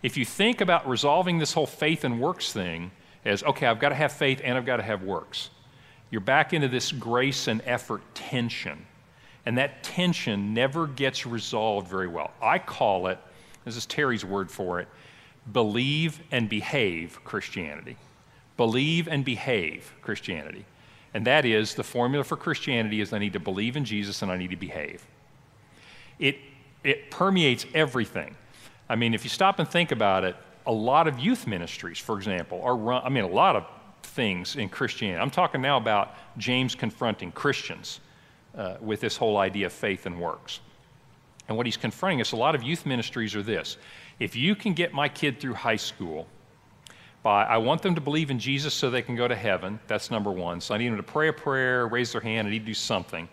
If 0.03 0.17
you 0.17 0.25
think 0.25 0.61
about 0.61 0.89
resolving 0.89 1.39
this 1.39 1.53
whole 1.53 1.67
faith 1.67 2.05
and 2.05 2.21
works 2.21 2.53
thing 2.53 2.91
as, 3.25 3.43
okay, 3.45 3.67
I've 3.67 3.81
got 3.81 3.91
to 3.91 3.95
have 3.95 4.13
faith 4.13 4.41
and 4.45 4.59
I've 4.59 4.67
got 4.67 4.77
to 4.77 4.83
have 4.83 5.03
works, 5.03 5.51
you're 6.11 6.21
back 6.21 6.53
into 6.53 6.69
this 6.69 6.93
grace 6.93 7.49
and 7.49 7.63
effort 7.65 8.03
tension. 8.15 8.85
And 9.47 9.59
that 9.59 9.83
tension 9.83 10.53
never 10.55 10.87
gets 10.87 11.25
resolved 11.25 11.89
very 11.89 12.09
well. 12.09 12.33
I 12.43 12.59
call 12.59 13.07
it, 13.07 13.19
this 13.65 13.77
is 13.77 13.87
Terry's 13.87 14.25
word 14.25 14.51
for 14.51 14.81
it, 14.81 14.89
believe 15.53 16.21
and 16.31 16.49
behave 16.49 17.21
Christianity. 17.25 17.97
Believe 18.57 19.09
and 19.09 19.25
behave 19.25 19.93
Christianity. 20.03 20.65
And 21.15 21.27
that 21.27 21.45
is 21.45 21.75
the 21.75 21.85
formula 21.85 22.25
for 22.25 22.37
Christianity 22.37 23.01
is 23.01 23.13
I 23.13 23.19
need 23.19 23.33
to 23.35 23.41
believe 23.41 23.77
in 23.77 23.85
Jesus 23.85 24.23
and 24.23 24.31
I 24.31 24.37
need 24.37 24.51
to 24.51 24.57
behave. 24.57 25.07
It, 26.19 26.39
it 26.85 27.11
permeates 27.11 27.67
everything. 27.75 28.37
I 28.89 28.97
mean, 28.97 29.15
if 29.15 29.25
you 29.25 29.31
stop 29.31 29.59
and 29.59 29.69
think 29.69 29.93
about 29.93 30.25
it, 30.25 30.37
a 30.67 30.73
lot 30.73 31.07
of 31.07 31.19
youth 31.19 31.47
ministries, 31.47 31.99
for 31.99 32.17
example, 32.17 32.61
are 32.63 32.77
run, 32.77 33.03
I 33.05 33.09
mean, 33.09 33.25
a 33.25 33.29
lot 33.29 33.57
of 33.57 33.67
things 34.03 34.57
in 34.57 34.69
Christianity. 34.69 35.21
I'm 35.21 35.31
talking 35.31 35.61
now 35.61 35.77
about 35.77 36.15
James 36.39 36.75
confronting 36.75 37.33
Christians 37.33 38.01
uh, 38.57 38.77
with 38.81 39.01
this 39.01 39.17
whole 39.17 39.37
idea 39.37 39.67
of 39.67 39.73
faith 39.73 40.07
and 40.07 40.21
works. 40.21 40.61
And 41.49 41.57
what 41.57 41.67
he's 41.67 41.77
confronting 41.77 42.21
us, 42.21 42.33
a 42.33 42.37
lot 42.37 42.55
of 42.55 42.63
youth 42.63 42.87
ministries 42.87 43.35
are 43.37 43.43
this 43.43 43.77
if 44.19 44.35
you 44.35 44.55
can 44.55 44.73
get 44.73 44.93
my 44.93 45.09
kid 45.09 45.41
through 45.41 45.55
high 45.55 45.77
school, 45.77 46.27
by 47.23 47.45
I 47.45 47.59
want 47.59 47.83
them 47.83 47.95
to 47.95 48.01
believe 48.01 48.31
in 48.31 48.39
Jesus 48.39 48.73
so 48.73 48.89
they 48.89 49.03
can 49.03 49.17
go 49.17 49.29
to 49.29 49.35
heaven, 49.35 49.81
that's 49.87 50.11
number 50.11 50.31
one. 50.31 50.61
So 50.61 50.75
I 50.75 50.79
need 50.79 50.89
them 50.89 50.97
to 50.97 51.03
pray 51.03 51.29
a 51.29 51.33
prayer, 51.33 51.87
raise 51.87 52.13
their 52.13 52.21
hand, 52.21 52.49
I 52.49 52.51
need 52.51 52.61
to 52.61 52.67
do 52.67 52.75
something. 52.75 53.29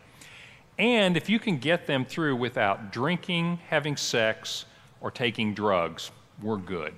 And 0.80 1.16
if 1.16 1.30
you 1.30 1.40
can 1.40 1.58
get 1.58 1.86
them 1.86 2.04
through 2.04 2.36
without 2.36 2.92
drinking, 2.92 3.60
having 3.70 3.96
sex, 3.96 4.66
or 5.02 5.12
taking 5.12 5.54
drugs, 5.54 6.12
we're 6.42 6.58
good. 6.58 6.94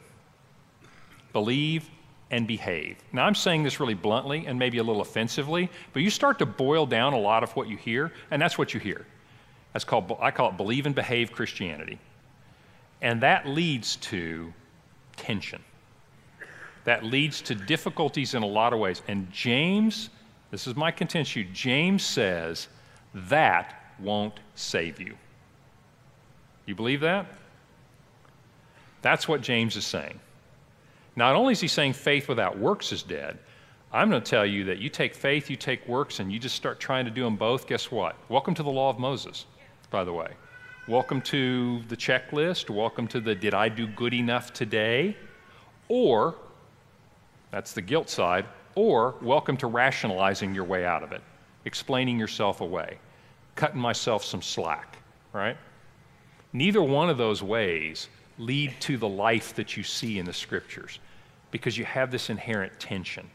Believe 1.34 1.90
and 2.32 2.48
behave. 2.48 2.98
Now, 3.12 3.26
I'm 3.26 3.36
saying 3.36 3.64
this 3.64 3.80
really 3.80 3.94
bluntly 3.94 4.46
and 4.48 4.58
maybe 4.58 4.78
a 4.78 4.84
little 4.84 5.02
offensively, 5.02 5.70
but 5.94 6.02
you 6.02 6.10
start 6.10 6.40
to 6.40 6.46
boil 6.46 6.86
down 6.86 7.14
a 7.14 7.20
lot 7.20 7.44
of 7.44 7.52
what 7.56 7.68
you 7.68 7.78
hear, 7.78 8.14
and 8.32 8.42
that's 8.42 8.58
what 8.58 8.74
you 8.74 8.80
hear. 8.80 9.06
That's 9.74 9.86
called, 9.86 10.16
I 10.22 10.32
call 10.32 10.50
it 10.50 10.58
believe 10.58 10.86
and 10.86 10.96
behave 10.96 11.32
Christianity. 11.32 12.00
And 13.02 13.22
that 13.22 13.48
leads 13.48 13.98
to 13.98 14.54
tension. 15.16 15.64
That 16.84 17.04
leads 17.04 17.42
to 17.44 17.56
difficulties 17.56 18.34
in 18.34 18.44
a 18.44 18.48
lot 18.48 18.74
of 18.74 18.80
ways. 18.80 19.02
And 19.08 19.32
James, 19.32 20.10
this 20.52 20.68
is 20.68 20.76
my 20.76 20.92
contention, 20.92 21.50
James 21.54 22.04
says 22.04 22.68
that 23.14 23.82
won't 24.00 24.40
save 24.56 25.00
you. 25.00 25.16
You 26.66 26.76
believe 26.76 27.02
that? 27.02 27.26
That's 29.02 29.28
what 29.28 29.42
James 29.42 29.76
is 29.76 29.86
saying. 29.86 30.20
Not 31.16 31.36
only 31.36 31.54
is 31.54 31.62
he 31.62 31.68
saying 31.68 31.94
faith 31.94 32.28
without 32.28 32.58
works 32.58 32.92
is 32.92 33.04
dead, 33.04 33.38
I'm 33.94 34.10
going 34.10 34.22
to 34.22 34.30
tell 34.30 34.46
you 34.46 34.66
that 34.66 34.80
you 34.80 34.90
take 34.90 35.16
faith, 35.16 35.50
you 35.50 35.56
take 35.56 35.88
works, 35.88 36.20
and 36.20 36.32
you 36.32 36.40
just 36.40 36.56
start 36.56 36.80
trying 36.80 37.06
to 37.06 37.12
do 37.12 37.24
them 37.24 37.38
both. 37.38 37.68
Guess 37.68 37.92
what? 37.92 38.16
Welcome 38.28 38.54
to 38.56 38.64
the 38.64 38.70
law 38.70 38.90
of 38.90 39.00
Moses, 39.00 39.46
by 39.90 40.04
the 40.04 40.12
way. 40.12 40.32
Welcome 40.88 41.22
to 41.22 41.82
the 41.88 41.98
checklist. 41.98 42.70
Welcome 42.70 43.08
to 43.08 43.20
the 43.20 43.34
did 43.34 43.56
I 43.56 43.70
do 43.70 43.88
good 43.88 44.14
enough 44.14 44.54
today? 44.54 45.18
Or, 45.88 46.36
that's 47.50 47.74
the 47.74 47.82
guilt 47.82 48.08
side, 48.08 48.46
or 48.76 49.16
welcome 49.20 49.58
to 49.58 49.68
rationalizing 49.68 50.54
your 50.54 50.64
way 50.64 50.86
out 50.86 51.02
of 51.02 51.12
it, 51.12 51.24
explaining 51.66 52.20
yourself 52.20 52.62
away, 52.62 53.00
cutting 53.56 53.80
myself 53.80 54.24
some 54.24 54.44
slack, 54.44 55.00
right? 55.34 55.58
Neither 56.54 56.84
one 56.84 57.10
of 57.10 57.18
those 57.18 57.42
ways 57.42 58.08
lead 58.38 58.76
to 58.82 58.96
the 58.96 59.10
life 59.10 59.56
that 59.56 59.76
you 59.76 59.82
see 59.82 60.20
in 60.20 60.26
the 60.26 60.34
scriptures 60.34 61.00
because 61.50 61.76
you 61.80 61.86
have 61.86 62.12
this 62.12 62.30
inherent 62.30 62.80
tension. 62.80 63.28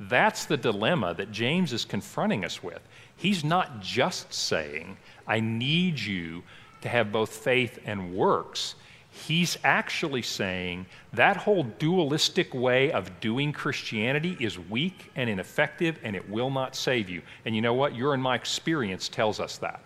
That's 0.00 0.44
the 0.44 0.56
dilemma 0.56 1.14
that 1.14 1.30
James 1.30 1.72
is 1.72 1.84
confronting 1.84 2.44
us 2.44 2.64
with. 2.64 2.80
He's 3.14 3.44
not 3.44 3.80
just 3.80 4.34
saying, 4.34 4.96
I 5.28 5.38
need 5.38 6.00
you 6.00 6.42
to 6.82 6.88
have 6.88 7.12
both 7.12 7.30
faith 7.30 7.78
and 7.84 8.14
works. 8.14 8.74
He's 9.10 9.58
actually 9.64 10.22
saying 10.22 10.86
that 11.12 11.36
whole 11.36 11.64
dualistic 11.64 12.54
way 12.54 12.92
of 12.92 13.20
doing 13.20 13.52
Christianity 13.52 14.36
is 14.38 14.58
weak 14.58 15.10
and 15.16 15.28
ineffective 15.28 15.98
and 16.04 16.14
it 16.14 16.28
will 16.28 16.50
not 16.50 16.76
save 16.76 17.10
you. 17.10 17.22
And 17.44 17.56
you 17.56 17.62
know 17.62 17.74
what? 17.74 17.94
Your 17.94 18.14
and 18.14 18.22
my 18.22 18.36
experience 18.36 19.08
tells 19.08 19.40
us 19.40 19.58
that. 19.58 19.80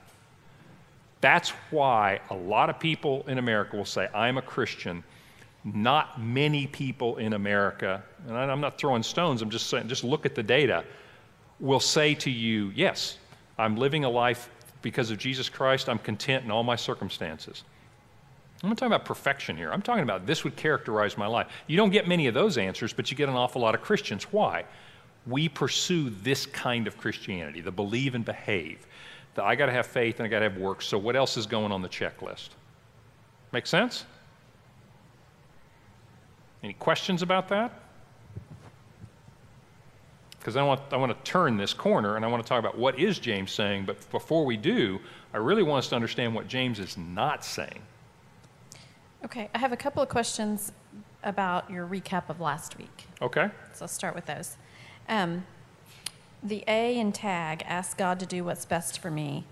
That's 1.23 1.51
why 1.71 2.21
a 2.29 2.35
lot 2.35 2.69
of 2.69 2.79
people 2.79 3.25
in 3.27 3.39
America 3.39 3.77
will 3.77 3.87
say, 3.87 4.09
I'm 4.15 4.37
a 4.37 4.43
Christian. 4.43 5.03
Not 5.65 6.21
many 6.21 6.67
people 6.67 7.17
in 7.17 7.33
America, 7.33 8.03
and 8.29 8.37
I'm 8.37 8.61
not 8.61 8.77
throwing 8.77 9.03
stones, 9.03 9.41
I'm 9.41 9.49
just 9.49 9.69
saying, 9.69 9.89
just 9.89 10.05
look 10.05 10.27
at 10.27 10.35
the 10.35 10.43
data, 10.43 10.85
will 11.61 11.81
say 11.81 12.15
to 12.17 12.31
you, 12.31 12.71
Yes, 12.75 13.17
I'm 13.57 13.75
living 13.77 14.05
a 14.05 14.11
life 14.11 14.51
because 14.85 15.11
of 15.11 15.19
Jesus 15.19 15.49
Christ. 15.49 15.89
I'm 15.89 15.99
content 15.99 16.45
in 16.45 16.51
all 16.51 16.63
my 16.63 16.77
circumstances. 16.77 17.65
I'm 18.63 18.69
not 18.69 18.79
talking 18.79 18.93
about 18.93 19.05
perfection 19.05 19.57
here. 19.57 19.73
I'm 19.73 19.83
talking 19.83 20.05
about 20.05 20.27
this 20.27 20.45
would 20.45 20.55
characterize 20.57 21.19
my 21.19 21.27
life. 21.27 21.49
You 21.67 21.77
don't 21.77 21.91
get 21.91 22.07
many 22.07 22.29
of 22.29 22.35
those 22.35 22.57
answers, 22.59 22.93
but 22.93 23.11
you 23.11 23.17
get 23.17 23.29
an 23.29 23.35
awful 23.35 23.63
lot 23.63 23.75
of 23.75 23.81
Christians. 23.81 24.25
Why? 24.25 24.65
We 25.27 25.49
pursue 25.49 26.11
this 26.11 26.47
kind 26.47 26.87
of 26.87 26.99
Christianity, 26.99 27.63
the 27.63 27.73
believe 27.73 28.15
and 28.15 28.25
behave 28.25 28.87
that 29.35 29.45
I 29.45 29.57
got 29.57 29.67
to 29.67 29.73
have 29.73 29.87
faith 29.87 30.21
and 30.21 30.27
I 30.27 30.29
got 30.29 30.41
to 30.41 30.51
have 30.51 30.59
works. 30.59 30.87
So 30.87 30.99
what 30.99 31.17
else 31.17 31.37
is 31.37 31.47
going 31.47 31.73
on 31.73 31.83
the 31.83 31.89
checklist? 31.89 32.51
Make 33.53 33.67
sense? 33.67 34.05
Any 36.63 36.75
questions 36.75 37.23
about 37.23 37.49
that? 37.49 37.84
Because 40.45 40.57
I 40.57 40.63
want, 40.63 40.83
I 40.93 40.99
want 40.99 41.11
to 41.11 41.31
turn 41.31 41.57
this 41.57 41.73
corner 41.73 42.17
and 42.17 42.25
I 42.25 42.29
want 42.29 42.43
to 42.43 42.47
talk 42.47 42.59
about 42.59 42.77
what 42.77 42.99
is 42.99 43.19
James 43.19 43.51
saying. 43.51 43.87
But 43.87 44.11
before 44.11 44.45
we 44.45 44.59
do, 44.59 45.01
I 45.33 45.39
really 45.39 45.63
want 45.63 45.79
us 45.79 45.89
to 45.89 45.97
understand 45.97 46.35
what 46.35 46.49
James 46.49 46.79
is 46.79 46.99
not 46.99 47.43
saying. 47.43 47.81
Okay, 49.25 49.49
I 49.55 49.59
have 49.59 49.73
a 49.73 49.77
couple 49.77 50.03
of 50.03 50.11
questions 50.11 50.71
about 51.23 51.71
your 51.71 51.87
recap 51.87 52.29
of 52.29 52.43
last 52.43 52.77
week. 52.77 53.07
Okay? 53.23 53.49
So 53.73 53.85
I'll 53.85 53.89
start 53.89 54.15
with 54.15 54.27
those. 54.27 54.59
Um, 55.09 55.47
the 56.43 56.63
A 56.69 56.99
in 56.99 57.13
tag, 57.13 57.65
ask 57.67 57.97
God 57.97 58.21
to 58.21 58.27
do 58.27 58.45
what's 58.45 58.67
best 58.67 58.99
for 58.99 59.11
me. 59.11 59.47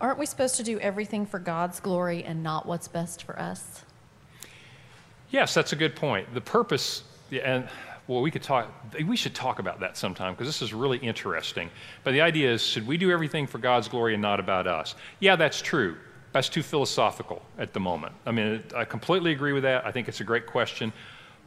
Aren't 0.00 0.20
we 0.20 0.26
supposed 0.26 0.54
to 0.58 0.62
do 0.62 0.78
everything 0.78 1.26
for 1.26 1.40
God's 1.40 1.80
glory 1.80 2.22
and 2.22 2.44
not 2.44 2.66
what's 2.66 2.86
best 2.86 3.24
for 3.24 3.36
us? 3.36 3.82
Yes, 5.30 5.54
that's 5.54 5.72
a 5.72 5.76
good 5.76 5.96
point. 5.96 6.32
The 6.34 6.40
purpose, 6.40 7.02
and 7.32 7.68
well, 8.06 8.20
we 8.20 8.30
could 8.30 8.42
talk, 8.42 8.70
we 9.06 9.16
should 9.16 9.34
talk 9.34 9.58
about 9.58 9.80
that 9.80 9.96
sometime 9.96 10.34
because 10.34 10.46
this 10.46 10.60
is 10.60 10.74
really 10.74 10.98
interesting. 10.98 11.70
But 12.02 12.12
the 12.12 12.20
idea 12.20 12.52
is 12.52 12.62
should 12.62 12.86
we 12.86 12.98
do 12.98 13.10
everything 13.10 13.46
for 13.46 13.58
God's 13.58 13.88
glory 13.88 14.12
and 14.12 14.22
not 14.22 14.40
about 14.40 14.66
us? 14.66 14.94
Yeah, 15.20 15.36
that's 15.36 15.62
true. 15.62 15.96
That's 16.32 16.48
too 16.48 16.62
philosophical 16.62 17.42
at 17.58 17.72
the 17.72 17.80
moment. 17.80 18.12
I 18.26 18.32
mean, 18.32 18.62
I 18.74 18.84
completely 18.84 19.32
agree 19.32 19.52
with 19.52 19.62
that. 19.62 19.86
I 19.86 19.92
think 19.92 20.08
it's 20.08 20.20
a 20.20 20.24
great 20.24 20.46
question. 20.46 20.92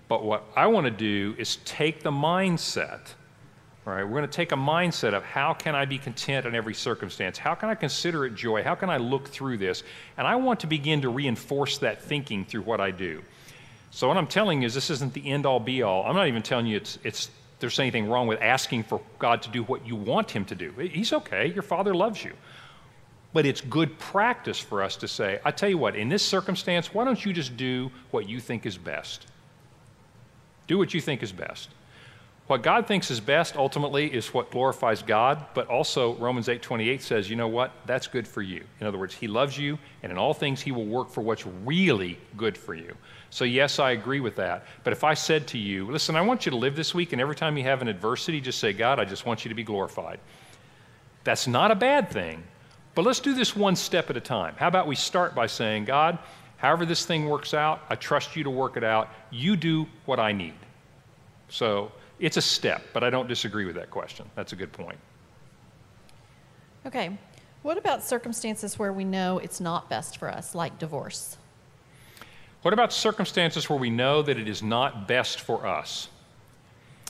But 0.08 0.24
what 0.24 0.45
I 0.55 0.68
want 0.68 0.86
to 0.86 0.91
do 0.91 1.36
is 1.38 1.58
take 1.66 2.01
the 2.01 2.12
mindset, 2.12 3.14
right? 3.86 4.03
We're 4.03 4.18
going 4.18 4.22
to 4.24 4.28
take 4.28 4.53
a 4.53 4.58
mindset 4.58 5.14
of 5.14 5.24
how 5.24 5.53
can 5.53 5.76
I 5.76 5.86
be 5.86 5.97
content 5.97 6.45
in 6.45 6.55
every 6.55 6.74
circumstance? 6.74 7.38
How 7.38 7.53
can 7.53 7.70
I 7.70 7.76
consider 7.76 8.26
it 8.26 8.34
joy? 8.34 8.64
How 8.64 8.76
can 8.76 8.89
I 8.89 8.97
look 8.97 9.28
through 9.28 9.58
this? 9.58 9.84
And 10.18 10.26
I 10.26 10.38
want 10.38 10.62
to 10.62 10.68
begin 10.68 11.01
to 11.01 11.10
reinforce 11.10 11.78
that 11.80 12.01
thinking 12.01 12.45
through 12.45 12.62
what 12.62 12.80
I 12.80 12.91
do. 12.91 13.22
So 13.98 14.08
what 14.08 14.16
I'm 14.16 14.28
telling 14.28 14.62
you 14.62 14.68
is 14.68 14.76
this 14.76 14.91
isn't 14.91 15.16
the 15.16 15.28
end 15.28 15.48
all 15.48 15.60
be 15.60 15.82
all. 15.82 16.06
I'm 16.06 16.16
not 16.16 16.28
even 16.28 16.43
telling 16.43 16.68
you 16.68 16.78
it's, 16.78 17.00
it's 17.04 17.32
there's 17.58 17.80
anything 17.80 18.08
wrong 18.08 18.28
with 18.28 18.39
asking 18.43 18.84
for 18.84 19.02
God 19.18 19.41
to 19.41 19.50
do 19.50 19.64
what 19.64 19.88
you 19.88 19.95
want 19.95 20.30
him 20.30 20.45
to 20.45 20.54
do. 20.54 20.70
He's 20.74 21.14
okay. 21.14 21.48
Your 21.48 21.64
father 21.64 21.95
loves 21.95 22.24
you. 22.24 22.34
But 23.34 23.48
it's 23.48 23.60
good 23.60 23.98
practice 23.98 24.60
for 24.60 24.84
us 24.84 24.98
to 24.98 25.08
say, 25.08 25.39
I 25.43 25.50
tell 25.50 25.68
you 25.68 25.80
what, 25.80 25.95
in 25.95 26.10
this 26.10 26.22
circumstance, 26.22 26.93
why 26.93 27.06
don't 27.06 27.26
you 27.26 27.34
just 27.34 27.58
do 27.58 27.89
what 28.12 28.30
you 28.30 28.39
think 28.39 28.68
is 28.68 28.78
best? 28.78 29.26
Do 30.68 30.78
what 30.78 30.93
you 30.93 31.02
think 31.02 31.24
is 31.24 31.32
best. 31.32 31.70
What 32.45 32.62
God 32.62 32.86
thinks 32.86 33.10
is 33.10 33.20
best 33.20 33.56
ultimately 33.56 34.14
is 34.14 34.32
what 34.32 34.52
glorifies 34.52 35.02
God, 35.02 35.43
but 35.56 35.70
also 35.70 36.14
Romans 36.18 36.50
8:28 36.50 37.02
says, 37.02 37.32
you 37.32 37.36
know 37.36 37.48
what? 37.48 37.72
That's 37.88 38.06
good 38.06 38.28
for 38.28 38.43
you. 38.43 38.64
In 38.80 38.86
other 38.86 39.00
words, 39.00 39.16
he 39.16 39.28
loves 39.28 39.58
you 39.58 39.80
and 40.04 40.12
in 40.12 40.20
all 40.20 40.36
things 40.36 40.62
he 40.62 40.72
will 40.72 40.86
work 40.86 41.10
for 41.10 41.22
what's 41.22 41.48
really 41.48 42.20
good 42.38 42.56
for 42.60 42.76
you. 42.76 42.95
So 43.30 43.43
yes, 43.43 43.80
I 43.80 43.91
agree 43.91 44.19
with 44.19 44.36
that. 44.38 44.65
But 44.84 44.93
if 44.93 45.03
I 45.03 45.13
said 45.13 45.47
to 45.47 45.57
you, 45.57 45.89
listen, 45.91 46.15
I 46.15 46.21
want 46.21 46.45
you 46.45 46.49
to 46.51 46.55
live 46.55 46.75
this 46.75 46.93
week 46.93 47.11
and 47.11 47.21
every 47.21 47.36
time 47.36 47.57
you 47.57 47.63
have 47.63 47.82
an 47.82 47.88
adversity 47.88 48.39
just 48.39 48.59
say, 48.59 48.73
God, 48.73 48.99
I 48.99 49.05
just 49.05 49.25
want 49.25 49.43
you 49.43 49.49
to 49.49 49.55
be 49.55 49.63
glorified. 49.63 50.19
That's 51.23 51.47
not 51.47 51.71
a 51.71 51.75
bad 51.75 52.09
thing. 52.09 52.43
But 52.95 53.05
let's 53.05 53.19
do 53.19 53.36
this 53.36 53.55
one 53.55 53.75
step 53.75 54.09
at 54.09 54.17
a 54.17 54.21
time. 54.21 54.55
How 54.57 54.67
about 54.67 54.88
we 54.88 54.95
start 54.95 55.36
by 55.36 55.45
saying, 55.47 55.86
God, 55.86 56.17
however 56.55 56.86
this 56.86 57.05
thing 57.05 57.28
works 57.28 57.53
out, 57.53 57.82
I 57.89 57.95
trust 57.95 58.36
you 58.36 58.43
to 58.43 58.49
work 58.49 58.78
it 58.78 58.84
out. 58.84 59.09
You 59.30 59.55
do 59.55 59.88
what 60.05 60.19
I 60.19 60.32
need. 60.32 60.55
So 61.49 61.91
it's 62.19 62.38
a 62.38 62.41
step, 62.41 62.82
but 62.93 63.03
I 63.03 63.09
don't 63.09 63.28
disagree 63.28 63.65
with 63.65 63.75
that 63.75 63.91
question. 63.91 64.25
That's 64.36 64.53
a 64.53 64.55
good 64.55 64.71
point. 64.71 64.97
Okay. 66.86 67.17
What 67.61 67.78
about 67.78 68.03
circumstances 68.03 68.80
where 68.80 68.93
we 68.93 69.03
know 69.03 69.39
it's 69.39 69.59
not 69.59 69.89
best 69.89 70.17
for 70.17 70.30
us, 70.30 70.55
like 70.55 70.80
divorce? 70.80 71.38
What 72.68 72.74
about 72.74 72.91
circumstances 72.91 73.70
where 73.70 73.80
we 73.80 73.89
know 73.89 74.22
that 74.22 74.38
it 74.38 74.49
is 74.49 74.61
not 74.61 75.07
best 75.07 75.39
for 75.39 75.65
us? 75.65 76.09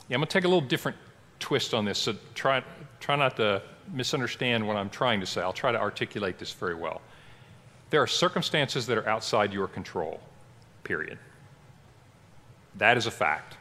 Yeah, 0.08 0.14
I'm 0.14 0.20
going 0.20 0.28
to 0.28 0.32
take 0.32 0.44
a 0.44 0.46
little 0.46 0.60
different 0.60 0.96
twist 1.40 1.74
on 1.74 1.84
this, 1.84 1.98
so 1.98 2.14
try, 2.36 2.62
try 3.00 3.16
not 3.16 3.34
to 3.38 3.60
misunderstand 3.92 4.64
what 4.64 4.76
I'm 4.76 4.88
trying 4.88 5.18
to 5.18 5.26
say. 5.26 5.40
I'll 5.40 5.52
try 5.52 5.72
to 5.72 5.80
articulate 5.80 6.38
this 6.38 6.52
very 6.52 6.76
well. 6.76 7.02
There 7.90 8.00
are 8.00 8.06
circumstances 8.06 8.86
that 8.86 8.98
are 8.98 9.08
outside 9.08 9.52
your 9.52 9.66
control, 9.66 10.20
period. 10.84 11.18
That 12.76 12.96
is 12.96 13.06
a 13.06 13.10
fact. 13.10 13.56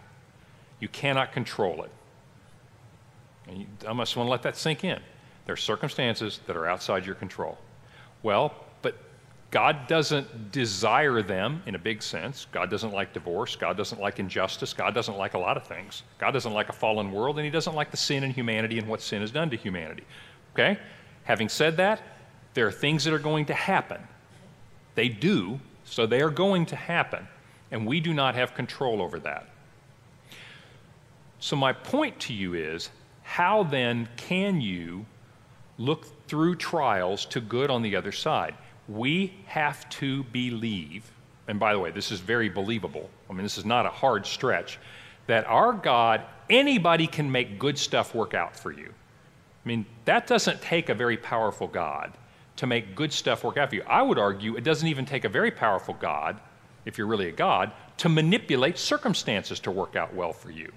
You 0.80 0.90
cannot 0.90 1.32
control 1.32 1.82
it. 1.82 1.92
And 3.48 3.58
you, 3.58 3.66
I 3.88 3.94
must 3.94 4.16
want 4.16 4.28
to 4.28 4.32
let 4.32 4.44
that 4.44 4.56
sink 4.56 4.84
in. 4.84 5.00
There 5.48 5.54
are 5.54 5.58
circumstances 5.58 6.42
that 6.46 6.56
are 6.56 6.68
outside 6.68 7.08
your 7.08 7.16
control. 7.16 7.58
Well, 8.22 8.54
God 9.50 9.88
doesn't 9.88 10.52
desire 10.52 11.22
them 11.22 11.64
in 11.66 11.76
a 11.76 11.80
big 11.80 12.04
sense. 12.04 12.48
God 12.52 12.70
doesn't 12.70 12.92
like 12.92 13.14
divorce. 13.14 13.56
God 13.56 13.78
doesn't 13.78 14.02
like 14.02 14.20
injustice. 14.20 14.74
God 14.74 14.94
doesn't 14.94 15.18
like 15.18 15.36
a 15.36 15.38
lot 15.38 15.56
of 15.56 15.66
things. 15.66 16.04
God 16.18 16.32
doesn't 16.32 16.54
like 16.54 16.68
a 16.68 16.74
fallen 16.74 17.14
world, 17.14 17.38
and 17.38 17.46
He 17.46 17.52
doesn't 17.52 17.74
like 17.74 17.90
the 17.90 17.98
sin 17.98 18.24
in 18.24 18.32
humanity 18.32 18.78
and 18.78 18.88
what 18.88 19.02
sin 19.02 19.22
has 19.22 19.32
done 19.32 19.50
to 19.50 19.56
humanity. 19.56 20.04
Okay? 20.54 20.78
Having 21.24 21.50
said 21.50 21.78
that, 21.78 22.02
there 22.56 22.68
are 22.68 22.72
things 22.72 23.06
that 23.06 23.14
are 23.14 23.20
going 23.20 23.46
to 23.46 23.54
happen. 23.54 24.02
They 24.96 25.08
do, 25.08 25.60
so 25.86 26.06
they 26.06 26.22
are 26.22 26.30
going 26.30 26.66
to 26.68 26.76
happen, 26.76 27.26
and 27.72 27.86
we 27.86 28.02
do 28.02 28.14
not 28.14 28.36
have 28.36 28.54
control 28.54 29.02
over 29.02 29.20
that. 29.20 29.48
So, 31.40 31.56
my 31.56 31.72
point 31.72 32.20
to 32.22 32.34
you 32.34 32.56
is 32.56 32.90
how 33.24 33.64
then 33.64 34.10
can 34.18 34.60
you 34.60 35.06
look 35.78 36.28
through 36.28 36.56
trials 36.56 37.26
to 37.26 37.40
good 37.40 37.70
on 37.70 37.82
the 37.82 37.96
other 37.96 38.12
side? 38.12 38.56
We 38.88 39.34
have 39.46 39.88
to 39.90 40.24
believe, 40.26 41.12
and 41.48 41.60
by 41.60 41.74
the 41.74 41.80
way, 41.80 41.92
this 41.92 42.12
is 42.12 42.20
very 42.20 42.50
believable. 42.50 43.10
I 43.30 43.34
mean, 43.34 43.44
this 43.44 43.58
is 43.58 43.66
not 43.66 43.86
a 43.86 43.90
hard 43.90 44.26
stretch, 44.26 44.80
that 45.28 45.46
our 45.46 45.74
God, 45.74 46.22
anybody 46.50 47.08
can 47.08 47.32
make 47.32 47.60
good 47.60 47.78
stuff 47.78 48.16
work 48.16 48.34
out 48.34 48.56
for 48.56 48.72
you. 48.72 48.88
I 48.88 49.68
mean, 49.68 49.86
that 50.06 50.28
doesn't 50.28 50.62
take 50.62 50.88
a 50.88 50.94
very 50.94 51.18
powerful 51.18 51.68
God 51.68 52.14
to 52.56 52.68
make 52.68 52.96
good 52.96 53.12
stuff 53.12 53.44
work 53.44 53.58
out 53.58 53.70
for 53.70 53.76
you. 53.76 53.84
I 53.88 54.02
would 54.02 54.18
argue 54.18 54.56
it 54.56 54.64
doesn't 54.64 54.88
even 54.88 55.06
take 55.06 55.26
a 55.26 55.30
very 55.30 55.52
powerful 55.52 55.94
God, 55.94 56.40
if 56.86 56.98
you're 56.98 57.08
really 57.08 57.28
a 57.28 57.34
God, 57.34 57.74
to 57.98 58.10
manipulate 58.10 58.78
circumstances 58.78 59.60
to 59.62 59.72
work 59.72 59.96
out 59.96 60.14
well 60.14 60.32
for 60.32 60.52
you. 60.52 60.72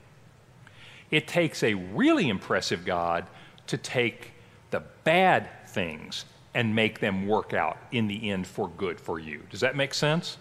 It 1.11 1.29
takes 1.29 1.63
a 1.63 1.75
really 1.75 2.29
impressive 2.29 2.85
God 2.85 3.27
to 3.69 3.77
take 3.77 4.33
the 4.71 4.83
bad 5.05 5.49
things 5.69 6.25
and 6.55 6.75
make 6.75 6.99
them 7.01 7.27
work 7.27 7.55
out 7.55 7.79
in 7.93 8.09
the 8.09 8.31
end 8.31 8.47
for 8.47 8.69
good 8.77 9.01
for 9.01 9.19
you. 9.19 9.41
Does 9.51 9.61
that 9.61 9.77
make 9.77 9.95
sense? 9.95 10.39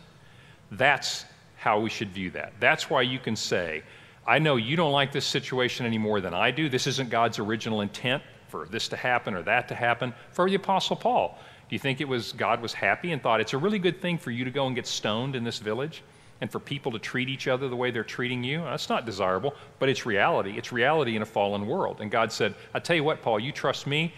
That's 0.71 1.25
how 1.57 1.79
we 1.79 1.89
should 1.89 2.09
view 2.09 2.31
that. 2.31 2.53
That's 2.59 2.89
why 2.89 3.01
you 3.01 3.19
can 3.19 3.35
say, 3.35 3.83
I 4.25 4.39
know 4.39 4.55
you 4.55 4.75
don't 4.75 4.91
like 4.91 5.11
this 5.11 5.25
situation 5.25 5.85
any 5.85 5.97
more 5.97 6.21
than 6.21 6.33
I 6.33 6.51
do. 6.51 6.69
This 6.69 6.87
isn't 6.87 7.09
God's 7.09 7.39
original 7.39 7.81
intent 7.81 8.23
for 8.47 8.65
this 8.65 8.87
to 8.89 8.95
happen 8.95 9.33
or 9.33 9.43
that 9.43 9.67
to 9.67 9.75
happen. 9.75 10.13
For 10.31 10.49
the 10.49 10.55
Apostle 10.55 10.95
Paul, 10.95 11.37
do 11.69 11.75
you 11.75 11.79
think 11.79 12.01
it 12.01 12.07
was 12.07 12.31
God 12.33 12.61
was 12.61 12.73
happy 12.73 13.11
and 13.11 13.21
thought 13.21 13.41
it's 13.41 13.53
a 13.53 13.57
really 13.57 13.79
good 13.79 14.01
thing 14.01 14.17
for 14.17 14.31
you 14.31 14.43
to 14.45 14.51
go 14.51 14.67
and 14.67 14.75
get 14.75 14.87
stoned 14.87 15.35
in 15.35 15.43
this 15.43 15.59
village 15.59 16.03
and 16.41 16.51
for 16.51 16.59
people 16.59 16.91
to 16.91 16.99
treat 16.99 17.29
each 17.29 17.47
other 17.47 17.69
the 17.69 17.75
way 17.75 17.91
they're 17.91 18.03
treating 18.03 18.43
you? 18.43 18.61
That's 18.61 18.89
not 18.89 19.05
desirable, 19.05 19.53
but 19.77 19.89
it's 19.89 20.05
reality. 20.05 20.57
It's 20.57 20.71
reality 20.71 21.15
in 21.15 21.21
a 21.21 21.25
fallen 21.25 21.67
world. 21.67 22.01
And 22.01 22.09
God 22.09 22.31
said, 22.31 22.55
I 22.73 22.79
tell 22.79 22.95
you 22.95 23.03
what, 23.03 23.21
Paul, 23.21 23.39
you 23.39 23.51
trust 23.51 23.85
me, 23.85 24.13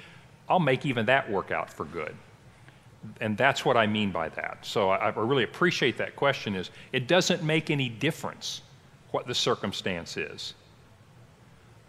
I'll 0.50 0.60
make 0.60 0.86
even 0.86 1.06
that 1.06 1.30
work 1.30 1.52
out 1.52 1.72
for 1.72 1.86
good. 1.86 2.16
And 3.20 3.38
that's 3.38 3.66
what 3.66 3.78
I 3.78 3.88
mean 3.88 4.12
by 4.12 4.30
that. 4.30 4.60
So 4.62 4.90
I, 4.90 5.10
I 5.10 5.20
really 5.20 5.44
appreciate 5.44 5.98
that 5.98 6.16
question 6.16 6.56
is 6.56 6.70
it 6.92 7.08
doesn't 7.08 7.44
make 7.44 7.70
any 7.70 7.90
difference 7.90 8.62
what 9.12 9.28
the 9.28 9.36
circumstance 9.36 10.18
is. 10.18 10.54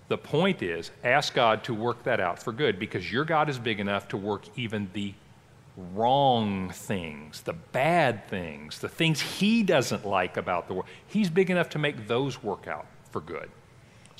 The 0.09 0.19
point 0.19 0.63
is, 0.63 0.91
ask 1.05 1.35
God 1.35 1.65
to 1.65 1.75
work 1.75 2.03
that 2.05 2.21
out 2.21 2.43
for 2.43 2.53
good 2.53 2.79
because 2.79 3.11
your 3.11 3.25
God 3.25 3.49
is 3.49 3.59
big 3.59 3.81
enough 3.81 4.09
to 4.09 4.17
work 4.17 4.45
even 4.57 4.91
the 4.93 5.15
wrong 5.95 6.71
things, 6.71 7.41
the 7.43 7.53
bad 7.53 8.27
things, 8.29 8.79
the 8.79 8.89
things 8.89 9.21
He 9.21 9.63
doesn't 9.63 10.05
like 10.05 10.37
about 10.37 10.69
the 10.69 10.75
world. 10.75 10.87
He's 11.07 11.31
big 11.31 11.51
enough 11.51 11.71
to 11.71 11.79
make 11.79 12.09
those 12.09 12.43
work 12.43 12.67
out 12.67 12.87
for 13.11 13.21
good. 13.21 13.51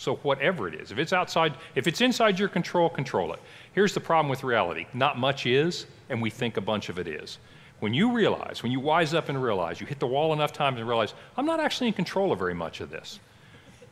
So 0.03 0.17
whatever 0.17 0.67
it 0.67 0.75
is, 0.75 0.91
if 0.91 0.99
it's 0.99 1.13
outside, 1.13 1.55
if 1.77 1.87
it's 1.87 2.01
inside 2.01 2.37
your 2.37 2.49
control, 2.49 2.89
control 2.89 3.33
it. 3.35 3.39
Here's 3.73 3.95
the 3.95 4.01
problem 4.01 4.29
with 4.29 4.43
reality. 4.43 4.87
Not 4.93 5.17
much 5.17 5.47
is, 5.47 5.87
and 6.09 6.21
we 6.21 6.29
think 6.29 6.57
a 6.57 6.61
bunch 6.61 6.89
of 6.89 6.99
it 6.99 7.07
is. 7.07 7.39
When 7.79 7.95
you 7.95 8.11
realize, 8.11 8.65
when 8.65 8.73
you 8.73 8.81
wise 8.81 9.15
up 9.15 9.29
and 9.29 9.41
realize, 9.41 9.81
you 9.81 9.87
hit 9.87 10.01
the 10.01 10.09
wall 10.09 10.33
enough 10.33 10.53
times 10.53 10.81
and 10.81 10.89
realize, 10.89 11.15
I'm 11.37 11.47
not 11.47 11.61
actually 11.61 11.87
in 11.87 11.93
control 11.93 12.33
of 12.33 12.41
very 12.41 12.53
much 12.53 12.81
of 12.81 12.91
this, 12.91 13.21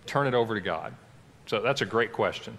turn 0.04 0.26
it 0.26 0.34
over 0.34 0.56
to 0.56 0.60
God. 0.60 0.94
So 1.46 1.60
that's 1.60 1.80
a 1.80 1.86
great 1.86 2.12
question. 2.12 2.58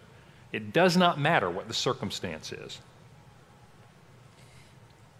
It 0.53 0.71
does 0.71 0.95
not 0.95 1.19
matter 1.19 1.49
what 1.49 1.67
the 1.67 1.73
circumstance 1.73 2.53
is. 2.53 2.79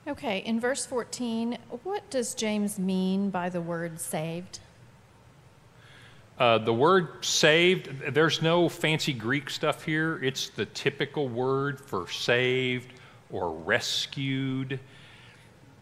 Okay, 0.08 0.38
in 0.38 0.58
verse 0.58 0.86
14, 0.86 1.58
what 1.84 2.10
does 2.10 2.34
James 2.34 2.80
mean 2.80 3.30
by 3.30 3.50
the 3.50 3.60
word 3.60 4.00
saved? 4.00 4.60
Uh, 6.38 6.58
the 6.58 6.74
word 6.74 7.24
saved, 7.24 8.14
there's 8.14 8.42
no 8.42 8.68
fancy 8.68 9.14
Greek 9.14 9.50
stuff 9.50 9.84
here. 9.84 10.20
It's 10.24 10.50
the 10.50 10.66
typical 10.66 11.28
word 11.28 11.80
for 11.80 12.10
saved 12.10 12.94
or 13.30 13.52
rescued. 13.52 14.80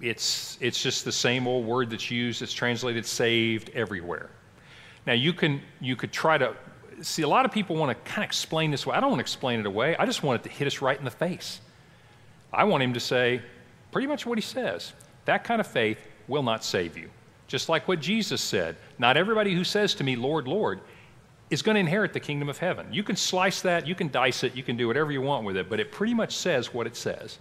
It's, 0.02 0.58
it's 0.60 0.82
just 0.82 1.06
the 1.06 1.12
same 1.12 1.48
old 1.48 1.66
word 1.66 1.90
that's 1.90 2.12
used. 2.12 2.42
It's 2.42 2.54
translated 2.54 3.06
saved 3.06 3.70
everywhere. 3.74 4.30
Now, 5.06 5.14
you, 5.14 5.34
can, 5.34 5.62
you 5.80 5.96
could 5.96 6.12
try 6.12 6.38
to 6.38 6.56
see, 7.02 7.22
a 7.22 7.28
lot 7.28 7.46
of 7.46 7.52
people 7.52 7.76
want 7.76 7.98
to 7.98 8.12
kind 8.12 8.24
of 8.24 8.30
explain 8.30 8.72
this 8.72 8.86
way. 8.86 8.96
I 8.96 9.00
don't 9.00 9.10
want 9.10 9.20
to 9.20 9.24
explain 9.24 9.60
it 9.60 9.66
away. 9.66 9.96
I 9.98 10.06
just 10.06 10.24
want 10.24 10.42
it 10.42 10.50
to 10.50 10.56
hit 10.56 10.68
us 10.68 10.82
right 10.82 10.98
in 10.98 11.06
the 11.06 11.12
face. 11.12 11.62
I 12.52 12.64
want 12.66 12.84
him 12.84 12.94
to 12.94 13.00
say 13.00 13.42
pretty 13.92 14.08
much 14.08 14.26
what 14.26 14.38
he 14.38 14.42
says. 14.42 14.94
That 15.26 15.44
kind 15.44 15.62
of 15.62 15.68
faith 15.68 16.00
will 16.28 16.44
not 16.44 16.64
save 16.64 16.98
you. 16.98 17.10
Just 17.50 17.68
like 17.68 17.88
what 17.88 18.00
Jesus 18.00 18.42
said 18.42 18.78
Not 18.98 19.18
everybody 19.18 19.54
who 19.54 19.66
says 19.66 19.94
to 19.96 20.04
me, 20.06 20.16
Lord, 20.16 20.48
Lord, 20.48 20.80
is 21.50 21.62
going 21.64 21.76
to 21.76 21.80
inherit 21.80 22.14
the 22.14 22.20
kingdom 22.20 22.48
of 22.48 22.60
heaven. 22.60 22.88
You 22.94 23.04
can 23.04 23.16
slice 23.16 23.62
that, 23.62 23.88
you 23.88 23.96
can 23.96 24.10
dice 24.10 24.44
it, 24.44 24.56
you 24.56 24.62
can 24.64 24.78
do 24.78 24.88
whatever 24.88 25.12
you 25.12 25.22
want 25.22 25.46
with 25.46 25.58
it, 25.58 25.68
but 25.68 25.80
it 25.80 25.92
pretty 25.92 26.14
much 26.14 26.38
says 26.38 26.74
what 26.74 26.86
it 26.86 26.96
says. 26.96 27.40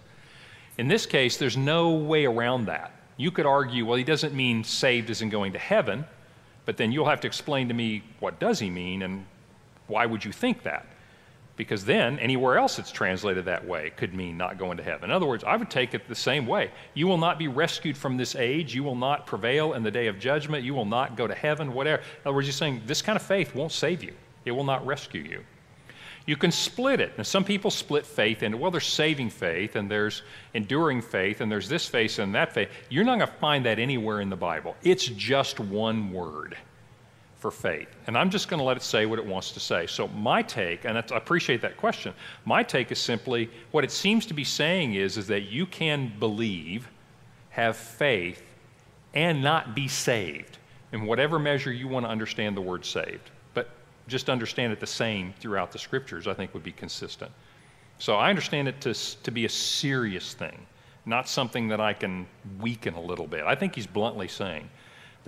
In 0.79 0.87
this 0.87 1.05
case, 1.05 1.37
there's 1.37 1.55
no 1.55 1.91
way 1.91 2.25
around 2.25 2.65
that. 2.65 2.91
You 3.17 3.29
could 3.29 3.45
argue, 3.45 3.85
well, 3.85 3.97
he 3.97 4.03
doesn't 4.03 4.33
mean 4.33 4.63
saved 4.63 5.11
isn't 5.11 5.29
going 5.29 5.53
to 5.53 5.59
heaven, 5.59 6.05
but 6.65 6.77
then 6.77 6.91
you'll 6.91 7.09
have 7.09 7.21
to 7.21 7.27
explain 7.27 7.67
to 7.67 7.75
me 7.75 8.01
what 8.19 8.39
does 8.39 8.57
he 8.57 8.69
mean 8.71 9.03
and 9.03 9.25
why 9.85 10.07
would 10.07 10.25
you 10.25 10.31
think 10.31 10.63
that? 10.63 10.87
Because 11.59 11.83
then 11.83 12.19
anywhere 12.19 12.57
else 12.57 12.79
it's 12.79 12.89
translated 12.89 13.43
that 13.43 13.67
way 13.67 13.91
could 13.97 14.13
mean 14.13 14.37
not 14.37 14.57
going 14.57 14.77
to 14.77 14.83
heaven. 14.83 15.09
In 15.09 15.11
other 15.13 15.25
words, 15.25 15.43
I 15.43 15.57
would 15.57 15.69
take 15.69 15.93
it 15.93 16.07
the 16.07 16.15
same 16.15 16.47
way. 16.47 16.71
You 16.93 17.05
will 17.05 17.17
not 17.17 17.37
be 17.37 17.49
rescued 17.49 17.97
from 17.97 18.15
this 18.15 18.33
age. 18.37 18.73
You 18.73 18.81
will 18.81 18.95
not 18.95 19.27
prevail 19.27 19.73
in 19.73 19.83
the 19.83 19.91
day 19.91 20.07
of 20.07 20.19
judgment. 20.19 20.63
You 20.63 20.73
will 20.73 20.85
not 20.85 21.17
go 21.17 21.27
to 21.27 21.35
heaven, 21.35 21.73
whatever. 21.73 22.01
In 22.01 22.19
other 22.25 22.33
words, 22.33 22.47
you're 22.47 22.53
saying 22.53 22.83
this 22.85 23.01
kind 23.01 23.17
of 23.17 23.21
faith 23.21 23.53
won't 23.55 23.73
save 23.73 24.05
you, 24.05 24.13
it 24.45 24.51
will 24.51 24.63
not 24.63 24.85
rescue 24.85 25.21
you. 25.21 25.43
You 26.25 26.37
can 26.37 26.53
split 26.53 27.01
it. 27.01 27.17
Now, 27.17 27.23
some 27.23 27.43
people 27.43 27.71
split 27.71 28.05
faith 28.05 28.41
into, 28.41 28.57
well, 28.57 28.71
there's 28.71 28.87
saving 28.87 29.29
faith 29.29 29.75
and 29.75 29.91
there's 29.91 30.21
enduring 30.53 31.01
faith 31.01 31.41
and 31.41 31.51
there's 31.51 31.67
this 31.67 31.87
faith 31.87 32.19
and 32.19 32.33
that 32.35 32.53
faith. 32.53 32.69
You're 32.87 33.03
not 33.03 33.17
going 33.17 33.29
to 33.29 33.35
find 33.35 33.65
that 33.65 33.79
anywhere 33.79 34.21
in 34.21 34.29
the 34.29 34.37
Bible. 34.37 34.77
It's 34.81 35.07
just 35.07 35.59
one 35.59 36.13
word 36.13 36.55
for 37.39 37.51
faith. 37.51 37.87
And 38.05 38.17
I'm 38.17 38.29
just 38.29 38.49
going 38.49 38.59
to 38.59 38.63
let 38.63 38.77
it 38.77 38.83
say 38.83 39.05
what 39.05 39.17
it 39.17 39.25
wants 39.25 39.51
to 39.51 39.59
say. 39.59 39.87
So, 39.87 40.07
my 40.09 40.41
take, 40.41 40.85
and 40.85 40.97
I 40.97 41.03
appreciate 41.11 41.61
that 41.61 41.77
question, 41.77 42.13
my 42.45 42.63
take 42.63 42.91
is 42.91 42.99
simply 42.99 43.49
what 43.71 43.83
it 43.83 43.91
seems 43.91 44.25
to 44.27 44.33
be 44.33 44.43
saying 44.43 44.93
is, 44.93 45.17
is 45.17 45.27
that 45.27 45.43
you 45.43 45.65
can 45.65 46.11
believe, 46.19 46.89
have 47.51 47.77
faith, 47.77 48.43
and 49.13 49.41
not 49.41 49.73
be 49.73 49.87
saved 49.87 50.57
in 50.91 51.05
whatever 51.05 51.39
measure 51.39 51.71
you 51.71 51.87
want 51.87 52.05
to 52.05 52.09
understand 52.09 52.57
the 52.57 52.61
word 52.61 52.85
saved. 52.85 53.31
But 53.53 53.69
just 54.07 54.29
understand 54.29 54.73
it 54.73 54.79
the 54.79 54.87
same 54.87 55.33
throughout 55.39 55.71
the 55.71 55.79
scriptures, 55.79 56.27
I 56.27 56.33
think 56.33 56.53
would 56.53 56.63
be 56.63 56.73
consistent. 56.73 57.31
So, 57.99 58.17
I 58.17 58.29
understand 58.29 58.67
it 58.67 58.81
to, 58.81 58.93
to 58.93 59.31
be 59.31 59.45
a 59.45 59.49
serious 59.49 60.33
thing, 60.33 60.65
not 61.05 61.29
something 61.29 61.69
that 61.69 61.79
I 61.79 61.93
can 61.93 62.27
weaken 62.59 62.95
a 62.95 63.01
little 63.01 63.27
bit. 63.27 63.43
I 63.45 63.55
think 63.55 63.75
he's 63.75 63.87
bluntly 63.87 64.27
saying, 64.27 64.69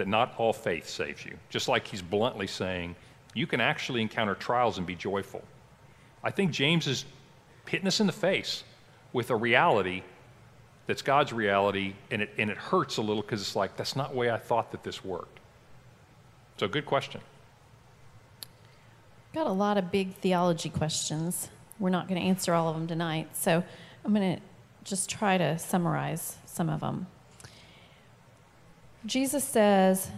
that 0.01 0.07
not 0.07 0.33
all 0.39 0.51
faith 0.51 0.89
saves 0.89 1.23
you. 1.23 1.37
Just 1.51 1.67
like 1.67 1.85
he's 1.85 2.01
bluntly 2.01 2.47
saying, 2.47 2.95
you 3.35 3.45
can 3.45 3.61
actually 3.61 4.01
encounter 4.01 4.33
trials 4.33 4.79
and 4.79 4.87
be 4.87 4.95
joyful. 4.95 5.43
I 6.23 6.31
think 6.31 6.49
James 6.49 6.87
is 6.87 7.05
hitting 7.67 7.85
us 7.85 7.99
in 7.99 8.07
the 8.07 8.11
face 8.11 8.63
with 9.13 9.29
a 9.29 9.35
reality 9.35 10.01
that's 10.87 11.03
God's 11.03 11.31
reality, 11.31 11.93
and 12.09 12.23
it, 12.23 12.31
and 12.39 12.49
it 12.49 12.57
hurts 12.57 12.97
a 12.97 13.01
little 13.03 13.21
because 13.21 13.41
it's 13.41 13.55
like, 13.55 13.77
that's 13.77 13.95
not 13.95 14.13
the 14.13 14.17
way 14.17 14.31
I 14.31 14.37
thought 14.37 14.71
that 14.71 14.81
this 14.81 15.05
worked. 15.05 15.39
So, 16.57 16.67
good 16.67 16.87
question. 16.87 17.21
Got 19.35 19.45
a 19.45 19.51
lot 19.51 19.77
of 19.77 19.91
big 19.91 20.15
theology 20.15 20.69
questions. 20.69 21.49
We're 21.77 21.91
not 21.91 22.07
going 22.07 22.19
to 22.19 22.27
answer 22.27 22.55
all 22.55 22.69
of 22.69 22.75
them 22.75 22.87
tonight, 22.87 23.29
so 23.37 23.63
I'm 24.03 24.15
going 24.15 24.37
to 24.37 24.41
just 24.83 25.11
try 25.11 25.37
to 25.37 25.59
summarize 25.59 26.37
some 26.47 26.69
of 26.69 26.79
them. 26.79 27.05
Jesus 29.05 29.43
says 29.43 30.09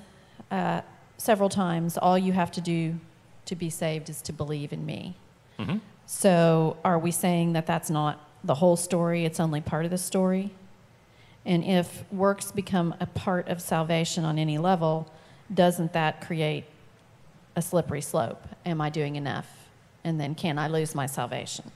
uh, 0.51 0.81
several 1.17 1.49
times, 1.49 1.97
all 1.97 2.17
you 2.17 2.33
have 2.33 2.51
to 2.51 2.61
do 2.61 2.99
to 3.45 3.55
be 3.55 3.69
saved 3.69 4.09
is 4.09 4.21
to 4.23 4.33
believe 4.33 4.73
in 4.73 4.85
me. 4.85 5.15
Mm-hmm. 5.59 5.77
So, 6.05 6.77
are 6.83 6.99
we 6.99 7.11
saying 7.11 7.53
that 7.53 7.65
that's 7.65 7.89
not 7.89 8.19
the 8.43 8.55
whole 8.55 8.75
story? 8.75 9.25
It's 9.25 9.39
only 9.39 9.61
part 9.61 9.85
of 9.85 9.91
the 9.91 9.97
story? 9.97 10.51
And 11.45 11.63
if 11.63 12.03
works 12.11 12.51
become 12.51 12.95
a 12.99 13.05
part 13.05 13.47
of 13.47 13.61
salvation 13.61 14.25
on 14.25 14.37
any 14.37 14.57
level, 14.57 15.11
doesn't 15.53 15.93
that 15.93 16.21
create 16.21 16.65
a 17.55 17.61
slippery 17.61 18.01
slope? 18.01 18.43
Am 18.65 18.81
I 18.81 18.89
doing 18.89 19.15
enough? 19.15 19.49
And 20.03 20.19
then 20.19 20.35
can 20.35 20.57
I 20.57 20.67
lose 20.67 20.95
my 20.95 21.05
salvation? 21.05 21.71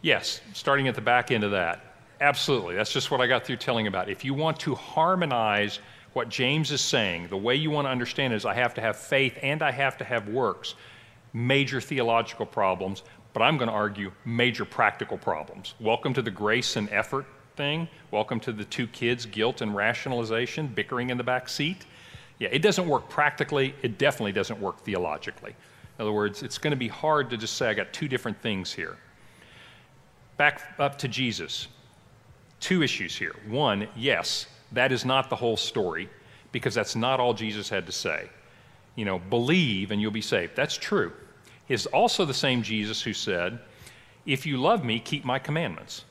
Yes, 0.00 0.40
starting 0.52 0.88
at 0.88 0.94
the 0.94 1.00
back 1.00 1.30
end 1.30 1.44
of 1.44 1.50
that. 1.52 1.87
Absolutely. 2.20 2.74
That's 2.74 2.92
just 2.92 3.12
what 3.12 3.20
I 3.20 3.28
got 3.28 3.44
through 3.44 3.58
telling 3.58 3.86
about. 3.86 4.08
If 4.08 4.24
you 4.24 4.34
want 4.34 4.58
to 4.60 4.74
harmonize 4.74 5.78
what 6.14 6.28
James 6.28 6.72
is 6.72 6.80
saying, 6.80 7.28
the 7.28 7.36
way 7.36 7.54
you 7.54 7.70
want 7.70 7.86
to 7.86 7.90
understand 7.90 8.34
is 8.34 8.44
I 8.44 8.54
have 8.54 8.74
to 8.74 8.80
have 8.80 8.96
faith 8.96 9.38
and 9.40 9.62
I 9.62 9.70
have 9.70 9.96
to 9.98 10.04
have 10.04 10.28
works. 10.28 10.74
Major 11.32 11.80
theological 11.80 12.44
problems, 12.44 13.04
but 13.32 13.42
I'm 13.42 13.56
going 13.56 13.68
to 13.68 13.74
argue 13.74 14.10
major 14.24 14.64
practical 14.64 15.16
problems. 15.16 15.74
Welcome 15.78 16.12
to 16.14 16.22
the 16.22 16.30
grace 16.30 16.74
and 16.74 16.90
effort 16.90 17.24
thing. 17.54 17.86
Welcome 18.10 18.40
to 18.40 18.52
the 18.52 18.64
two 18.64 18.88
kids, 18.88 19.24
guilt 19.24 19.60
and 19.60 19.76
rationalization, 19.76 20.66
bickering 20.66 21.10
in 21.10 21.18
the 21.18 21.24
back 21.24 21.48
seat. 21.48 21.86
Yeah, 22.40 22.48
it 22.50 22.62
doesn't 22.62 22.88
work 22.88 23.08
practically. 23.08 23.76
It 23.82 23.96
definitely 23.96 24.32
doesn't 24.32 24.60
work 24.60 24.80
theologically. 24.80 25.54
In 25.98 26.02
other 26.02 26.12
words, 26.12 26.42
it's 26.42 26.58
going 26.58 26.72
to 26.72 26.76
be 26.76 26.88
hard 26.88 27.30
to 27.30 27.36
just 27.36 27.56
say 27.56 27.68
I 27.68 27.74
got 27.74 27.92
two 27.92 28.08
different 28.08 28.40
things 28.42 28.72
here. 28.72 28.96
Back 30.36 30.62
up 30.80 30.98
to 30.98 31.08
Jesus 31.08 31.68
two 32.60 32.82
issues 32.82 33.16
here. 33.16 33.34
One, 33.46 33.88
yes, 33.96 34.46
that 34.72 34.92
is 34.92 35.04
not 35.04 35.30
the 35.30 35.36
whole 35.36 35.56
story 35.56 36.08
because 36.52 36.74
that's 36.74 36.96
not 36.96 37.20
all 37.20 37.34
Jesus 37.34 37.68
had 37.68 37.86
to 37.86 37.92
say. 37.92 38.28
You 38.96 39.04
know, 39.04 39.18
believe 39.18 39.90
and 39.90 40.00
you'll 40.00 40.10
be 40.10 40.20
saved. 40.20 40.56
That's 40.56 40.76
true. 40.76 41.12
Is 41.68 41.86
also 41.86 42.24
the 42.24 42.34
same 42.34 42.62
Jesus 42.62 43.02
who 43.02 43.12
said, 43.12 43.58
If 44.26 44.46
you 44.46 44.56
love 44.56 44.84
me, 44.84 44.98
keep 44.98 45.24
my 45.24 45.38
commandments. 45.38 46.04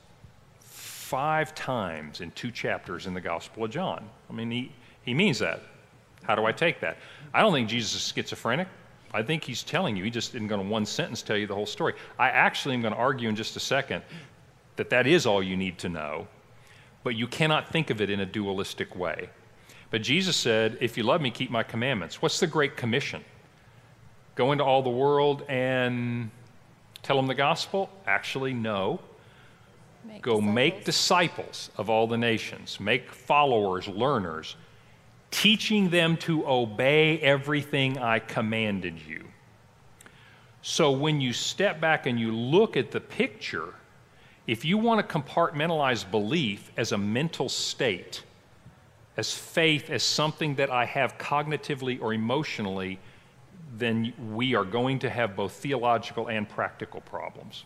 Five 0.60 1.54
times 1.54 2.20
in 2.20 2.30
two 2.32 2.50
chapters 2.50 3.06
in 3.06 3.14
the 3.14 3.20
Gospel 3.20 3.64
of 3.64 3.70
John. 3.70 4.08
I 4.30 4.32
mean, 4.32 4.50
he, 4.50 4.72
he 5.02 5.14
means 5.14 5.38
that. 5.40 5.62
How 6.22 6.34
do 6.34 6.44
I 6.44 6.52
take 6.52 6.80
that? 6.80 6.98
I 7.32 7.40
don't 7.40 7.52
think 7.52 7.68
Jesus 7.68 7.94
is 7.94 8.12
schizophrenic. 8.12 8.68
I 9.12 9.22
think 9.22 9.42
he's 9.42 9.62
telling 9.62 9.96
you, 9.96 10.04
he 10.04 10.10
just 10.10 10.34
isn't 10.34 10.48
going 10.48 10.62
to 10.62 10.68
one 10.68 10.84
sentence 10.84 11.22
tell 11.22 11.36
you 11.36 11.46
the 11.46 11.54
whole 11.54 11.66
story. 11.66 11.94
I 12.18 12.28
actually 12.28 12.74
am 12.74 12.82
going 12.82 12.92
to 12.92 12.98
argue 12.98 13.28
in 13.28 13.36
just 13.36 13.56
a 13.56 13.60
second 13.60 14.02
that 14.76 14.90
that 14.90 15.06
is 15.06 15.26
all 15.26 15.42
you 15.42 15.56
need 15.56 15.78
to 15.78 15.88
know 15.88 16.28
but 17.02 17.14
you 17.14 17.26
cannot 17.26 17.68
think 17.68 17.90
of 17.90 18.00
it 18.00 18.10
in 18.10 18.20
a 18.20 18.26
dualistic 18.26 18.94
way. 18.96 19.30
But 19.90 20.02
Jesus 20.02 20.36
said, 20.36 20.78
If 20.80 20.96
you 20.96 21.02
love 21.02 21.20
me, 21.20 21.30
keep 21.30 21.50
my 21.50 21.62
commandments. 21.62 22.20
What's 22.20 22.40
the 22.40 22.46
Great 22.46 22.76
Commission? 22.76 23.24
Go 24.34 24.52
into 24.52 24.64
all 24.64 24.82
the 24.82 24.90
world 24.90 25.42
and 25.48 26.30
tell 27.02 27.16
them 27.16 27.26
the 27.26 27.34
gospel? 27.34 27.90
Actually, 28.06 28.52
no. 28.52 29.00
Make 30.06 30.22
Go 30.22 30.36
disciples. 30.36 30.54
make 30.54 30.84
disciples 30.84 31.70
of 31.76 31.90
all 31.90 32.06
the 32.06 32.16
nations, 32.16 32.78
make 32.78 33.10
followers, 33.12 33.88
learners, 33.88 34.56
teaching 35.30 35.90
them 35.90 36.16
to 36.18 36.46
obey 36.46 37.18
everything 37.20 37.98
I 37.98 38.18
commanded 38.20 39.00
you. 39.06 39.24
So 40.62 40.90
when 40.90 41.20
you 41.20 41.32
step 41.32 41.80
back 41.80 42.06
and 42.06 42.18
you 42.18 42.32
look 42.32 42.76
at 42.76 42.90
the 42.90 43.00
picture, 43.00 43.74
if 44.48 44.64
you 44.64 44.78
want 44.78 45.06
to 45.06 45.18
compartmentalize 45.18 46.10
belief 46.10 46.72
as 46.78 46.92
a 46.92 46.98
mental 46.98 47.50
state, 47.50 48.22
as 49.18 49.34
faith 49.34 49.90
as 49.90 50.02
something 50.02 50.54
that 50.54 50.70
I 50.70 50.86
have 50.86 51.18
cognitively 51.18 52.00
or 52.00 52.14
emotionally, 52.14 52.98
then 53.76 54.14
we 54.32 54.54
are 54.54 54.64
going 54.64 55.00
to 55.00 55.10
have 55.10 55.36
both 55.36 55.52
theological 55.52 56.28
and 56.28 56.48
practical 56.48 57.02
problems. 57.02 57.64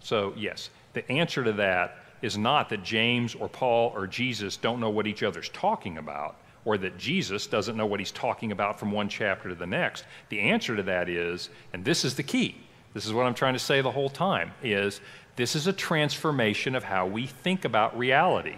So, 0.00 0.34
yes, 0.36 0.70
the 0.94 1.08
answer 1.10 1.44
to 1.44 1.52
that 1.52 1.98
is 2.22 2.36
not 2.36 2.68
that 2.70 2.82
James 2.82 3.36
or 3.36 3.48
Paul 3.48 3.92
or 3.94 4.08
Jesus 4.08 4.56
don't 4.56 4.80
know 4.80 4.90
what 4.90 5.06
each 5.06 5.22
other's 5.22 5.48
talking 5.50 5.98
about 5.98 6.38
or 6.64 6.76
that 6.78 6.98
Jesus 6.98 7.46
doesn't 7.46 7.76
know 7.76 7.86
what 7.86 8.00
he's 8.00 8.10
talking 8.10 8.50
about 8.50 8.80
from 8.80 8.90
one 8.90 9.08
chapter 9.08 9.48
to 9.48 9.54
the 9.54 9.66
next. 9.66 10.04
The 10.28 10.40
answer 10.40 10.74
to 10.74 10.82
that 10.84 11.08
is, 11.08 11.50
and 11.72 11.84
this 11.84 12.04
is 12.04 12.16
the 12.16 12.22
key, 12.24 12.56
this 12.94 13.06
is 13.06 13.12
what 13.12 13.26
I'm 13.26 13.34
trying 13.34 13.54
to 13.54 13.58
say 13.58 13.80
the 13.80 13.90
whole 13.90 14.10
time, 14.10 14.52
is 14.62 15.00
this 15.36 15.56
is 15.56 15.66
a 15.66 15.72
transformation 15.72 16.74
of 16.74 16.84
how 16.84 17.06
we 17.06 17.26
think 17.26 17.64
about 17.64 17.96
reality. 17.96 18.56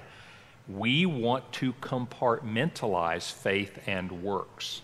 We 0.69 1.07
want 1.07 1.53
to 1.55 1.73
compartmentalize 1.75 3.33
faith 3.33 3.79
and 3.87 4.23
works. 4.23 4.83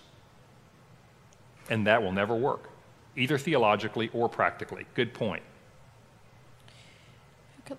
And 1.68 1.86
that 1.86 2.02
will 2.02 2.12
never 2.12 2.34
work, 2.34 2.70
either 3.16 3.38
theologically 3.38 4.10
or 4.12 4.28
practically. 4.28 4.86
Good 4.94 5.14
point. 5.14 5.42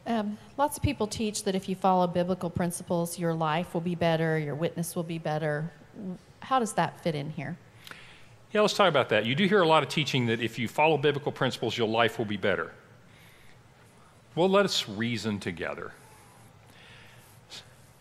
Um, 0.07 0.38
lots 0.57 0.78
of 0.78 0.84
people 0.84 1.05
teach 1.05 1.43
that 1.43 1.53
if 1.53 1.68
you 1.68 1.76
follow 1.76 2.07
biblical 2.07 2.49
principles, 2.49 3.20
your 3.20 3.34
life 3.34 3.74
will 3.74 3.82
be 3.82 3.95
better, 3.95 4.39
your 4.39 4.55
witness 4.55 4.95
will 4.95 5.03
be 5.03 5.18
better. 5.18 5.70
How 6.39 6.59
does 6.59 6.74
that 6.74 7.01
fit 7.01 7.14
in 7.14 7.30
here? 7.30 7.57
Yeah, 8.53 8.62
let's 8.62 8.74
talk 8.74 8.89
about 8.89 9.09
that. 9.09 9.26
You 9.26 9.36
do 9.36 9.45
hear 9.45 9.62
a 9.62 9.68
lot 9.68 9.84
of 9.84 9.89
teaching 9.89 10.26
that 10.28 10.41
if 10.41 10.57
you 10.57 10.68
follow 10.68 10.97
biblical 10.97 11.32
principles, 11.32 11.78
your 11.78 11.88
life 11.88 12.18
will 12.18 12.26
be 12.26 12.38
better. 12.38 12.74
Well, 14.36 14.49
let 14.49 14.65
us 14.65 14.88
reason 14.88 15.39
together. 15.39 15.91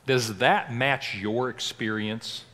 Does 0.07 0.39
that 0.39 0.73
match 0.73 1.17
your 1.17 1.51
experience? 1.51 2.45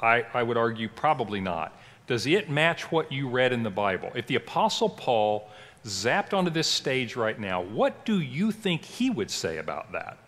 I, 0.00 0.24
I 0.34 0.42
would 0.42 0.56
argue 0.56 0.88
probably 0.88 1.40
not. 1.40 1.72
Does 2.06 2.26
it 2.26 2.50
match 2.50 2.90
what 2.90 3.12
you 3.12 3.28
read 3.28 3.52
in 3.52 3.62
the 3.62 3.70
Bible? 3.70 4.10
If 4.14 4.26
the 4.26 4.36
Apostle 4.36 4.88
Paul 4.88 5.48
zapped 5.84 6.32
onto 6.32 6.50
this 6.50 6.66
stage 6.66 7.16
right 7.16 7.38
now, 7.38 7.62
what 7.62 8.04
do 8.04 8.20
you 8.20 8.50
think 8.50 8.84
he 8.84 9.10
would 9.10 9.30
say 9.30 9.58
about 9.58 9.92
that? 9.92 10.18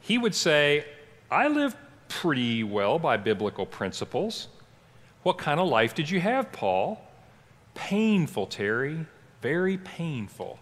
He 0.00 0.18
would 0.18 0.34
say, 0.34 0.86
I 1.30 1.48
live 1.48 1.76
pretty 2.08 2.64
well 2.64 2.98
by 2.98 3.16
biblical 3.16 3.66
principles. 3.66 4.48
What 5.22 5.38
kind 5.38 5.60
of 5.60 5.68
life 5.68 5.94
did 5.94 6.10
you 6.10 6.20
have, 6.20 6.52
Paul? 6.52 7.00
Painful, 7.74 8.46
Terry, 8.46 9.06
very 9.40 9.78
painful. 9.78 10.58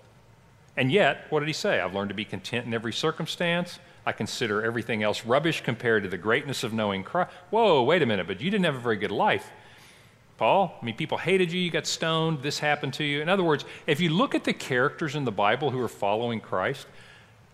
And 0.77 0.91
yet, 0.91 1.27
what 1.31 1.41
did 1.41 1.49
he 1.49 1.53
say? 1.53 1.81
I've 1.81 1.95
learned 1.95 2.11
to 2.11 2.15
be 2.15 2.25
content 2.25 2.67
in 2.67 2.75
every 2.75 2.93
circumstance. 2.93 3.79
I 4.07 4.13
consider 4.13 4.63
everything 4.63 5.03
else 5.03 5.27
rubbish 5.27 5.63
compared 5.63 6.05
to 6.05 6.09
the 6.09 6.17
greatness 6.17 6.65
of 6.65 6.73
knowing 6.73 7.05
Christ. 7.05 7.31
Whoa, 7.51 7.83
wait 7.83 8.03
a 8.03 8.07
minute, 8.07 8.27
but 8.27 8.41
you 8.41 8.51
didn't 8.51 8.65
have 8.65 8.77
a 8.77 8.81
very 8.81 8.97
good 8.97 9.11
life. 9.11 9.51
Paul, 10.39 10.79
I 10.81 10.85
mean, 10.85 10.97
people 10.97 11.19
hated 11.19 11.53
you, 11.53 11.61
you 11.61 11.71
got 11.71 11.87
stoned, 11.87 12.41
this 12.41 12.59
happened 12.59 12.95
to 12.95 13.05
you. 13.05 13.21
In 13.21 13.29
other 13.29 13.45
words, 13.45 13.67
if 13.87 14.01
you 14.01 14.09
look 14.09 14.35
at 14.35 14.45
the 14.45 14.55
characters 14.55 15.15
in 15.15 15.27
the 15.27 15.33
Bible 15.33 15.71
who 15.71 15.79
are 15.83 15.89
following 15.89 16.41
Christ, 16.41 16.87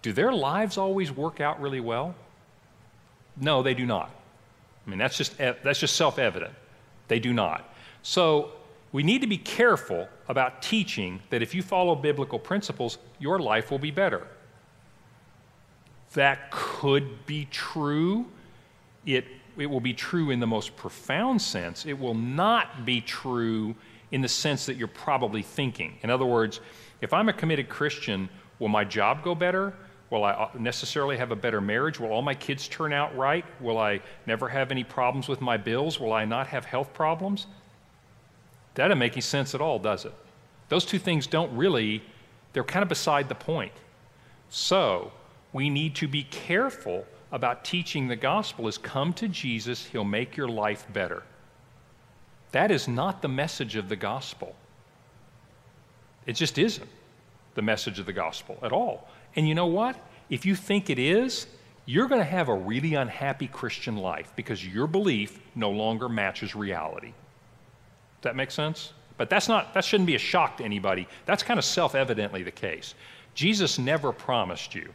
do 0.02 0.12
their 0.12 0.32
lives 0.32 0.78
always 0.78 1.10
work 1.10 1.40
out 1.40 1.60
really 1.60 1.80
well? 1.80 2.14
No, 3.36 3.62
they 3.64 3.74
do 3.74 3.86
not. 3.86 4.10
I 4.86 4.90
mean, 4.90 5.00
that's 5.00 5.16
just, 5.16 5.36
that's 5.36 5.80
just 5.80 5.96
self 5.96 6.18
evident. 6.18 6.54
They 7.08 7.18
do 7.18 7.32
not. 7.32 7.74
So 8.02 8.52
we 8.96 9.02
need 9.02 9.20
to 9.20 9.26
be 9.26 9.36
careful 9.36 10.08
about 10.26 10.62
teaching 10.62 11.20
that 11.28 11.42
if 11.42 11.54
you 11.54 11.60
follow 11.60 11.94
biblical 11.94 12.38
principles, 12.38 12.96
your 13.18 13.38
life 13.38 13.70
will 13.70 13.78
be 13.78 13.90
better. 13.90 14.26
That 16.14 16.50
could 16.50 17.26
be 17.26 17.46
true. 17.50 18.24
It, 19.04 19.26
it 19.58 19.66
will 19.66 19.82
be 19.82 19.92
true 19.92 20.30
in 20.30 20.40
the 20.40 20.46
most 20.46 20.74
profound 20.76 21.42
sense. 21.42 21.84
It 21.84 21.92
will 21.98 22.14
not 22.14 22.86
be 22.86 23.02
true 23.02 23.74
in 24.12 24.22
the 24.22 24.28
sense 24.28 24.64
that 24.64 24.76
you're 24.76 24.88
probably 24.88 25.42
thinking. 25.42 25.98
In 26.02 26.08
other 26.08 26.24
words, 26.24 26.60
if 27.02 27.12
I'm 27.12 27.28
a 27.28 27.34
committed 27.34 27.68
Christian, 27.68 28.30
will 28.60 28.68
my 28.68 28.82
job 28.82 29.22
go 29.22 29.34
better? 29.34 29.74
Will 30.08 30.24
I 30.24 30.30
uh, 30.30 30.48
necessarily 30.58 31.18
have 31.18 31.32
a 31.32 31.36
better 31.36 31.60
marriage? 31.60 32.00
Will 32.00 32.12
all 32.12 32.22
my 32.22 32.34
kids 32.34 32.66
turn 32.66 32.94
out 32.94 33.14
right? 33.14 33.44
Will 33.60 33.76
I 33.76 34.00
never 34.24 34.48
have 34.48 34.70
any 34.70 34.84
problems 34.84 35.28
with 35.28 35.42
my 35.42 35.58
bills? 35.58 36.00
Will 36.00 36.14
I 36.14 36.24
not 36.24 36.46
have 36.46 36.64
health 36.64 36.94
problems? 36.94 37.46
That 38.76 38.88
doesn't 38.88 38.98
make 38.98 39.12
any 39.12 39.22
sense 39.22 39.54
at 39.54 39.60
all, 39.60 39.78
does 39.78 40.04
it? 40.04 40.12
Those 40.68 40.84
two 40.84 40.98
things 40.98 41.26
don't 41.26 41.54
really, 41.56 42.02
they're 42.52 42.64
kind 42.64 42.82
of 42.82 42.88
beside 42.88 43.28
the 43.28 43.34
point. 43.34 43.72
So, 44.48 45.12
we 45.52 45.70
need 45.70 45.94
to 45.96 46.08
be 46.08 46.22
careful 46.24 47.04
about 47.32 47.64
teaching 47.64 48.08
the 48.08 48.16
gospel 48.16 48.68
is 48.68 48.78
come 48.78 49.12
to 49.14 49.28
Jesus, 49.28 49.86
he'll 49.86 50.04
make 50.04 50.36
your 50.36 50.48
life 50.48 50.86
better. 50.92 51.22
That 52.52 52.70
is 52.70 52.86
not 52.86 53.22
the 53.22 53.28
message 53.28 53.76
of 53.76 53.88
the 53.88 53.96
gospel. 53.96 54.54
It 56.26 56.34
just 56.34 56.58
isn't 56.58 56.88
the 57.54 57.62
message 57.62 57.98
of 57.98 58.06
the 58.06 58.12
gospel 58.12 58.58
at 58.62 58.72
all. 58.72 59.08
And 59.34 59.48
you 59.48 59.54
know 59.54 59.66
what? 59.66 59.96
If 60.28 60.44
you 60.44 60.54
think 60.54 60.90
it 60.90 60.98
is, 60.98 61.46
you're 61.86 62.08
going 62.08 62.20
to 62.20 62.24
have 62.24 62.48
a 62.48 62.54
really 62.54 62.94
unhappy 62.94 63.46
Christian 63.46 63.96
life 63.96 64.32
because 64.36 64.66
your 64.66 64.86
belief 64.86 65.38
no 65.54 65.70
longer 65.70 66.08
matches 66.08 66.54
reality. 66.54 67.12
That 68.26 68.34
make 68.34 68.50
sense? 68.50 68.92
But 69.18 69.30
that's 69.30 69.48
not 69.48 69.72
that 69.74 69.84
shouldn't 69.84 70.08
be 70.08 70.16
a 70.16 70.18
shock 70.18 70.56
to 70.58 70.64
anybody. 70.64 71.06
That's 71.26 71.44
kind 71.44 71.58
of 71.58 71.64
self-evidently 71.64 72.42
the 72.42 72.50
case. 72.50 72.94
Jesus 73.34 73.78
never 73.78 74.10
promised 74.12 74.74
you 74.74 74.92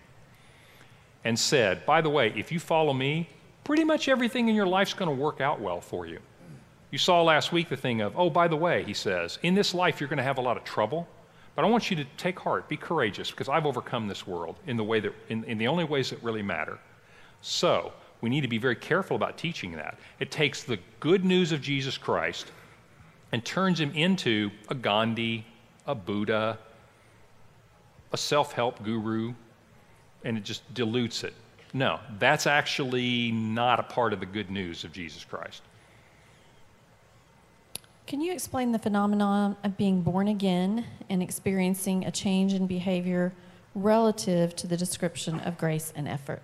and 1.23 1.39
said, 1.39 1.85
"By 1.85 2.01
the 2.01 2.09
way, 2.09 2.33
if 2.35 2.51
you 2.51 2.59
follow 2.59 2.93
me, 2.93 3.29
pretty 3.63 3.85
much 3.85 4.09
everything 4.09 4.49
in 4.49 4.55
your 4.55 4.67
life's 4.67 4.93
going 4.93 5.09
to 5.09 5.15
work 5.15 5.39
out 5.39 5.61
well 5.61 5.79
for 5.79 6.05
you." 6.05 6.19
You 6.91 6.97
saw 6.97 7.23
last 7.23 7.53
week 7.53 7.69
the 7.69 7.77
thing 7.77 8.01
of, 8.01 8.19
"Oh, 8.19 8.29
by 8.29 8.49
the 8.49 8.57
way," 8.57 8.83
he 8.83 8.93
says, 8.93 9.39
"in 9.43 9.55
this 9.55 9.73
life 9.73 10.01
you're 10.01 10.09
going 10.09 10.17
to 10.17 10.23
have 10.23 10.37
a 10.37 10.41
lot 10.41 10.57
of 10.57 10.65
trouble." 10.65 11.07
But 11.55 11.63
I 11.63 11.69
want 11.69 11.89
you 11.89 11.95
to 11.95 12.05
take 12.17 12.37
heart, 12.37 12.67
be 12.67 12.77
courageous, 12.77 13.31
because 13.31 13.47
I've 13.47 13.65
overcome 13.65 14.07
this 14.09 14.27
world 14.27 14.57
in 14.67 14.75
the 14.75 14.83
way 14.83 14.99
that 14.99 15.13
in, 15.29 15.45
in 15.45 15.57
the 15.57 15.67
only 15.67 15.85
ways 15.85 16.09
that 16.09 16.21
really 16.21 16.43
matter. 16.43 16.79
So 17.41 17.93
we 18.19 18.29
need 18.29 18.41
to 18.41 18.47
be 18.47 18.57
very 18.57 18.75
careful 18.75 19.15
about 19.15 19.37
teaching 19.37 19.71
that. 19.77 19.97
It 20.19 20.31
takes 20.31 20.63
the 20.63 20.79
good 20.99 21.23
news 21.23 21.51
of 21.53 21.61
Jesus 21.61 21.97
Christ 21.97 22.51
and 23.31 23.43
turns 23.43 23.79
him 23.79 23.91
into 23.91 24.51
a 24.69 24.75
Gandhi, 24.75 25.45
a 25.87 25.95
Buddha, 25.95 26.57
a 28.11 28.17
self 28.17 28.53
help 28.53 28.83
guru, 28.83 29.33
and 30.23 30.37
it 30.37 30.43
just 30.43 30.73
dilutes 30.73 31.23
it. 31.23 31.33
No, 31.73 31.99
that's 32.19 32.47
actually 32.47 33.31
not 33.31 33.79
a 33.79 33.83
part 33.83 34.11
of 34.11 34.19
the 34.19 34.25
good 34.25 34.51
news 34.51 34.83
of 34.83 34.91
Jesus 34.91 35.23
Christ. 35.23 35.61
Can 38.07 38.19
you 38.19 38.33
explain 38.33 38.73
the 38.73 38.79
phenomenon 38.79 39.55
of 39.63 39.77
being 39.77 40.01
born 40.01 40.27
again 40.27 40.85
and 41.09 41.23
experiencing 41.23 42.03
a 42.05 42.11
change 42.11 42.53
in 42.53 42.67
behavior 42.67 43.31
relative 43.73 44.53
to 44.57 44.67
the 44.67 44.75
description 44.75 45.39
of 45.39 45.57
grace 45.57 45.93
and 45.95 46.09
effort? 46.09 46.41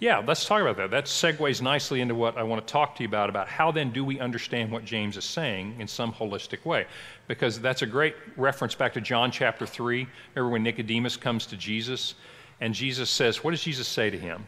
Yeah, 0.00 0.22
let's 0.26 0.46
talk 0.46 0.62
about 0.62 0.78
that. 0.78 0.90
That 0.90 1.04
segues 1.04 1.60
nicely 1.60 2.00
into 2.00 2.14
what 2.14 2.38
I 2.38 2.42
want 2.42 2.66
to 2.66 2.72
talk 2.72 2.96
to 2.96 3.02
you 3.02 3.08
about 3.08 3.28
about 3.28 3.48
how 3.48 3.70
then 3.70 3.92
do 3.92 4.02
we 4.02 4.18
understand 4.18 4.72
what 4.72 4.82
James 4.82 5.18
is 5.18 5.26
saying 5.26 5.76
in 5.78 5.86
some 5.86 6.10
holistic 6.10 6.64
way. 6.64 6.86
Because 7.28 7.60
that's 7.60 7.82
a 7.82 7.86
great 7.86 8.16
reference 8.38 8.74
back 8.74 8.94
to 8.94 9.02
John 9.02 9.30
chapter 9.30 9.66
3. 9.66 10.06
Remember 10.34 10.52
when 10.52 10.62
Nicodemus 10.62 11.18
comes 11.18 11.44
to 11.46 11.56
Jesus 11.56 12.14
and 12.62 12.72
Jesus 12.72 13.10
says, 13.10 13.44
What 13.44 13.50
does 13.50 13.62
Jesus 13.62 13.86
say 13.86 14.08
to 14.08 14.18
him? 14.18 14.46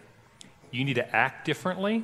You 0.71 0.87
need 0.87 0.95
to 0.95 1.15
act 1.15 1.45
differently? 1.45 2.03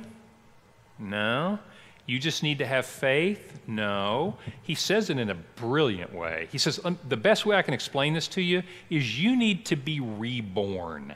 No. 0.99 1.57
You 2.05 2.19
just 2.19 2.43
need 2.43 2.59
to 2.59 2.67
have 2.67 2.85
faith? 2.85 3.61
No. 3.65 4.37
He 4.61 4.75
says 4.75 5.09
it 5.09 5.17
in 5.17 5.31
a 5.31 5.35
brilliant 5.35 6.13
way. 6.13 6.49
He 6.51 6.59
says, 6.59 6.79
The 7.07 7.17
best 7.17 7.47
way 7.47 7.55
I 7.55 7.63
can 7.63 7.73
explain 7.73 8.13
this 8.13 8.27
to 8.29 8.41
you 8.41 8.61
is 8.91 9.19
you 9.19 9.35
need 9.35 9.65
to 9.65 9.75
be 9.75 9.99
reborn. 9.99 11.15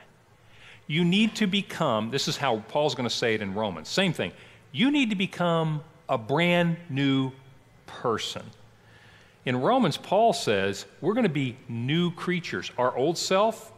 You 0.88 1.06
need 1.06 1.36
to 1.36 1.48
become, 1.48 2.10
this 2.10 2.28
is 2.28 2.38
how 2.38 2.60
Paul's 2.68 2.96
going 2.96 3.08
to 3.08 3.16
say 3.16 3.34
it 3.34 3.42
in 3.42 3.54
Romans, 3.54 3.90
same 3.90 4.14
thing. 4.14 4.32
You 4.72 4.92
need 4.92 5.10
to 5.12 5.16
become 5.16 5.84
a 6.10 6.18
brand 6.18 6.78
new 6.90 7.32
person. 7.86 8.44
In 9.46 9.62
Romans, 9.62 9.98
Paul 9.98 10.34
says 10.34 10.86
we're 11.02 11.14
going 11.14 11.24
to 11.24 11.30
be 11.30 11.58
new 11.68 12.12
creatures. 12.12 12.72
Our 12.78 12.96
old 12.96 13.18
self 13.18 13.72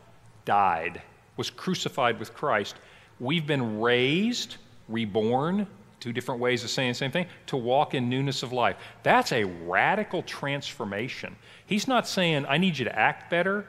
died, 0.45 1.01
was 1.37 1.49
crucified 1.49 2.19
with 2.19 2.33
Christ. 2.33 2.75
We've 3.19 3.47
been 3.47 3.79
raised, 3.79 4.57
reborn, 4.87 5.67
two 5.99 6.13
different 6.13 6.39
ways 6.39 6.63
of 6.63 6.69
saying 6.69 6.91
the 6.91 6.95
same 6.95 7.11
thing, 7.11 7.25
to 7.47 7.57
walk 7.57 7.93
in 7.93 8.09
newness 8.09 8.43
of 8.43 8.53
life. 8.53 8.75
That's 9.01 9.31
a 9.31 9.43
radical 9.43 10.21
transformation. 10.21 11.35
He's 11.65 11.87
not 11.87 12.07
saying, 12.07 12.45
I 12.47 12.57
need 12.57 12.77
you 12.77 12.85
to 12.85 12.97
act 12.97 13.31
better 13.31 13.65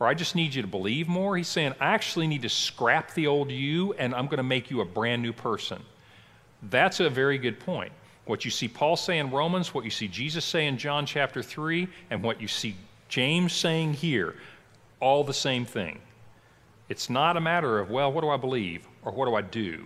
or 0.00 0.06
I 0.06 0.14
just 0.14 0.34
need 0.34 0.54
you 0.54 0.62
to 0.62 0.68
believe 0.68 1.08
more. 1.08 1.36
He's 1.36 1.48
saying, 1.48 1.74
I 1.80 1.94
actually 1.94 2.26
need 2.26 2.42
to 2.42 2.48
scrap 2.48 3.14
the 3.14 3.26
old 3.26 3.50
you 3.50 3.92
and 3.94 4.14
I'm 4.14 4.26
going 4.26 4.38
to 4.38 4.42
make 4.42 4.70
you 4.70 4.80
a 4.80 4.84
brand 4.84 5.22
new 5.22 5.32
person. 5.32 5.82
That's 6.70 7.00
a 7.00 7.10
very 7.10 7.38
good 7.38 7.60
point. 7.60 7.92
What 8.26 8.44
you 8.44 8.50
see 8.50 8.68
Paul 8.68 8.96
say 8.96 9.18
in 9.18 9.30
Romans, 9.30 9.74
what 9.74 9.84
you 9.84 9.90
see 9.90 10.08
Jesus 10.08 10.44
say 10.44 10.66
in 10.66 10.78
John 10.78 11.04
chapter 11.04 11.42
3, 11.42 11.86
and 12.10 12.22
what 12.22 12.40
you 12.40 12.48
see 12.48 12.74
James 13.08 13.52
saying 13.52 13.94
here, 13.94 14.36
all 14.98 15.24
the 15.24 15.34
same 15.34 15.66
thing. 15.66 16.00
It's 16.88 17.10
not 17.10 17.36
a 17.36 17.40
matter 17.40 17.78
of, 17.78 17.90
well, 17.90 18.10
what 18.10 18.22
do 18.22 18.30
I 18.30 18.38
believe 18.38 18.86
or 19.04 19.12
what 19.12 19.26
do 19.26 19.34
I 19.34 19.42
do? 19.42 19.84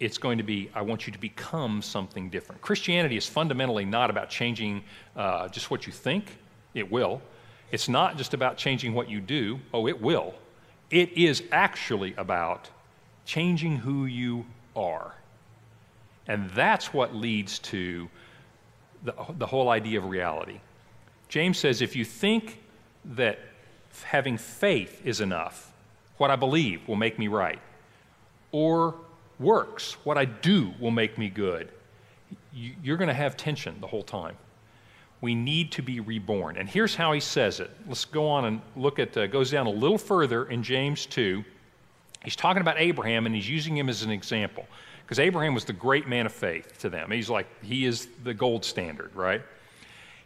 it's 0.00 0.16
going 0.16 0.38
to 0.38 0.44
be, 0.44 0.70
I 0.74 0.80
want 0.80 1.06
you 1.06 1.12
to 1.12 1.18
become 1.18 1.82
something 1.82 2.30
different. 2.30 2.62
Christianity 2.62 3.18
is 3.18 3.26
fundamentally 3.26 3.84
not 3.84 4.08
about 4.08 4.30
changing 4.30 4.82
uh, 5.14 5.48
just 5.48 5.70
what 5.70 5.86
you 5.86 5.92
think, 5.92 6.38
it 6.74 6.90
will. 6.90 7.20
It's 7.70 7.88
not 7.88 8.16
just 8.16 8.34
about 8.34 8.56
changing 8.56 8.94
what 8.94 9.08
you 9.08 9.20
do, 9.20 9.60
oh, 9.72 9.86
it 9.86 10.00
will. 10.00 10.34
It 10.90 11.16
is 11.16 11.42
actually 11.52 12.14
about 12.14 12.68
changing 13.24 13.76
who 13.76 14.06
you 14.06 14.44
are. 14.74 15.14
And 16.26 16.50
that's 16.50 16.92
what 16.92 17.14
leads 17.14 17.58
to 17.60 18.08
the, 19.04 19.14
the 19.38 19.46
whole 19.46 19.68
idea 19.68 19.98
of 19.98 20.06
reality. 20.06 20.60
James 21.28 21.58
says 21.58 21.80
if 21.80 21.94
you 21.94 22.04
think 22.04 22.58
that 23.04 23.38
having 24.02 24.36
faith 24.36 25.00
is 25.04 25.20
enough, 25.20 25.72
what 26.16 26.30
I 26.30 26.36
believe 26.36 26.86
will 26.86 26.96
make 26.96 27.18
me 27.18 27.28
right, 27.28 27.60
or 28.52 28.94
works, 29.38 29.92
what 30.04 30.18
I 30.18 30.24
do 30.24 30.74
will 30.80 30.90
make 30.90 31.16
me 31.16 31.28
good, 31.30 31.70
you're 32.52 32.96
going 32.96 33.08
to 33.08 33.14
have 33.14 33.36
tension 33.36 33.80
the 33.80 33.86
whole 33.86 34.02
time. 34.02 34.36
We 35.20 35.34
need 35.34 35.72
to 35.72 35.82
be 35.82 36.00
reborn. 36.00 36.56
And 36.56 36.68
here's 36.68 36.94
how 36.94 37.12
he 37.12 37.20
says 37.20 37.60
it. 37.60 37.70
Let's 37.86 38.04
go 38.04 38.26
on 38.28 38.46
and 38.46 38.60
look 38.74 38.98
at, 38.98 39.16
uh, 39.16 39.26
goes 39.26 39.50
down 39.50 39.66
a 39.66 39.70
little 39.70 39.98
further 39.98 40.46
in 40.46 40.62
James 40.62 41.04
2. 41.06 41.44
He's 42.24 42.36
talking 42.36 42.62
about 42.62 42.76
Abraham 42.78 43.26
and 43.26 43.34
he's 43.34 43.48
using 43.48 43.76
him 43.76 43.88
as 43.88 44.02
an 44.02 44.10
example 44.10 44.66
because 45.02 45.18
Abraham 45.18 45.54
was 45.54 45.64
the 45.64 45.72
great 45.72 46.08
man 46.08 46.26
of 46.26 46.32
faith 46.32 46.78
to 46.78 46.88
them. 46.88 47.10
He's 47.10 47.28
like, 47.28 47.46
he 47.62 47.84
is 47.84 48.08
the 48.24 48.32
gold 48.32 48.64
standard, 48.64 49.14
right? 49.14 49.42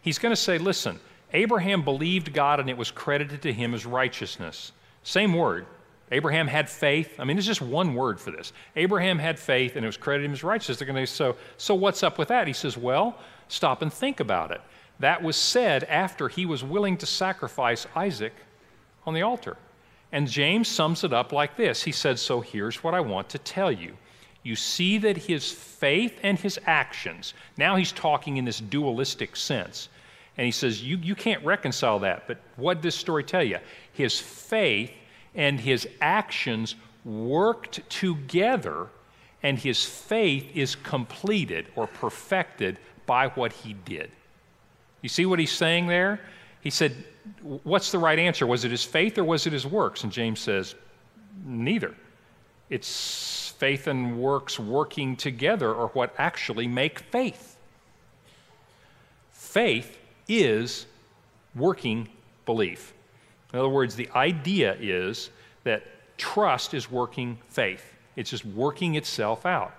He's 0.01 0.17
going 0.17 0.31
to 0.31 0.41
say, 0.41 0.57
listen, 0.57 0.99
Abraham 1.33 1.81
believed 1.81 2.33
God 2.33 2.59
and 2.59 2.69
it 2.69 2.77
was 2.77 2.91
credited 2.91 3.41
to 3.41 3.51
him 3.51 3.73
as 3.73 3.85
righteousness. 3.85 4.71
Same 5.03 5.33
word, 5.33 5.65
Abraham 6.11 6.47
had 6.47 6.69
faith. 6.69 7.19
I 7.19 7.25
mean, 7.25 7.37
it's 7.37 7.47
just 7.47 7.61
one 7.61 7.95
word 7.95 8.19
for 8.19 8.31
this. 8.31 8.53
Abraham 8.75 9.19
had 9.19 9.39
faith 9.39 9.75
and 9.75 9.83
it 9.83 9.87
was 9.87 9.97
credited 9.97 10.29
him 10.29 10.33
as 10.33 10.43
righteousness. 10.43 10.77
They're 10.77 10.87
going 10.87 11.03
to 11.03 11.07
say, 11.07 11.15
so, 11.15 11.35
so 11.57 11.75
what's 11.75 12.03
up 12.03 12.17
with 12.17 12.27
that? 12.29 12.47
He 12.47 12.53
says, 12.53 12.77
well, 12.77 13.17
Stop 13.47 13.81
and 13.81 13.91
think 13.91 14.19
about 14.19 14.51
it. 14.51 14.61
That 14.99 15.23
was 15.23 15.35
said 15.35 15.83
after 15.85 16.29
he 16.29 16.45
was 16.45 16.63
willing 16.63 16.97
to 16.97 17.05
sacrifice 17.05 17.85
Isaac 17.95 18.33
on 19.05 19.13
the 19.13 19.21
altar. 19.21 19.57
And 20.11 20.29
James 20.29 20.67
sums 20.67 21.03
it 21.03 21.13
up 21.13 21.31
like 21.31 21.57
this 21.57 21.83
He 21.83 21.91
said, 21.91 22.19
So 22.19 22.41
here's 22.41 22.83
what 22.83 22.93
I 22.93 23.01
want 23.01 23.29
to 23.29 23.37
tell 23.37 23.71
you. 23.71 23.97
You 24.43 24.55
see 24.55 24.99
that 24.99 25.17
his 25.17 25.51
faith 25.51 26.19
and 26.21 26.37
his 26.37 26.59
actions, 26.67 27.33
now 27.57 27.75
he's 27.75 27.91
talking 27.91 28.37
in 28.37 28.45
this 28.45 28.59
dualistic 28.59 29.35
sense. 29.35 29.89
And 30.37 30.45
he 30.45 30.51
says, 30.51 30.83
You, 30.83 30.97
you 30.97 31.15
can't 31.15 31.43
reconcile 31.43 31.99
that. 31.99 32.27
But 32.27 32.39
what 32.55 32.75
does 32.75 32.83
this 32.83 32.95
story 32.95 33.23
tell 33.23 33.43
you? 33.43 33.59
His 33.91 34.19
faith 34.19 34.91
and 35.33 35.59
his 35.59 35.87
actions 35.99 36.75
worked 37.03 37.87
together, 37.89 38.87
and 39.43 39.59
his 39.59 39.83
faith 39.83 40.49
is 40.55 40.75
completed 40.75 41.67
or 41.75 41.87
perfected 41.87 42.79
by 43.05 43.27
what 43.29 43.51
he 43.51 43.73
did. 43.73 44.11
You 45.01 45.09
see 45.09 45.25
what 45.25 45.39
he's 45.39 45.51
saying 45.51 45.87
there? 45.87 46.19
He 46.61 46.69
said, 46.69 46.95
What's 47.41 47.91
the 47.91 47.99
right 47.99 48.19
answer? 48.19 48.45
Was 48.45 48.65
it 48.65 48.71
his 48.71 48.83
faith 48.83 49.17
or 49.17 49.23
was 49.23 49.47
it 49.47 49.53
his 49.53 49.65
works? 49.65 50.03
And 50.03 50.11
James 50.11 50.39
says, 50.39 50.75
Neither. 51.43 51.93
It's 52.69 53.53
faith 53.57 53.87
and 53.87 54.19
works 54.19 54.59
working 54.59 55.15
together 55.15 55.73
are 55.75 55.87
what 55.89 56.13
actually 56.17 56.67
make 56.67 56.99
faith. 56.99 57.57
Faith 59.31 59.99
is 60.27 60.85
working 61.55 62.09
belief. 62.45 62.93
In 63.53 63.59
other 63.59 63.69
words, 63.69 63.95
the 63.95 64.09
idea 64.15 64.75
is 64.79 65.29
that 65.63 65.83
trust 66.17 66.73
is 66.73 66.91
working 66.91 67.37
faith, 67.49 67.93
it's 68.15 68.29
just 68.29 68.45
working 68.45 68.95
itself 68.95 69.45
out. 69.45 69.73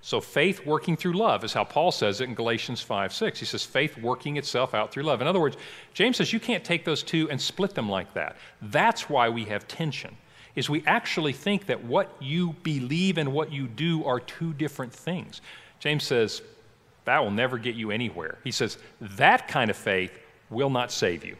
So, 0.00 0.20
faith 0.20 0.64
working 0.64 0.96
through 0.96 1.14
love 1.14 1.42
is 1.42 1.52
how 1.52 1.64
Paul 1.64 1.90
says 1.90 2.20
it 2.20 2.28
in 2.28 2.34
Galatians 2.34 2.80
5 2.80 3.12
6. 3.12 3.40
He 3.40 3.46
says, 3.46 3.64
faith 3.64 3.98
working 3.98 4.36
itself 4.36 4.74
out 4.74 4.92
through 4.92 5.02
love. 5.02 5.20
In 5.20 5.26
other 5.26 5.40
words, 5.40 5.56
James 5.92 6.16
says 6.16 6.32
you 6.32 6.40
can't 6.40 6.64
take 6.64 6.84
those 6.84 7.02
two 7.02 7.28
and 7.30 7.40
split 7.40 7.74
them 7.74 7.88
like 7.88 8.14
that. 8.14 8.36
That's 8.62 9.10
why 9.10 9.28
we 9.28 9.44
have 9.46 9.66
tension, 9.66 10.16
is 10.54 10.70
we 10.70 10.84
actually 10.86 11.32
think 11.32 11.66
that 11.66 11.82
what 11.82 12.14
you 12.20 12.54
believe 12.62 13.18
and 13.18 13.32
what 13.32 13.52
you 13.52 13.66
do 13.66 14.04
are 14.04 14.20
two 14.20 14.52
different 14.54 14.92
things. 14.92 15.40
James 15.80 16.04
says, 16.04 16.42
that 17.04 17.22
will 17.22 17.30
never 17.30 17.58
get 17.58 17.74
you 17.74 17.90
anywhere. 17.90 18.38
He 18.44 18.50
says, 18.52 18.78
that 19.00 19.48
kind 19.48 19.70
of 19.70 19.76
faith 19.76 20.18
will 20.50 20.70
not 20.70 20.92
save 20.92 21.24
you. 21.24 21.36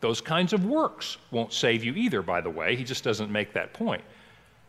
Those 0.00 0.20
kinds 0.20 0.52
of 0.52 0.64
works 0.64 1.18
won't 1.30 1.52
save 1.52 1.84
you 1.84 1.94
either, 1.94 2.22
by 2.22 2.40
the 2.40 2.50
way. 2.50 2.74
He 2.74 2.84
just 2.84 3.04
doesn't 3.04 3.30
make 3.30 3.52
that 3.52 3.72
point. 3.72 4.02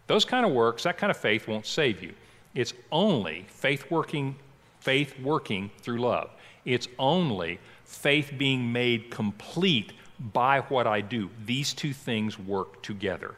Those 0.08 0.26
kind 0.26 0.46
of 0.46 0.52
works, 0.52 0.84
that 0.84 0.98
kind 0.98 1.10
of 1.10 1.18
faith 1.18 1.48
won't 1.48 1.66
save 1.66 2.04
you. 2.04 2.14
It's 2.54 2.74
only 2.92 3.46
faith 3.48 3.90
working, 3.90 4.36
faith 4.80 5.20
working 5.20 5.72
through 5.82 6.00
love. 6.00 6.30
It's 6.66 6.88
only 7.00 7.60
faith 7.86 8.34
being 8.38 8.72
made 8.72 9.10
complete 9.10 9.94
by 10.34 10.62
what 10.62 10.86
I 10.88 11.02
do. 11.02 11.30
These 11.46 11.74
two 11.74 11.94
things 11.94 12.38
work 12.38 12.82
together. 12.84 13.36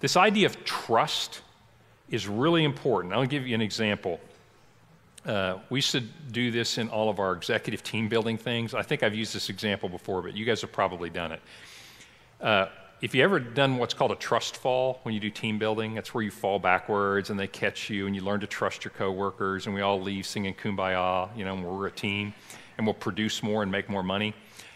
This 0.00 0.16
idea 0.16 0.46
of 0.46 0.64
trust 0.64 1.42
is 2.10 2.26
really 2.28 2.64
important. 2.64 3.14
I'll 3.14 3.24
give 3.26 3.46
you 3.46 3.54
an 3.54 3.62
example. 3.62 4.20
Uh, 5.24 5.58
we 5.70 5.80
should 5.80 6.32
do 6.32 6.50
this 6.50 6.76
in 6.76 6.88
all 6.88 7.08
of 7.08 7.18
our 7.18 7.32
executive 7.32 7.82
team 7.82 8.08
building 8.08 8.36
things. 8.36 8.74
I 8.74 8.82
think 8.82 9.02
I've 9.02 9.14
used 9.14 9.34
this 9.34 9.48
example 9.48 9.88
before, 9.88 10.20
but 10.20 10.36
you 10.36 10.44
guys 10.44 10.60
have 10.60 10.72
probably 10.72 11.08
done 11.08 11.32
it. 11.32 11.40
Uh, 12.40 12.66
if 13.04 13.14
you 13.14 13.22
ever 13.22 13.38
done 13.38 13.76
what's 13.76 13.92
called 13.92 14.12
a 14.12 14.16
trust 14.16 14.56
fall 14.56 14.98
when 15.02 15.12
you 15.12 15.20
do 15.20 15.28
team 15.28 15.58
building, 15.58 15.94
that's 15.94 16.14
where 16.14 16.24
you 16.24 16.30
fall 16.30 16.58
backwards 16.58 17.28
and 17.28 17.38
they 17.38 17.46
catch 17.46 17.90
you 17.90 18.06
and 18.06 18.16
you 18.16 18.22
learn 18.22 18.40
to 18.40 18.46
trust 18.46 18.82
your 18.82 18.92
coworkers 18.92 19.66
and 19.66 19.74
we 19.74 19.82
all 19.82 20.00
leave 20.00 20.24
singing 20.24 20.54
kumbaya, 20.54 21.28
you 21.36 21.44
know, 21.44 21.54
we're 21.54 21.86
a 21.86 21.90
team 21.90 22.32
and 22.78 22.86
we'll 22.86 22.94
produce 22.94 23.42
more 23.42 23.62
and 23.62 23.70
make 23.70 23.90
more 23.90 24.02
money. 24.02 24.32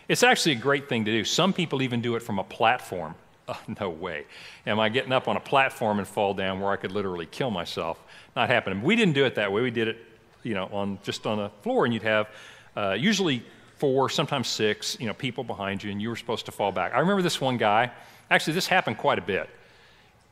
It's 0.08 0.22
actually 0.22 0.52
a 0.52 0.58
great 0.58 0.90
thing 0.90 1.06
to 1.06 1.10
do. 1.10 1.24
Some 1.24 1.54
people 1.54 1.80
even 1.80 2.02
do 2.02 2.16
it 2.16 2.20
from 2.20 2.38
a 2.38 2.44
platform. 2.44 3.14
Oh, 3.50 3.58
no 3.80 3.88
way. 3.88 4.26
Am 4.66 4.78
I 4.78 4.90
getting 4.90 5.10
up 5.10 5.26
on 5.26 5.38
a 5.38 5.40
platform 5.40 5.98
and 5.98 6.06
fall 6.06 6.34
down 6.34 6.60
where 6.60 6.70
I 6.70 6.76
could 6.76 6.92
literally 6.92 7.24
kill 7.24 7.50
myself? 7.50 7.98
Not 8.36 8.50
happening. 8.50 8.82
We 8.82 8.94
didn't 8.94 9.14
do 9.14 9.24
it 9.24 9.36
that 9.36 9.50
way. 9.50 9.62
We 9.62 9.70
did 9.70 9.88
it, 9.88 9.96
you 10.42 10.52
know, 10.52 10.68
on 10.70 10.98
just 11.02 11.26
on 11.26 11.38
a 11.38 11.48
floor 11.62 11.86
and 11.86 11.94
you'd 11.94 12.02
have 12.02 12.28
uh, 12.76 12.90
usually 12.90 13.42
four, 13.78 14.10
sometimes 14.10 14.48
six, 14.48 14.98
you 15.00 15.06
know, 15.06 15.14
people 15.14 15.44
behind 15.44 15.82
you 15.82 15.90
and 15.90 16.02
you 16.02 16.10
were 16.10 16.16
supposed 16.16 16.44
to 16.44 16.52
fall 16.52 16.72
back. 16.72 16.92
I 16.92 16.98
remember 16.98 17.22
this 17.22 17.40
one 17.40 17.56
guy 17.56 17.90
Actually, 18.30 18.54
this 18.54 18.66
happened 18.66 18.98
quite 18.98 19.18
a 19.18 19.22
bit. 19.22 19.48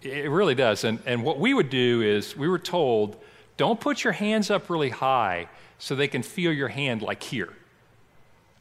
It 0.02 0.30
really 0.30 0.54
does. 0.54 0.84
And, 0.84 1.00
and 1.06 1.22
what 1.22 1.38
we 1.38 1.54
would 1.54 1.70
do 1.70 2.02
is 2.02 2.36
we 2.36 2.48
were 2.48 2.58
told, 2.58 3.16
don't 3.56 3.80
put 3.80 4.04
your 4.04 4.12
hands 4.12 4.50
up 4.50 4.68
really 4.68 4.90
high 4.90 5.48
so 5.78 5.94
they 5.94 6.08
can 6.08 6.22
feel 6.22 6.52
your 6.52 6.68
hand 6.68 7.02
like 7.02 7.22
here. 7.22 7.52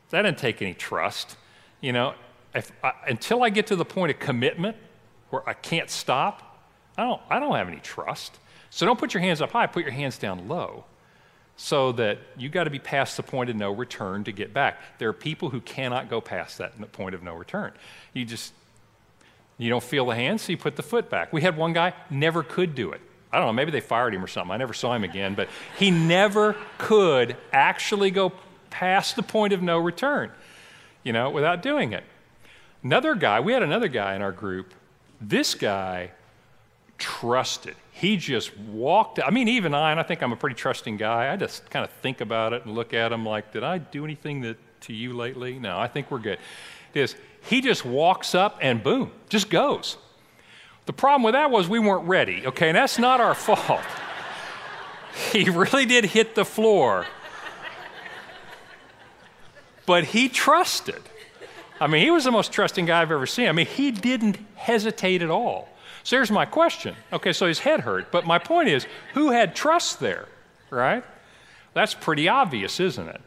That 0.09 0.21
didn't 0.21 0.38
take 0.38 0.61
any 0.61 0.73
trust. 0.73 1.36
You 1.81 1.93
know, 1.93 2.13
I, 2.53 2.93
until 3.07 3.43
I 3.43 3.49
get 3.49 3.67
to 3.67 3.75
the 3.75 3.86
point 3.86 4.11
of 4.11 4.19
commitment 4.19 4.77
where 5.29 5.47
I 5.47 5.53
can't 5.53 5.89
stop, 5.89 6.61
I 6.97 7.03
don't, 7.03 7.21
I 7.29 7.39
don't 7.39 7.55
have 7.55 7.67
any 7.67 7.79
trust. 7.79 8.39
So 8.69 8.86
don't 8.86 8.99
put 8.99 9.13
your 9.13 9.21
hands 9.21 9.41
up 9.41 9.51
high, 9.51 9.67
put 9.67 9.83
your 9.83 9.91
hands 9.91 10.17
down 10.17 10.47
low 10.47 10.86
so 11.57 11.91
that 11.93 12.19
you 12.38 12.49
got 12.49 12.65
to 12.65 12.69
be 12.69 12.79
past 12.79 13.17
the 13.17 13.23
point 13.23 13.49
of 13.49 13.55
no 13.55 13.71
return 13.71 14.23
to 14.25 14.31
get 14.31 14.53
back. 14.53 14.81
There 14.97 15.07
are 15.09 15.13
people 15.13 15.49
who 15.49 15.61
cannot 15.61 16.09
go 16.09 16.19
past 16.19 16.57
that 16.57 16.91
point 16.91 17.15
of 17.15 17.23
no 17.23 17.33
return. 17.33 17.71
You 18.13 18.25
just 18.25 18.53
you 19.58 19.70
don't 19.70 19.84
feel 19.84 20.06
the 20.06 20.16
hand, 20.16 20.41
so 20.41 20.51
you 20.51 20.58
put 20.58 20.76
the 20.76 20.84
foot 20.84 21.10
back. 21.10 21.32
We 21.32 21.41
had 21.41 21.56
one 21.56 21.74
guy 21.74 21.93
never 22.10 22.43
could 22.43 22.76
do 22.76 22.91
it. 22.91 23.01
I 23.32 23.38
don't 23.38 23.47
know, 23.47 23.53
maybe 23.53 23.72
they 23.72 23.82
fired 23.82 24.14
him 24.14 24.24
or 24.24 24.28
something. 24.28 24.51
I 24.51 24.58
never 24.58 24.74
saw 24.74 24.93
him 24.93 25.03
again, 25.03 25.36
but 25.36 25.49
he 25.78 25.91
never 25.91 26.56
could 26.78 27.36
actually 27.51 28.12
go 28.12 28.32
past 28.70 29.16
the 29.16 29.24
point 29.24 29.53
of 29.53 29.62
no 29.62 29.78
return, 29.78 30.32
you 31.03 31.12
know, 31.14 31.30
without 31.30 31.62
doing 31.62 31.93
it. 31.93 32.03
Another 32.84 33.16
guy, 33.16 33.39
we 33.39 33.53
had 33.53 33.64
another 33.64 33.88
guy 33.88 34.16
in 34.16 34.22
our 34.22 34.32
group. 34.32 34.74
This 35.20 35.56
guy 35.56 36.12
trusted. 36.97 37.76
He 37.91 38.18
just 38.18 38.58
walked. 38.58 39.20
I 39.20 39.30
mean, 39.32 39.47
even 39.47 39.74
I, 39.74 39.91
and 39.91 39.99
I 39.99 40.03
think 40.03 40.22
I'm 40.22 40.32
a 40.32 40.38
pretty 40.38 40.56
trusting 40.56 40.97
guy, 40.97 41.32
I 41.32 41.36
just 41.36 41.70
kind 41.70 41.84
of 41.84 41.91
think 42.01 42.22
about 42.22 42.53
it 42.53 42.66
and 42.66 42.76
look 42.76 42.93
at 42.93 43.12
him 43.12 43.26
like, 43.26 43.51
did 43.51 43.64
I 43.64 43.80
do 43.80 44.06
anything 44.06 44.41
that, 44.41 44.58
to 44.82 44.93
you 44.93 45.14
lately? 45.14 45.58
No, 45.60 45.78
I 45.78 45.88
think 45.88 46.12
we're 46.12 46.20
good. 46.20 46.39
It 46.93 46.99
is 47.01 47.16
he 47.46 47.62
just 47.62 47.86
walks 47.86 48.34
up 48.36 48.58
and 48.62 48.84
boom, 48.84 49.12
just 49.30 49.50
goes. 49.50 49.98
The 50.86 50.93
problem 50.93 51.24
with 51.24 51.34
that 51.34 51.52
was 51.52 51.68
we 51.68 51.80
weren't 51.80 52.08
ready, 52.08 52.46
okay? 52.48 52.70
And 52.70 52.78
that's 52.78 53.00
not 53.00 53.20
our 53.20 53.36
fault. 53.36 53.82
he 55.32 55.50
really 55.50 55.86
did 55.86 56.06
hit 56.06 56.36
the 56.36 56.46
floor. 56.46 57.06
But 59.86 60.06
he 60.06 60.30
trusted. 60.30 61.02
I 61.80 61.88
mean, 61.88 62.04
he 62.04 62.12
was 62.12 62.24
the 62.24 62.32
most 62.32 62.52
trusting 62.52 62.86
guy 62.86 63.02
I've 63.02 63.12
ever 63.12 63.28
seen. 63.28 63.48
I 63.48 63.52
mean, 63.52 63.66
he 63.66 63.91
didn't 63.91 64.38
hesitate 64.56 65.22
at 65.22 65.30
all. 65.30 65.70
So 66.04 66.18
here's 66.18 66.32
my 66.32 66.46
question. 66.46 66.96
Okay, 67.12 67.34
so 67.34 67.48
his 67.48 67.60
head 67.60 67.82
hurt, 67.82 68.12
but 68.12 68.26
my 68.26 68.39
point 68.39 68.70
is 68.70 68.88
who 69.14 69.32
had 69.32 69.56
trust 69.56 70.00
there, 70.00 70.28
right? 70.70 71.04
That's 71.74 71.93
pretty 71.93 72.30
obvious, 72.30 72.80
isn't 72.80 73.10
it? 73.10 73.22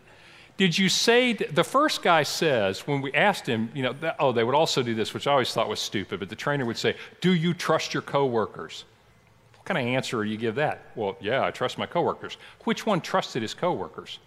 Did 0.59 0.77
you 0.77 0.89
say, 0.89 1.35
the 1.35 1.63
first 1.63 2.03
guy 2.03 2.25
says, 2.25 2.81
when 2.81 3.01
we 3.01 3.13
asked 3.13 3.47
him, 3.47 3.71
you 3.75 3.85
know, 3.85 3.95
oh, 4.19 4.33
they 4.33 4.43
would 4.43 4.57
also 4.57 4.83
do 4.83 4.93
this, 4.93 5.15
which 5.15 5.29
I 5.29 5.31
always 5.31 5.53
thought 5.53 5.69
was 5.69 5.79
stupid, 5.79 6.19
but 6.19 6.29
the 6.29 6.37
trainer 6.37 6.67
would 6.67 6.77
say, 6.77 6.97
Do 7.21 7.33
you 7.33 7.55
trust 7.55 7.95
your 7.95 8.03
coworkers? 8.03 8.85
What 9.55 9.65
kind 9.65 9.79
of 9.79 9.95
answer 9.95 10.23
do 10.25 10.29
you 10.29 10.37
give 10.37 10.57
that? 10.57 10.83
Well, 10.97 11.17
yeah, 11.21 11.45
I 11.45 11.53
trust 11.53 11.79
my 11.79 11.87
coworkers. 11.87 12.37
Which 12.65 12.85
one 12.85 13.01
trusted 13.01 13.43
his 13.43 13.55
coworkers? 13.55 14.19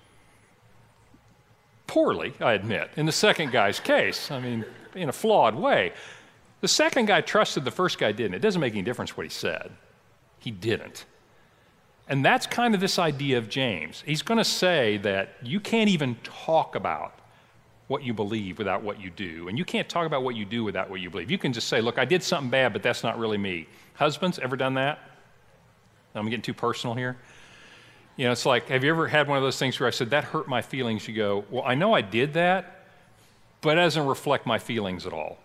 Poorly, 1.86 2.34
I 2.40 2.54
admit, 2.54 2.92
in 2.96 3.06
the 3.06 3.12
second 3.12 3.52
guy's 3.52 3.82
case. 3.82 4.32
I 4.32 4.40
mean, 4.40 4.64
in 4.96 5.10
a 5.10 5.14
flawed 5.14 5.56
way. 5.56 5.92
The 6.62 6.70
second 6.70 7.08
guy 7.08 7.20
trusted, 7.20 7.66
the 7.66 7.72
first 7.72 7.98
guy 7.98 8.14
didn't. 8.14 8.36
It 8.36 8.42
doesn't 8.42 8.62
make 8.62 8.74
any 8.74 8.84
difference 8.84 9.18
what 9.18 9.26
he 9.26 9.30
said. 9.30 9.72
He 10.40 10.52
didn't. 10.52 11.04
And 12.12 12.26
that's 12.26 12.46
kind 12.46 12.76
of 12.76 12.82
this 12.82 13.00
idea 13.00 13.38
of 13.38 13.48
James. 13.48 14.04
He's 14.06 14.22
going 14.22 14.38
to 14.38 14.44
say 14.44 14.98
that 14.98 15.38
you 15.42 15.62
can't 15.62 15.90
even 15.90 16.16
talk 16.24 16.76
about 16.76 17.18
what 17.88 18.04
you 18.04 18.14
believe 18.14 18.58
without 18.58 18.84
what 18.84 19.00
you 19.00 19.10
do. 19.10 19.48
And 19.48 19.58
you 19.58 19.64
can't 19.64 19.88
talk 19.88 20.06
about 20.06 20.22
what 20.22 20.36
you 20.36 20.44
do 20.44 20.66
without 20.66 20.90
what 20.90 21.00
you 21.00 21.10
believe. 21.10 21.32
You 21.32 21.38
can 21.38 21.54
just 21.54 21.70
say, 21.70 21.80
look, 21.80 21.98
I 21.98 22.04
did 22.04 22.22
something 22.22 22.50
bad, 22.50 22.74
but 22.74 22.84
that's 22.84 23.02
not 23.02 23.18
really 23.18 23.38
me. 23.38 23.66
Husbands, 23.94 24.40
ever 24.40 24.58
done 24.58 24.74
that? 24.74 25.00
I'm 26.14 26.26
getting 26.26 26.42
too 26.42 26.54
personal 26.54 26.98
here. 26.98 27.16
You 28.18 28.26
know, 28.26 28.34
it's 28.34 28.46
like, 28.46 28.68
have 28.68 28.84
you 28.84 28.90
ever 28.90 29.08
had 29.08 29.30
one 29.30 29.38
of 29.38 29.44
those 29.44 29.58
things 29.58 29.80
where 29.80 29.88
I 29.88 29.92
said, 29.92 30.10
that 30.10 30.26
hurt 30.26 30.50
my 30.50 30.62
feelings? 30.62 31.08
You 31.08 31.16
go, 31.16 31.46
well, 31.50 31.64
I 31.66 31.76
know 31.76 31.94
I 31.94 32.02
did 32.02 32.34
that, 32.34 32.88
but 33.62 33.78
it 33.78 33.82
doesn't 33.82 34.06
reflect 34.06 34.46
my 34.46 34.60
feelings 34.60 35.06
at 35.06 35.14
all. 35.14 35.38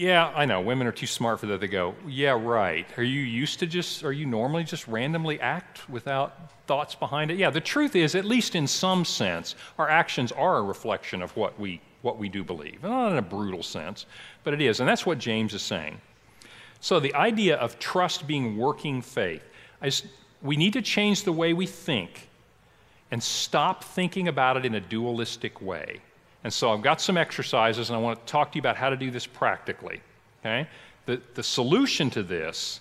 Yeah, 0.00 0.32
I 0.34 0.46
know. 0.46 0.62
Women 0.62 0.86
are 0.86 0.92
too 0.92 1.06
smart 1.06 1.40
for 1.40 1.46
that. 1.48 1.60
They 1.60 1.68
go, 1.68 1.94
yeah, 2.08 2.30
right. 2.30 2.86
Are 2.96 3.02
you 3.02 3.20
used 3.20 3.58
to 3.58 3.66
just, 3.66 4.02
are 4.02 4.14
you 4.14 4.24
normally 4.24 4.64
just 4.64 4.88
randomly 4.88 5.38
act 5.42 5.90
without 5.90 6.50
thoughts 6.66 6.94
behind 6.94 7.30
it? 7.30 7.36
Yeah, 7.36 7.50
the 7.50 7.60
truth 7.60 7.94
is, 7.94 8.14
at 8.14 8.24
least 8.24 8.54
in 8.54 8.66
some 8.66 9.04
sense, 9.04 9.56
our 9.76 9.90
actions 9.90 10.32
are 10.32 10.56
a 10.56 10.62
reflection 10.62 11.20
of 11.20 11.36
what 11.36 11.60
we, 11.60 11.82
what 12.00 12.16
we 12.16 12.30
do 12.30 12.42
believe. 12.42 12.82
Not 12.82 13.12
in 13.12 13.18
a 13.18 13.22
brutal 13.22 13.62
sense, 13.62 14.06
but 14.42 14.54
it 14.54 14.62
is. 14.62 14.80
And 14.80 14.88
that's 14.88 15.04
what 15.04 15.18
James 15.18 15.52
is 15.52 15.60
saying. 15.60 16.00
So 16.80 16.98
the 16.98 17.14
idea 17.14 17.56
of 17.56 17.78
trust 17.78 18.26
being 18.26 18.56
working 18.56 19.02
faith, 19.02 19.42
we 20.40 20.56
need 20.56 20.72
to 20.72 20.82
change 20.82 21.24
the 21.24 21.32
way 21.32 21.52
we 21.52 21.66
think 21.66 22.30
and 23.10 23.22
stop 23.22 23.84
thinking 23.84 24.28
about 24.28 24.56
it 24.56 24.64
in 24.64 24.76
a 24.76 24.80
dualistic 24.80 25.60
way. 25.60 26.00
And 26.44 26.52
so 26.52 26.72
I've 26.72 26.82
got 26.82 27.00
some 27.00 27.16
exercises, 27.16 27.90
and 27.90 27.96
I 27.96 28.00
want 28.00 28.18
to 28.18 28.30
talk 28.30 28.52
to 28.52 28.56
you 28.56 28.60
about 28.60 28.76
how 28.76 28.90
to 28.90 28.96
do 28.96 29.10
this 29.10 29.26
practically. 29.26 30.00
Okay? 30.40 30.66
The, 31.06 31.20
the 31.34 31.42
solution 31.42 32.10
to 32.10 32.22
this 32.22 32.80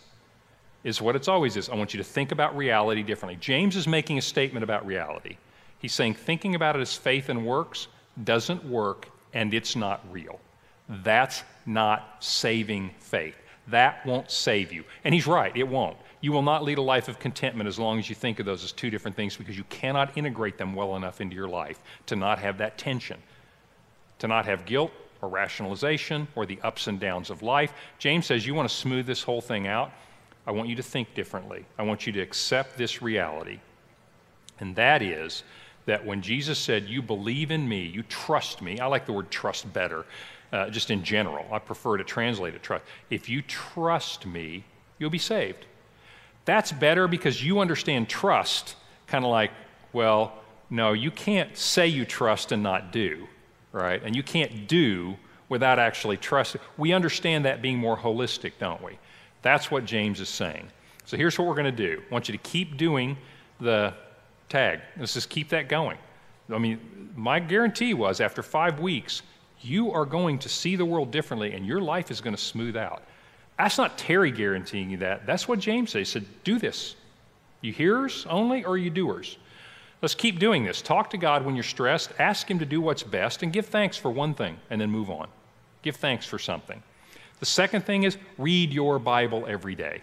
is 0.83 1.01
what 1.01 1.15
it's 1.15 1.27
always 1.27 1.57
is. 1.57 1.69
I 1.69 1.75
want 1.75 1.93
you 1.93 1.97
to 1.97 2.03
think 2.03 2.31
about 2.31 2.55
reality 2.55 3.03
differently. 3.03 3.37
James 3.41 3.75
is 3.75 3.87
making 3.87 4.17
a 4.17 4.21
statement 4.21 4.63
about 4.63 4.85
reality. 4.85 5.37
He's 5.79 5.93
saying 5.93 6.13
thinking 6.13 6.55
about 6.55 6.75
it 6.75 6.81
as 6.81 6.95
faith 6.95 7.29
and 7.29 7.45
works 7.45 7.87
doesn't 8.23 8.63
work 8.63 9.09
and 9.33 9.53
it's 9.53 9.75
not 9.75 10.03
real. 10.11 10.39
That's 10.87 11.43
not 11.65 12.17
saving 12.19 12.91
faith. 12.99 13.35
That 13.67 14.05
won't 14.05 14.31
save 14.31 14.73
you. 14.73 14.83
And 15.03 15.13
he's 15.13 15.27
right, 15.27 15.55
it 15.55 15.67
won't. 15.67 15.97
You 16.21 16.31
will 16.31 16.41
not 16.41 16.63
lead 16.63 16.79
a 16.79 16.81
life 16.81 17.07
of 17.07 17.19
contentment 17.19 17.67
as 17.67 17.79
long 17.79 17.99
as 17.99 18.09
you 18.09 18.15
think 18.15 18.39
of 18.39 18.45
those 18.45 18.63
as 18.63 18.71
two 18.71 18.89
different 18.89 19.15
things 19.15 19.37
because 19.37 19.57
you 19.57 19.63
cannot 19.65 20.17
integrate 20.17 20.57
them 20.57 20.73
well 20.73 20.95
enough 20.95 21.21
into 21.21 21.35
your 21.35 21.47
life 21.47 21.79
to 22.07 22.15
not 22.15 22.39
have 22.39 22.57
that 22.57 22.77
tension, 22.77 23.21
to 24.19 24.27
not 24.27 24.45
have 24.45 24.65
guilt 24.65 24.91
or 25.21 25.29
rationalization 25.29 26.27
or 26.35 26.45
the 26.45 26.59
ups 26.61 26.87
and 26.87 26.99
downs 26.99 27.29
of 27.29 27.41
life. 27.41 27.73
James 27.97 28.25
says, 28.25 28.45
You 28.45 28.53
want 28.53 28.69
to 28.69 28.75
smooth 28.75 29.05
this 29.05 29.23
whole 29.23 29.41
thing 29.41 29.67
out? 29.67 29.91
I 30.47 30.51
want 30.51 30.69
you 30.69 30.75
to 30.75 30.83
think 30.83 31.13
differently. 31.13 31.65
I 31.77 31.83
want 31.83 32.07
you 32.07 32.13
to 32.13 32.21
accept 32.21 32.77
this 32.77 33.01
reality. 33.01 33.59
And 34.59 34.75
that 34.75 35.01
is 35.01 35.43
that 35.85 36.05
when 36.05 36.21
Jesus 36.21 36.59
said, 36.59 36.87
You 36.87 37.01
believe 37.01 37.51
in 37.51 37.67
me, 37.67 37.85
you 37.85 38.03
trust 38.03 38.61
me, 38.61 38.79
I 38.79 38.85
like 38.87 39.05
the 39.05 39.13
word 39.13 39.31
trust 39.31 39.71
better, 39.73 40.05
uh, 40.51 40.69
just 40.69 40.91
in 40.91 41.03
general. 41.03 41.45
I 41.51 41.59
prefer 41.59 41.97
to 41.97 42.03
translate 42.03 42.55
it 42.55 42.63
trust. 42.63 42.83
If 43.09 43.29
you 43.29 43.41
trust 43.41 44.25
me, 44.25 44.63
you'll 44.97 45.09
be 45.09 45.17
saved. 45.17 45.65
That's 46.45 46.71
better 46.71 47.07
because 47.07 47.43
you 47.43 47.59
understand 47.59 48.09
trust, 48.09 48.75
kind 49.07 49.23
of 49.23 49.31
like, 49.31 49.51
well, 49.93 50.33
no, 50.69 50.93
you 50.93 51.11
can't 51.11 51.55
say 51.57 51.87
you 51.87 52.05
trust 52.05 52.51
and 52.51 52.63
not 52.63 52.91
do, 52.91 53.27
right? 53.71 54.01
And 54.03 54.15
you 54.15 54.23
can't 54.23 54.67
do 54.67 55.17
without 55.47 55.79
actually 55.79 56.17
trusting. 56.17 56.61
We 56.77 56.93
understand 56.93 57.45
that 57.45 57.61
being 57.61 57.77
more 57.77 57.97
holistic, 57.97 58.53
don't 58.59 58.81
we? 58.83 58.97
That's 59.41 59.71
what 59.71 59.85
James 59.85 60.19
is 60.19 60.29
saying. 60.29 60.67
So 61.05 61.17
here's 61.17 61.37
what 61.39 61.47
we're 61.47 61.55
going 61.55 61.65
to 61.65 61.71
do 61.71 62.01
I 62.09 62.13
want 62.13 62.27
you 62.27 62.33
to 62.33 62.43
keep 62.43 62.77
doing 62.77 63.17
the 63.59 63.93
tag. 64.47 64.81
Let's 64.97 65.13
just 65.13 65.29
keep 65.29 65.49
that 65.49 65.69
going. 65.69 65.97
I 66.51 66.57
mean, 66.57 67.11
my 67.15 67.39
guarantee 67.39 67.93
was 67.93 68.21
after 68.21 68.41
five 68.41 68.79
weeks, 68.79 69.21
you 69.61 69.91
are 69.91 70.05
going 70.05 70.39
to 70.39 70.49
see 70.49 70.75
the 70.75 70.85
world 70.85 71.11
differently 71.11 71.53
and 71.53 71.65
your 71.65 71.81
life 71.81 72.11
is 72.11 72.21
going 72.21 72.35
to 72.35 72.41
smooth 72.41 72.77
out. 72.77 73.03
That's 73.57 73.77
not 73.77 73.97
Terry 73.97 74.31
guaranteeing 74.31 74.89
you 74.89 74.97
that. 74.97 75.25
That's 75.25 75.47
what 75.47 75.59
James 75.59 75.91
said. 75.91 75.99
He 75.99 76.05
said, 76.05 76.25
Do 76.43 76.57
this. 76.59 76.95
You 77.61 77.73
hearers 77.73 78.25
only 78.29 78.63
or 78.63 78.77
you 78.77 78.89
doers? 78.89 79.37
Let's 80.01 80.15
keep 80.15 80.39
doing 80.39 80.63
this. 80.63 80.81
Talk 80.81 81.09
to 81.09 81.17
God 81.17 81.45
when 81.45 81.55
you're 81.55 81.63
stressed. 81.63 82.11
Ask 82.19 82.49
Him 82.49 82.59
to 82.59 82.65
do 82.65 82.79
what's 82.79 83.03
best 83.03 83.43
and 83.43 83.51
give 83.51 83.65
thanks 83.65 83.97
for 83.97 84.09
one 84.09 84.33
thing 84.33 84.57
and 84.69 84.79
then 84.79 84.89
move 84.89 85.09
on. 85.09 85.27
Give 85.81 85.95
thanks 85.95 86.25
for 86.25 86.39
something. 86.39 86.81
The 87.39 87.45
second 87.45 87.85
thing 87.85 88.03
is 88.03 88.17
read 88.37 88.73
your 88.73 88.99
Bible 88.99 89.45
every 89.47 89.75
day. 89.75 90.01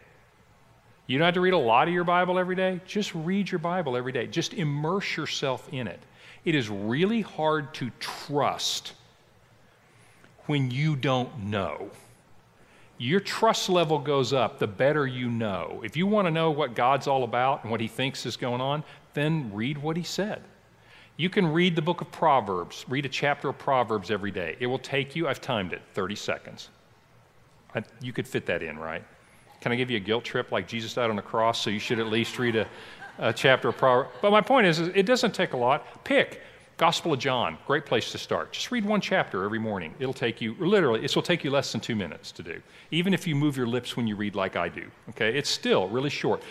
You 1.06 1.18
don't 1.18 1.26
have 1.26 1.34
to 1.34 1.40
read 1.40 1.54
a 1.54 1.58
lot 1.58 1.88
of 1.88 1.94
your 1.94 2.04
Bible 2.04 2.38
every 2.38 2.56
day. 2.56 2.80
Just 2.86 3.14
read 3.14 3.50
your 3.50 3.58
Bible 3.58 3.96
every 3.96 4.12
day. 4.12 4.26
Just 4.26 4.54
immerse 4.54 5.16
yourself 5.16 5.68
in 5.72 5.86
it. 5.86 6.00
It 6.44 6.54
is 6.54 6.68
really 6.68 7.22
hard 7.22 7.72
to 7.74 7.90
trust 8.00 8.92
when 10.46 10.70
you 10.70 10.96
don't 10.96 11.44
know 11.44 11.90
your 12.98 13.20
trust 13.20 13.68
level 13.68 13.98
goes 13.98 14.32
up 14.32 14.58
the 14.58 14.66
better 14.66 15.06
you 15.06 15.28
know. 15.28 15.82
If 15.84 15.96
you 15.96 16.06
want 16.06 16.26
to 16.26 16.30
know 16.30 16.50
what 16.50 16.74
God's 16.74 17.06
all 17.06 17.24
about 17.24 17.62
and 17.62 17.70
what 17.70 17.80
He 17.80 17.88
thinks 17.88 18.24
is 18.24 18.36
going 18.36 18.60
on, 18.60 18.84
then 19.16 19.50
read 19.52 19.78
what 19.78 19.96
He 19.96 20.04
said. 20.04 20.42
You 21.16 21.30
can 21.30 21.52
read 21.52 21.74
the 21.74 21.82
book 21.82 22.02
of 22.02 22.12
Proverbs, 22.12 22.84
read 22.88 23.06
a 23.06 23.08
chapter 23.08 23.48
of 23.48 23.58
Proverbs 23.58 24.10
every 24.10 24.30
day. 24.30 24.56
It 24.60 24.66
will 24.66 24.78
take 24.78 25.16
you, 25.16 25.26
I've 25.26 25.40
timed 25.40 25.72
it, 25.72 25.80
30 25.94 26.14
seconds. 26.14 26.68
I, 27.74 27.82
you 28.00 28.12
could 28.12 28.28
fit 28.28 28.46
that 28.46 28.62
in, 28.62 28.78
right? 28.78 29.02
Can 29.62 29.72
I 29.72 29.76
give 29.76 29.90
you 29.90 29.96
a 29.96 30.00
guilt 30.00 30.24
trip 30.24 30.52
like 30.52 30.68
Jesus 30.68 30.94
died 30.94 31.08
on 31.08 31.16
the 31.16 31.22
cross? 31.22 31.60
So 31.60 31.70
you 31.70 31.78
should 31.78 31.98
at 31.98 32.08
least 32.08 32.38
read 32.38 32.54
a, 32.54 32.68
a 33.18 33.32
chapter 33.32 33.68
of 33.68 33.78
Proverbs. 33.78 34.10
But 34.20 34.30
my 34.30 34.42
point 34.42 34.66
is, 34.66 34.78
is, 34.78 34.88
it 34.94 35.06
doesn't 35.06 35.34
take 35.34 35.54
a 35.54 35.56
lot. 35.56 36.04
Pick 36.04 36.42
Gospel 36.76 37.14
of 37.14 37.18
John, 37.18 37.56
great 37.66 37.86
place 37.86 38.12
to 38.12 38.18
start. 38.18 38.52
Just 38.52 38.70
read 38.70 38.84
one 38.84 39.00
chapter 39.00 39.44
every 39.44 39.58
morning. 39.58 39.94
It'll 39.98 40.12
take 40.12 40.42
you, 40.42 40.54
literally, 40.58 41.02
it 41.02 41.16
will 41.16 41.22
take 41.22 41.42
you 41.42 41.50
less 41.50 41.72
than 41.72 41.80
two 41.80 41.96
minutes 41.96 42.30
to 42.32 42.42
do, 42.42 42.60
even 42.90 43.14
if 43.14 43.26
you 43.26 43.34
move 43.34 43.56
your 43.56 43.66
lips 43.66 43.96
when 43.96 44.06
you 44.06 44.14
read 44.14 44.34
like 44.34 44.56
I 44.56 44.68
do. 44.68 44.90
Okay? 45.08 45.38
It's 45.38 45.48
still 45.48 45.88
really 45.88 46.10
short. 46.10 46.42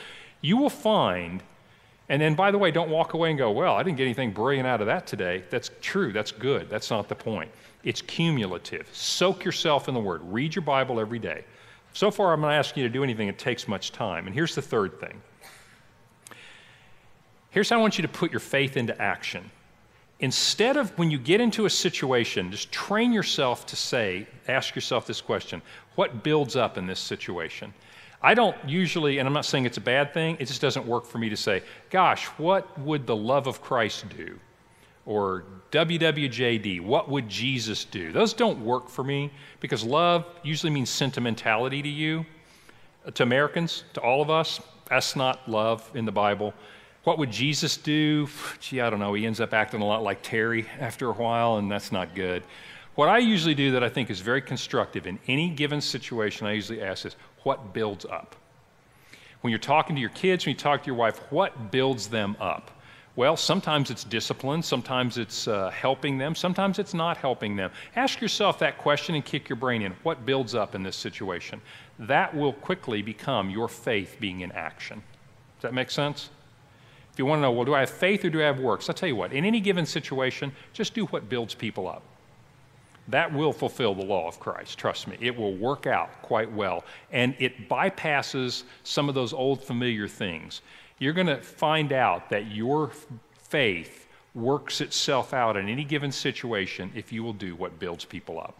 You 0.41 0.57
will 0.57 0.71
find, 0.71 1.43
and 2.09 2.21
then 2.21 2.35
by 2.35 2.51
the 2.51 2.57
way, 2.57 2.71
don't 2.71 2.89
walk 2.89 3.13
away 3.13 3.29
and 3.29 3.37
go, 3.37 3.51
well, 3.51 3.75
I 3.75 3.83
didn't 3.83 3.97
get 3.97 4.03
anything 4.03 4.31
brilliant 4.31 4.67
out 4.67 4.81
of 4.81 4.87
that 4.87 5.07
today. 5.07 5.43
That's 5.49 5.71
true. 5.81 6.11
That's 6.11 6.31
good. 6.31 6.69
That's 6.69 6.91
not 6.91 7.07
the 7.09 7.15
point. 7.15 7.51
It's 7.83 8.01
cumulative. 8.01 8.87
Soak 8.93 9.43
yourself 9.43 9.87
in 9.87 9.93
the 9.93 9.99
Word. 9.99 10.21
Read 10.23 10.55
your 10.55 10.63
Bible 10.63 10.99
every 10.99 11.19
day. 11.19 11.43
So 11.93 12.11
far, 12.11 12.33
I'm 12.33 12.41
not 12.41 12.53
asking 12.53 12.83
you 12.83 12.89
to 12.89 12.93
do 12.93 13.03
anything 13.03 13.27
that 13.27 13.39
takes 13.39 13.67
much 13.67 13.91
time. 13.91 14.27
And 14.27 14.35
here's 14.35 14.53
the 14.53 14.61
third 14.61 14.99
thing. 14.99 15.21
Here's 17.49 17.69
how 17.69 17.77
I 17.77 17.81
want 17.81 17.97
you 17.97 18.01
to 18.01 18.07
put 18.07 18.31
your 18.31 18.39
faith 18.41 18.75
into 18.75 18.99
action 19.01 19.49
instead 20.19 20.77
of 20.77 20.97
when 20.97 21.11
you 21.11 21.17
get 21.17 21.41
into 21.41 21.65
a 21.65 21.69
situation, 21.69 22.51
just 22.51 22.71
train 22.71 23.11
yourself 23.11 23.65
to 23.67 23.75
say, 23.75 24.27
ask 24.47 24.75
yourself 24.75 25.05
this 25.05 25.21
question 25.21 25.61
what 25.95 26.23
builds 26.23 26.55
up 26.55 26.77
in 26.77 26.87
this 26.87 26.99
situation? 26.99 27.73
I 28.21 28.33
don't 28.33 28.55
usually, 28.67 29.19
and 29.19 29.27
I'm 29.27 29.33
not 29.33 29.45
saying 29.45 29.65
it's 29.65 29.77
a 29.77 29.81
bad 29.81 30.13
thing, 30.13 30.37
it 30.39 30.45
just 30.45 30.61
doesn't 30.61 30.85
work 30.85 31.05
for 31.05 31.17
me 31.17 31.29
to 31.29 31.37
say, 31.37 31.61
gosh, 31.89 32.25
what 32.37 32.77
would 32.79 33.05
the 33.05 33.15
love 33.15 33.47
of 33.47 33.61
Christ 33.61 34.05
do? 34.15 34.39
Or 35.05 35.43
WWJD, 35.71 36.81
what 36.81 37.09
would 37.09 37.29
Jesus 37.29 37.85
do? 37.85 38.11
Those 38.11 38.33
don't 38.33 38.63
work 38.63 38.89
for 38.89 39.03
me 39.03 39.31
because 39.59 39.83
love 39.83 40.25
usually 40.43 40.71
means 40.71 40.89
sentimentality 40.89 41.81
to 41.81 41.89
you, 41.89 42.25
to 43.13 43.23
Americans, 43.23 43.83
to 43.93 44.01
all 44.01 44.21
of 44.21 44.29
us. 44.29 44.59
That's 44.89 45.15
not 45.15 45.47
love 45.47 45.89
in 45.93 46.05
the 46.05 46.11
Bible. 46.11 46.53
What 47.03 47.19
would 47.19 47.31
Jesus 47.31 47.77
do? 47.77 48.27
Gee, 48.59 48.81
I 48.81 48.89
don't 48.89 48.99
know. 48.99 49.13
He 49.13 49.25
ends 49.25 49.39
up 49.39 49.53
acting 49.53 49.81
a 49.81 49.85
lot 49.85 50.03
like 50.03 50.21
Terry 50.23 50.65
after 50.79 51.09
a 51.09 51.13
while, 51.13 51.57
and 51.57 51.71
that's 51.71 51.91
not 51.91 52.15
good. 52.15 52.43
What 52.95 53.09
I 53.09 53.17
usually 53.17 53.55
do 53.55 53.71
that 53.71 53.83
I 53.83 53.89
think 53.89 54.09
is 54.09 54.21
very 54.21 54.41
constructive 54.41 55.05
in 55.05 55.19
any 55.27 55.49
given 55.49 55.81
situation, 55.81 56.47
I 56.47 56.53
usually 56.53 56.81
ask 56.81 57.05
is, 57.05 57.15
what 57.45 57.73
builds 57.73 58.05
up? 58.05 58.35
When 59.41 59.51
you're 59.51 59.59
talking 59.59 59.95
to 59.95 60.01
your 60.01 60.09
kids, 60.09 60.45
when 60.45 60.53
you 60.55 60.59
talk 60.59 60.81
to 60.81 60.87
your 60.87 60.95
wife, 60.95 61.19
what 61.29 61.71
builds 61.71 62.07
them 62.07 62.35
up? 62.39 62.71
Well, 63.15 63.37
sometimes 63.37 63.91
it's 63.91 64.03
discipline, 64.03 64.63
sometimes 64.63 65.17
it's 65.19 65.47
uh, 65.47 65.69
helping 65.69 66.17
them, 66.17 66.33
sometimes 66.33 66.79
it's 66.79 66.95
not 66.95 67.15
helping 67.15 67.55
them. 67.55 67.71
Ask 67.95 68.19
yourself 68.19 68.59
that 68.59 68.79
question 68.79 69.13
and 69.13 69.23
kick 69.23 69.47
your 69.47 69.55
brain 69.55 69.83
in. 69.83 69.93
What 70.03 70.25
builds 70.25 70.55
up 70.55 70.73
in 70.73 70.81
this 70.81 70.97
situation? 70.97 71.61
That 71.99 72.35
will 72.35 72.51
quickly 72.51 73.03
become 73.03 73.51
your 73.51 73.69
faith 73.69 74.17
being 74.19 74.41
in 74.41 74.51
action. 74.51 74.97
Does 75.57 75.61
that 75.61 75.73
make 75.73 75.91
sense? 75.91 76.31
If 77.13 77.19
you 77.19 77.25
want 77.25 77.37
to 77.37 77.43
know, 77.43 77.51
well, 77.51 77.63
do 77.63 77.75
I 77.75 77.81
have 77.81 77.91
faith 77.91 78.25
or 78.25 78.31
do 78.31 78.41
I 78.41 78.45
have 78.45 78.59
works? 78.59 78.89
I'll 78.89 78.95
tell 78.95 79.07
you 79.07 79.15
what, 79.15 79.31
in 79.31 79.45
any 79.45 79.61
given 79.61 79.85
situation, 79.85 80.51
just 80.73 80.95
do 80.95 81.05
what 81.05 81.29
builds 81.29 81.53
people 81.53 81.87
up. 81.87 82.01
That 83.07 83.31
will 83.31 83.53
fulfill 83.53 83.93
the 83.93 84.03
law 84.03 84.27
of 84.27 84.39
Christ, 84.39 84.77
trust 84.77 85.07
me. 85.07 85.17
It 85.19 85.35
will 85.35 85.55
work 85.55 85.85
out 85.85 86.21
quite 86.21 86.51
well. 86.51 86.83
And 87.11 87.35
it 87.39 87.69
bypasses 87.69 88.63
some 88.83 89.09
of 89.09 89.15
those 89.15 89.31
old 89.31 89.63
familiar 89.63 90.07
things. 90.07 90.61
You're 90.97 91.13
going 91.13 91.27
to 91.27 91.41
find 91.41 91.93
out 91.93 92.29
that 92.29 92.51
your 92.51 92.91
faith 93.35 94.07
works 94.33 94.81
itself 94.81 95.33
out 95.33 95.55
in 95.55 95.69
any 95.69 95.83
given 95.83 96.11
situation 96.11 96.91
if 96.95 97.11
you 97.11 97.23
will 97.23 97.33
do 97.33 97.55
what 97.55 97.79
builds 97.79 98.05
people 98.05 98.39
up. 98.39 98.55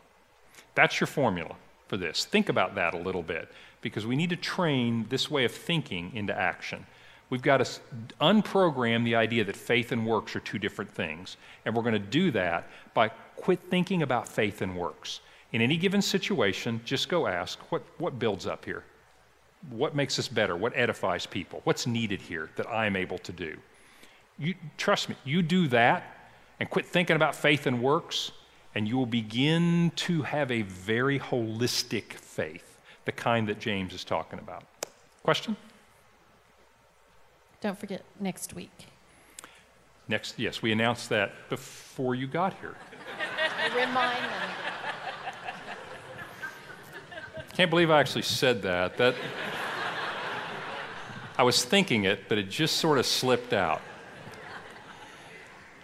That's 0.75 0.99
your 0.99 1.07
formula 1.07 1.55
for 1.87 1.97
this. 1.97 2.25
Think 2.25 2.49
about 2.49 2.75
that 2.75 2.93
a 2.93 2.97
little 2.97 3.23
bit 3.23 3.51
because 3.81 4.05
we 4.05 4.15
need 4.15 4.29
to 4.29 4.35
train 4.35 5.05
this 5.09 5.29
way 5.29 5.45
of 5.45 5.51
thinking 5.51 6.11
into 6.13 6.37
action. 6.37 6.85
We've 7.29 7.41
got 7.41 7.57
to 7.57 7.79
unprogram 8.21 9.03
the 9.03 9.15
idea 9.15 9.43
that 9.43 9.55
faith 9.55 9.91
and 9.91 10.05
works 10.05 10.35
are 10.35 10.39
two 10.39 10.59
different 10.59 10.91
things. 10.91 11.37
And 11.65 11.75
we're 11.75 11.81
going 11.81 11.93
to 11.93 11.99
do 11.99 12.31
that 12.31 12.69
by 12.93 13.11
quit 13.35 13.59
thinking 13.59 14.01
about 14.01 14.27
faith 14.27 14.61
and 14.61 14.75
works. 14.75 15.19
In 15.51 15.61
any 15.61 15.77
given 15.77 16.01
situation, 16.01 16.81
just 16.83 17.09
go 17.09 17.27
ask 17.27 17.59
what, 17.71 17.83
what 17.97 18.19
builds 18.19 18.45
up 18.45 18.65
here? 18.65 18.83
What 19.69 19.95
makes 19.95 20.19
us 20.19 20.27
better? 20.27 20.55
What 20.55 20.73
edifies 20.75 21.25
people? 21.25 21.61
What's 21.63 21.87
needed 21.87 22.21
here 22.21 22.49
that 22.55 22.67
I'm 22.69 22.95
able 22.95 23.17
to 23.19 23.31
do? 23.31 23.57
You, 24.37 24.53
trust 24.77 25.09
me, 25.09 25.15
you 25.23 25.41
do 25.41 25.67
that 25.69 26.03
and 26.59 26.69
quit 26.69 26.85
thinking 26.85 27.15
about 27.15 27.35
faith 27.35 27.67
and 27.67 27.81
works, 27.81 28.31
and 28.75 28.87
you 28.87 28.97
will 28.97 29.05
begin 29.05 29.91
to 29.95 30.23
have 30.23 30.51
a 30.51 30.61
very 30.63 31.19
holistic 31.19 32.13
faith, 32.13 32.79
the 33.05 33.11
kind 33.11 33.47
that 33.47 33.59
James 33.59 33.93
is 33.93 34.03
talking 34.03 34.39
about. 34.39 34.63
Question? 35.23 35.55
Don't 37.61 37.79
forget 37.79 38.03
next 38.19 38.53
week. 38.53 38.87
Next, 40.07 40.37
yes, 40.37 40.61
we 40.61 40.71
announced 40.71 41.09
that 41.09 41.31
before 41.49 42.13
you 42.13 42.27
got 42.27 42.53
here. 42.59 42.75
Them. 43.75 43.97
Can't 47.57 47.69
believe 47.69 47.91
I 47.91 47.99
actually 47.99 48.21
said 48.21 48.61
that. 48.61 48.97
That 48.97 49.15
I 51.37 51.43
was 51.43 51.65
thinking 51.65 52.05
it, 52.05 52.29
but 52.29 52.37
it 52.37 52.49
just 52.49 52.77
sort 52.77 52.99
of 52.99 53.05
slipped 53.05 53.51
out. 53.51 53.81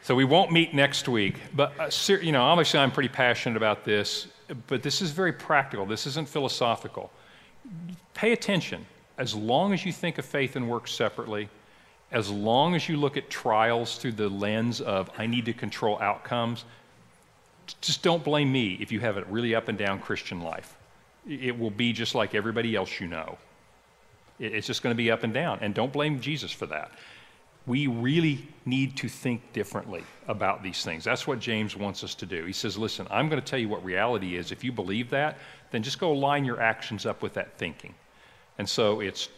So 0.03 0.15
we 0.15 0.23
won't 0.23 0.53
meet 0.53 0.73
next 0.73 1.09
week. 1.09 1.35
But, 1.53 1.73
uh, 1.77 1.89
you 2.21 2.31
know, 2.31 2.43
obviously 2.43 2.79
I'm 2.79 2.91
pretty 2.91 3.09
passionate 3.09 3.57
about 3.57 3.83
this, 3.83 4.27
but 4.67 4.81
this 4.81 5.01
is 5.01 5.11
very 5.11 5.33
practical. 5.33 5.85
This 5.85 6.07
isn't 6.07 6.29
philosophical. 6.29 7.11
Pay 8.13 8.31
attention. 8.31 8.85
As 9.17 9.35
long 9.35 9.73
as 9.73 9.85
you 9.85 9.91
think 9.91 10.17
of 10.17 10.23
faith 10.23 10.55
and 10.55 10.69
works 10.69 10.91
separately, 10.91 11.49
as 12.11 12.29
long 12.29 12.73
as 12.73 12.87
you 12.87 12.95
look 12.95 13.17
at 13.17 13.29
trials 13.29 13.97
through 13.97 14.13
the 14.13 14.29
lens 14.29 14.79
of, 14.79 15.09
I 15.17 15.27
need 15.27 15.45
to 15.45 15.53
control 15.53 15.99
outcomes, 15.99 16.63
just 17.81 18.03
don't 18.03 18.23
blame 18.23 18.51
me 18.51 18.77
if 18.81 18.91
you 18.91 18.99
have 18.99 19.17
a 19.17 19.23
really 19.25 19.55
up 19.55 19.67
and 19.67 19.77
down 19.77 19.99
Christian 19.99 20.41
life. 20.41 20.77
It 21.27 21.57
will 21.57 21.71
be 21.71 21.93
just 21.93 22.15
like 22.15 22.35
everybody 22.35 22.75
else 22.75 22.99
you 22.99 23.07
know. 23.07 23.37
It's 24.39 24.65
just 24.65 24.81
going 24.81 24.93
to 24.93 24.97
be 24.97 25.11
up 25.11 25.23
and 25.23 25.33
down. 25.33 25.59
And 25.61 25.73
don't 25.73 25.93
blame 25.93 26.19
Jesus 26.19 26.51
for 26.51 26.65
that. 26.67 26.91
We 27.67 27.85
really 27.85 28.47
need 28.65 28.97
to 28.97 29.07
think 29.07 29.53
differently 29.53 30.03
about 30.27 30.63
these 30.63 30.83
things. 30.83 31.03
That's 31.03 31.27
what 31.27 31.39
James 31.39 31.77
wants 31.77 32.03
us 32.03 32.15
to 32.15 32.25
do. 32.25 32.43
He 32.45 32.53
says, 32.53 32.75
Listen, 32.75 33.05
I'm 33.11 33.29
going 33.29 33.39
to 33.39 33.47
tell 33.47 33.59
you 33.59 33.69
what 33.69 33.85
reality 33.85 34.35
is. 34.35 34.51
If 34.51 34.63
you 34.63 34.71
believe 34.71 35.11
that, 35.11 35.37
then 35.69 35.83
just 35.83 35.99
go 35.99 36.11
line 36.11 36.43
your 36.43 36.59
actions 36.59 37.05
up 37.05 37.21
with 37.21 37.35
that 37.35 37.57
thinking. 37.59 37.93
And 38.57 38.67
so 38.67 38.99
it's 38.99 39.29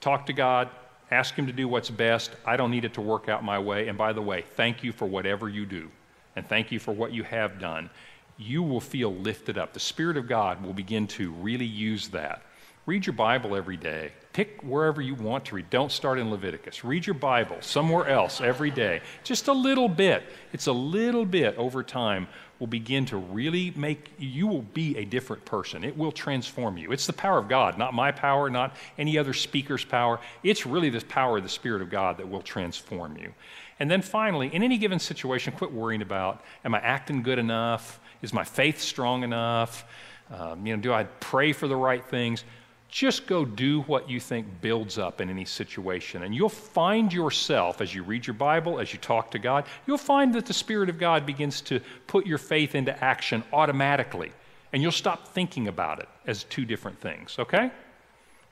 talk 0.00 0.26
to 0.26 0.34
God, 0.34 0.68
ask 1.10 1.34
Him 1.34 1.46
to 1.46 1.52
do 1.52 1.66
what's 1.66 1.88
best. 1.88 2.32
I 2.44 2.56
don't 2.56 2.70
need 2.70 2.84
it 2.84 2.92
to 2.94 3.00
work 3.00 3.30
out 3.30 3.42
my 3.42 3.58
way. 3.58 3.88
And 3.88 3.96
by 3.96 4.12
the 4.12 4.22
way, 4.22 4.44
thank 4.54 4.84
you 4.84 4.92
for 4.92 5.06
whatever 5.06 5.48
you 5.48 5.64
do, 5.64 5.90
and 6.36 6.46
thank 6.46 6.72
you 6.72 6.78
for 6.78 6.92
what 6.92 7.12
you 7.12 7.22
have 7.22 7.58
done. 7.58 7.90
You 8.38 8.62
will 8.62 8.80
feel 8.80 9.14
lifted 9.14 9.58
up. 9.58 9.72
The 9.72 9.80
Spirit 9.80 10.16
of 10.16 10.28
God 10.28 10.62
will 10.62 10.72
begin 10.72 11.06
to 11.08 11.30
really 11.32 11.66
use 11.66 12.08
that. 12.08 12.42
Read 12.84 13.06
your 13.06 13.12
Bible 13.12 13.54
every 13.54 13.76
day. 13.76 14.10
Pick 14.32 14.60
wherever 14.62 15.00
you 15.00 15.14
want 15.14 15.44
to 15.44 15.54
read. 15.54 15.70
Don't 15.70 15.92
start 15.92 16.18
in 16.18 16.30
Leviticus. 16.30 16.82
Read 16.82 17.06
your 17.06 17.14
Bible 17.14 17.58
somewhere 17.60 18.08
else 18.08 18.40
every 18.40 18.72
day. 18.72 19.02
Just 19.22 19.46
a 19.46 19.52
little 19.52 19.88
bit. 19.88 20.24
It's 20.52 20.66
a 20.66 20.72
little 20.72 21.24
bit 21.24 21.56
over 21.58 21.84
time 21.84 22.26
will 22.62 22.68
begin 22.68 23.04
to 23.04 23.16
really 23.16 23.72
make 23.74 24.10
you 24.18 24.46
will 24.46 24.62
be 24.62 24.96
a 24.96 25.04
different 25.04 25.44
person. 25.44 25.82
It 25.82 25.96
will 25.96 26.12
transform 26.12 26.78
you. 26.78 26.92
It's 26.92 27.08
the 27.08 27.12
power 27.12 27.38
of 27.38 27.48
God, 27.48 27.76
not 27.76 27.92
my 27.92 28.12
power, 28.12 28.48
not 28.48 28.76
any 28.96 29.18
other 29.18 29.32
speaker's 29.32 29.84
power. 29.84 30.20
It's 30.44 30.64
really 30.64 30.88
the 30.88 31.00
power 31.00 31.38
of 31.38 31.42
the 31.42 31.48
Spirit 31.48 31.82
of 31.82 31.90
God 31.90 32.18
that 32.18 32.28
will 32.28 32.40
transform 32.40 33.16
you. 33.16 33.34
And 33.82 33.90
then 33.90 34.00
finally, 34.00 34.46
in 34.54 34.62
any 34.62 34.78
given 34.78 35.00
situation, 35.00 35.52
quit 35.54 35.72
worrying 35.72 36.02
about 36.02 36.40
am 36.64 36.72
I 36.72 36.78
acting 36.78 37.20
good 37.20 37.40
enough? 37.40 37.98
Is 38.22 38.32
my 38.32 38.44
faith 38.44 38.80
strong 38.80 39.24
enough? 39.24 39.84
Um, 40.30 40.64
you 40.64 40.76
know, 40.76 40.80
do 40.80 40.92
I 40.92 41.02
pray 41.02 41.52
for 41.52 41.66
the 41.66 41.74
right 41.74 42.04
things? 42.04 42.44
just 42.88 43.26
go 43.26 43.44
do 43.44 43.80
what 43.82 44.08
you 44.08 44.20
think 44.20 44.46
builds 44.60 44.98
up 44.98 45.20
in 45.22 45.30
any 45.30 45.46
situation. 45.46 46.22
And 46.22 46.34
you'll 46.34 46.50
find 46.50 47.10
yourself, 47.10 47.80
as 47.80 47.92
you 47.94 48.02
read 48.02 48.26
your 48.26 48.34
Bible, 48.34 48.78
as 48.78 48.92
you 48.92 48.98
talk 48.98 49.30
to 49.30 49.38
God, 49.38 49.64
you'll 49.86 49.96
find 49.96 50.34
that 50.34 50.44
the 50.44 50.52
Spirit 50.52 50.90
of 50.90 50.98
God 50.98 51.24
begins 51.24 51.62
to 51.62 51.80
put 52.06 52.26
your 52.26 52.36
faith 52.36 52.74
into 52.74 52.92
action 53.02 53.42
automatically. 53.50 54.30
And 54.74 54.82
you'll 54.82 54.92
stop 54.92 55.26
thinking 55.28 55.68
about 55.68 56.00
it 56.00 56.08
as 56.26 56.44
two 56.44 56.66
different 56.66 57.00
things, 57.00 57.36
okay? 57.38 57.70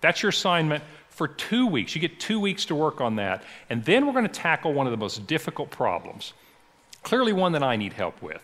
That's 0.00 0.22
your 0.22 0.30
assignment 0.30 0.82
for 1.20 1.28
two 1.28 1.66
weeks. 1.66 1.94
You 1.94 2.00
get 2.00 2.18
two 2.18 2.40
weeks 2.40 2.64
to 2.64 2.74
work 2.74 3.02
on 3.02 3.16
that. 3.16 3.42
And 3.68 3.84
then 3.84 4.06
we're 4.06 4.14
going 4.14 4.26
to 4.26 4.32
tackle 4.32 4.72
one 4.72 4.86
of 4.86 4.90
the 4.90 4.96
most 4.96 5.26
difficult 5.26 5.70
problems, 5.70 6.32
clearly 7.02 7.34
one 7.34 7.52
that 7.52 7.62
I 7.62 7.76
need 7.76 7.92
help 7.92 8.22
with 8.22 8.40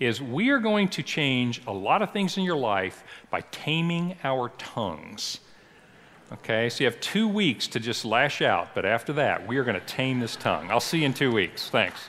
is 0.00 0.22
we 0.22 0.48
are 0.48 0.58
going 0.58 0.88
to 0.88 1.02
change 1.02 1.60
a 1.66 1.72
lot 1.72 2.00
of 2.00 2.12
things 2.12 2.38
in 2.38 2.42
your 2.42 2.56
life 2.56 3.04
by 3.30 3.42
taming 3.50 4.16
our 4.24 4.48
tongues. 4.56 5.40
Okay, 6.32 6.70
so 6.70 6.82
you 6.82 6.90
have 6.90 6.98
two 7.00 7.28
weeks 7.28 7.68
to 7.68 7.78
just 7.78 8.06
lash 8.06 8.40
out, 8.40 8.74
but 8.74 8.86
after 8.86 9.12
that, 9.12 9.46
we 9.46 9.58
are 9.58 9.64
going 9.64 9.78
to 9.78 9.86
tame 9.86 10.18
this 10.18 10.34
tongue. 10.34 10.70
I'll 10.70 10.80
see 10.80 11.00
you 11.00 11.04
in 11.04 11.12
two 11.12 11.30
weeks. 11.30 11.68
Thanks. 11.68 12.08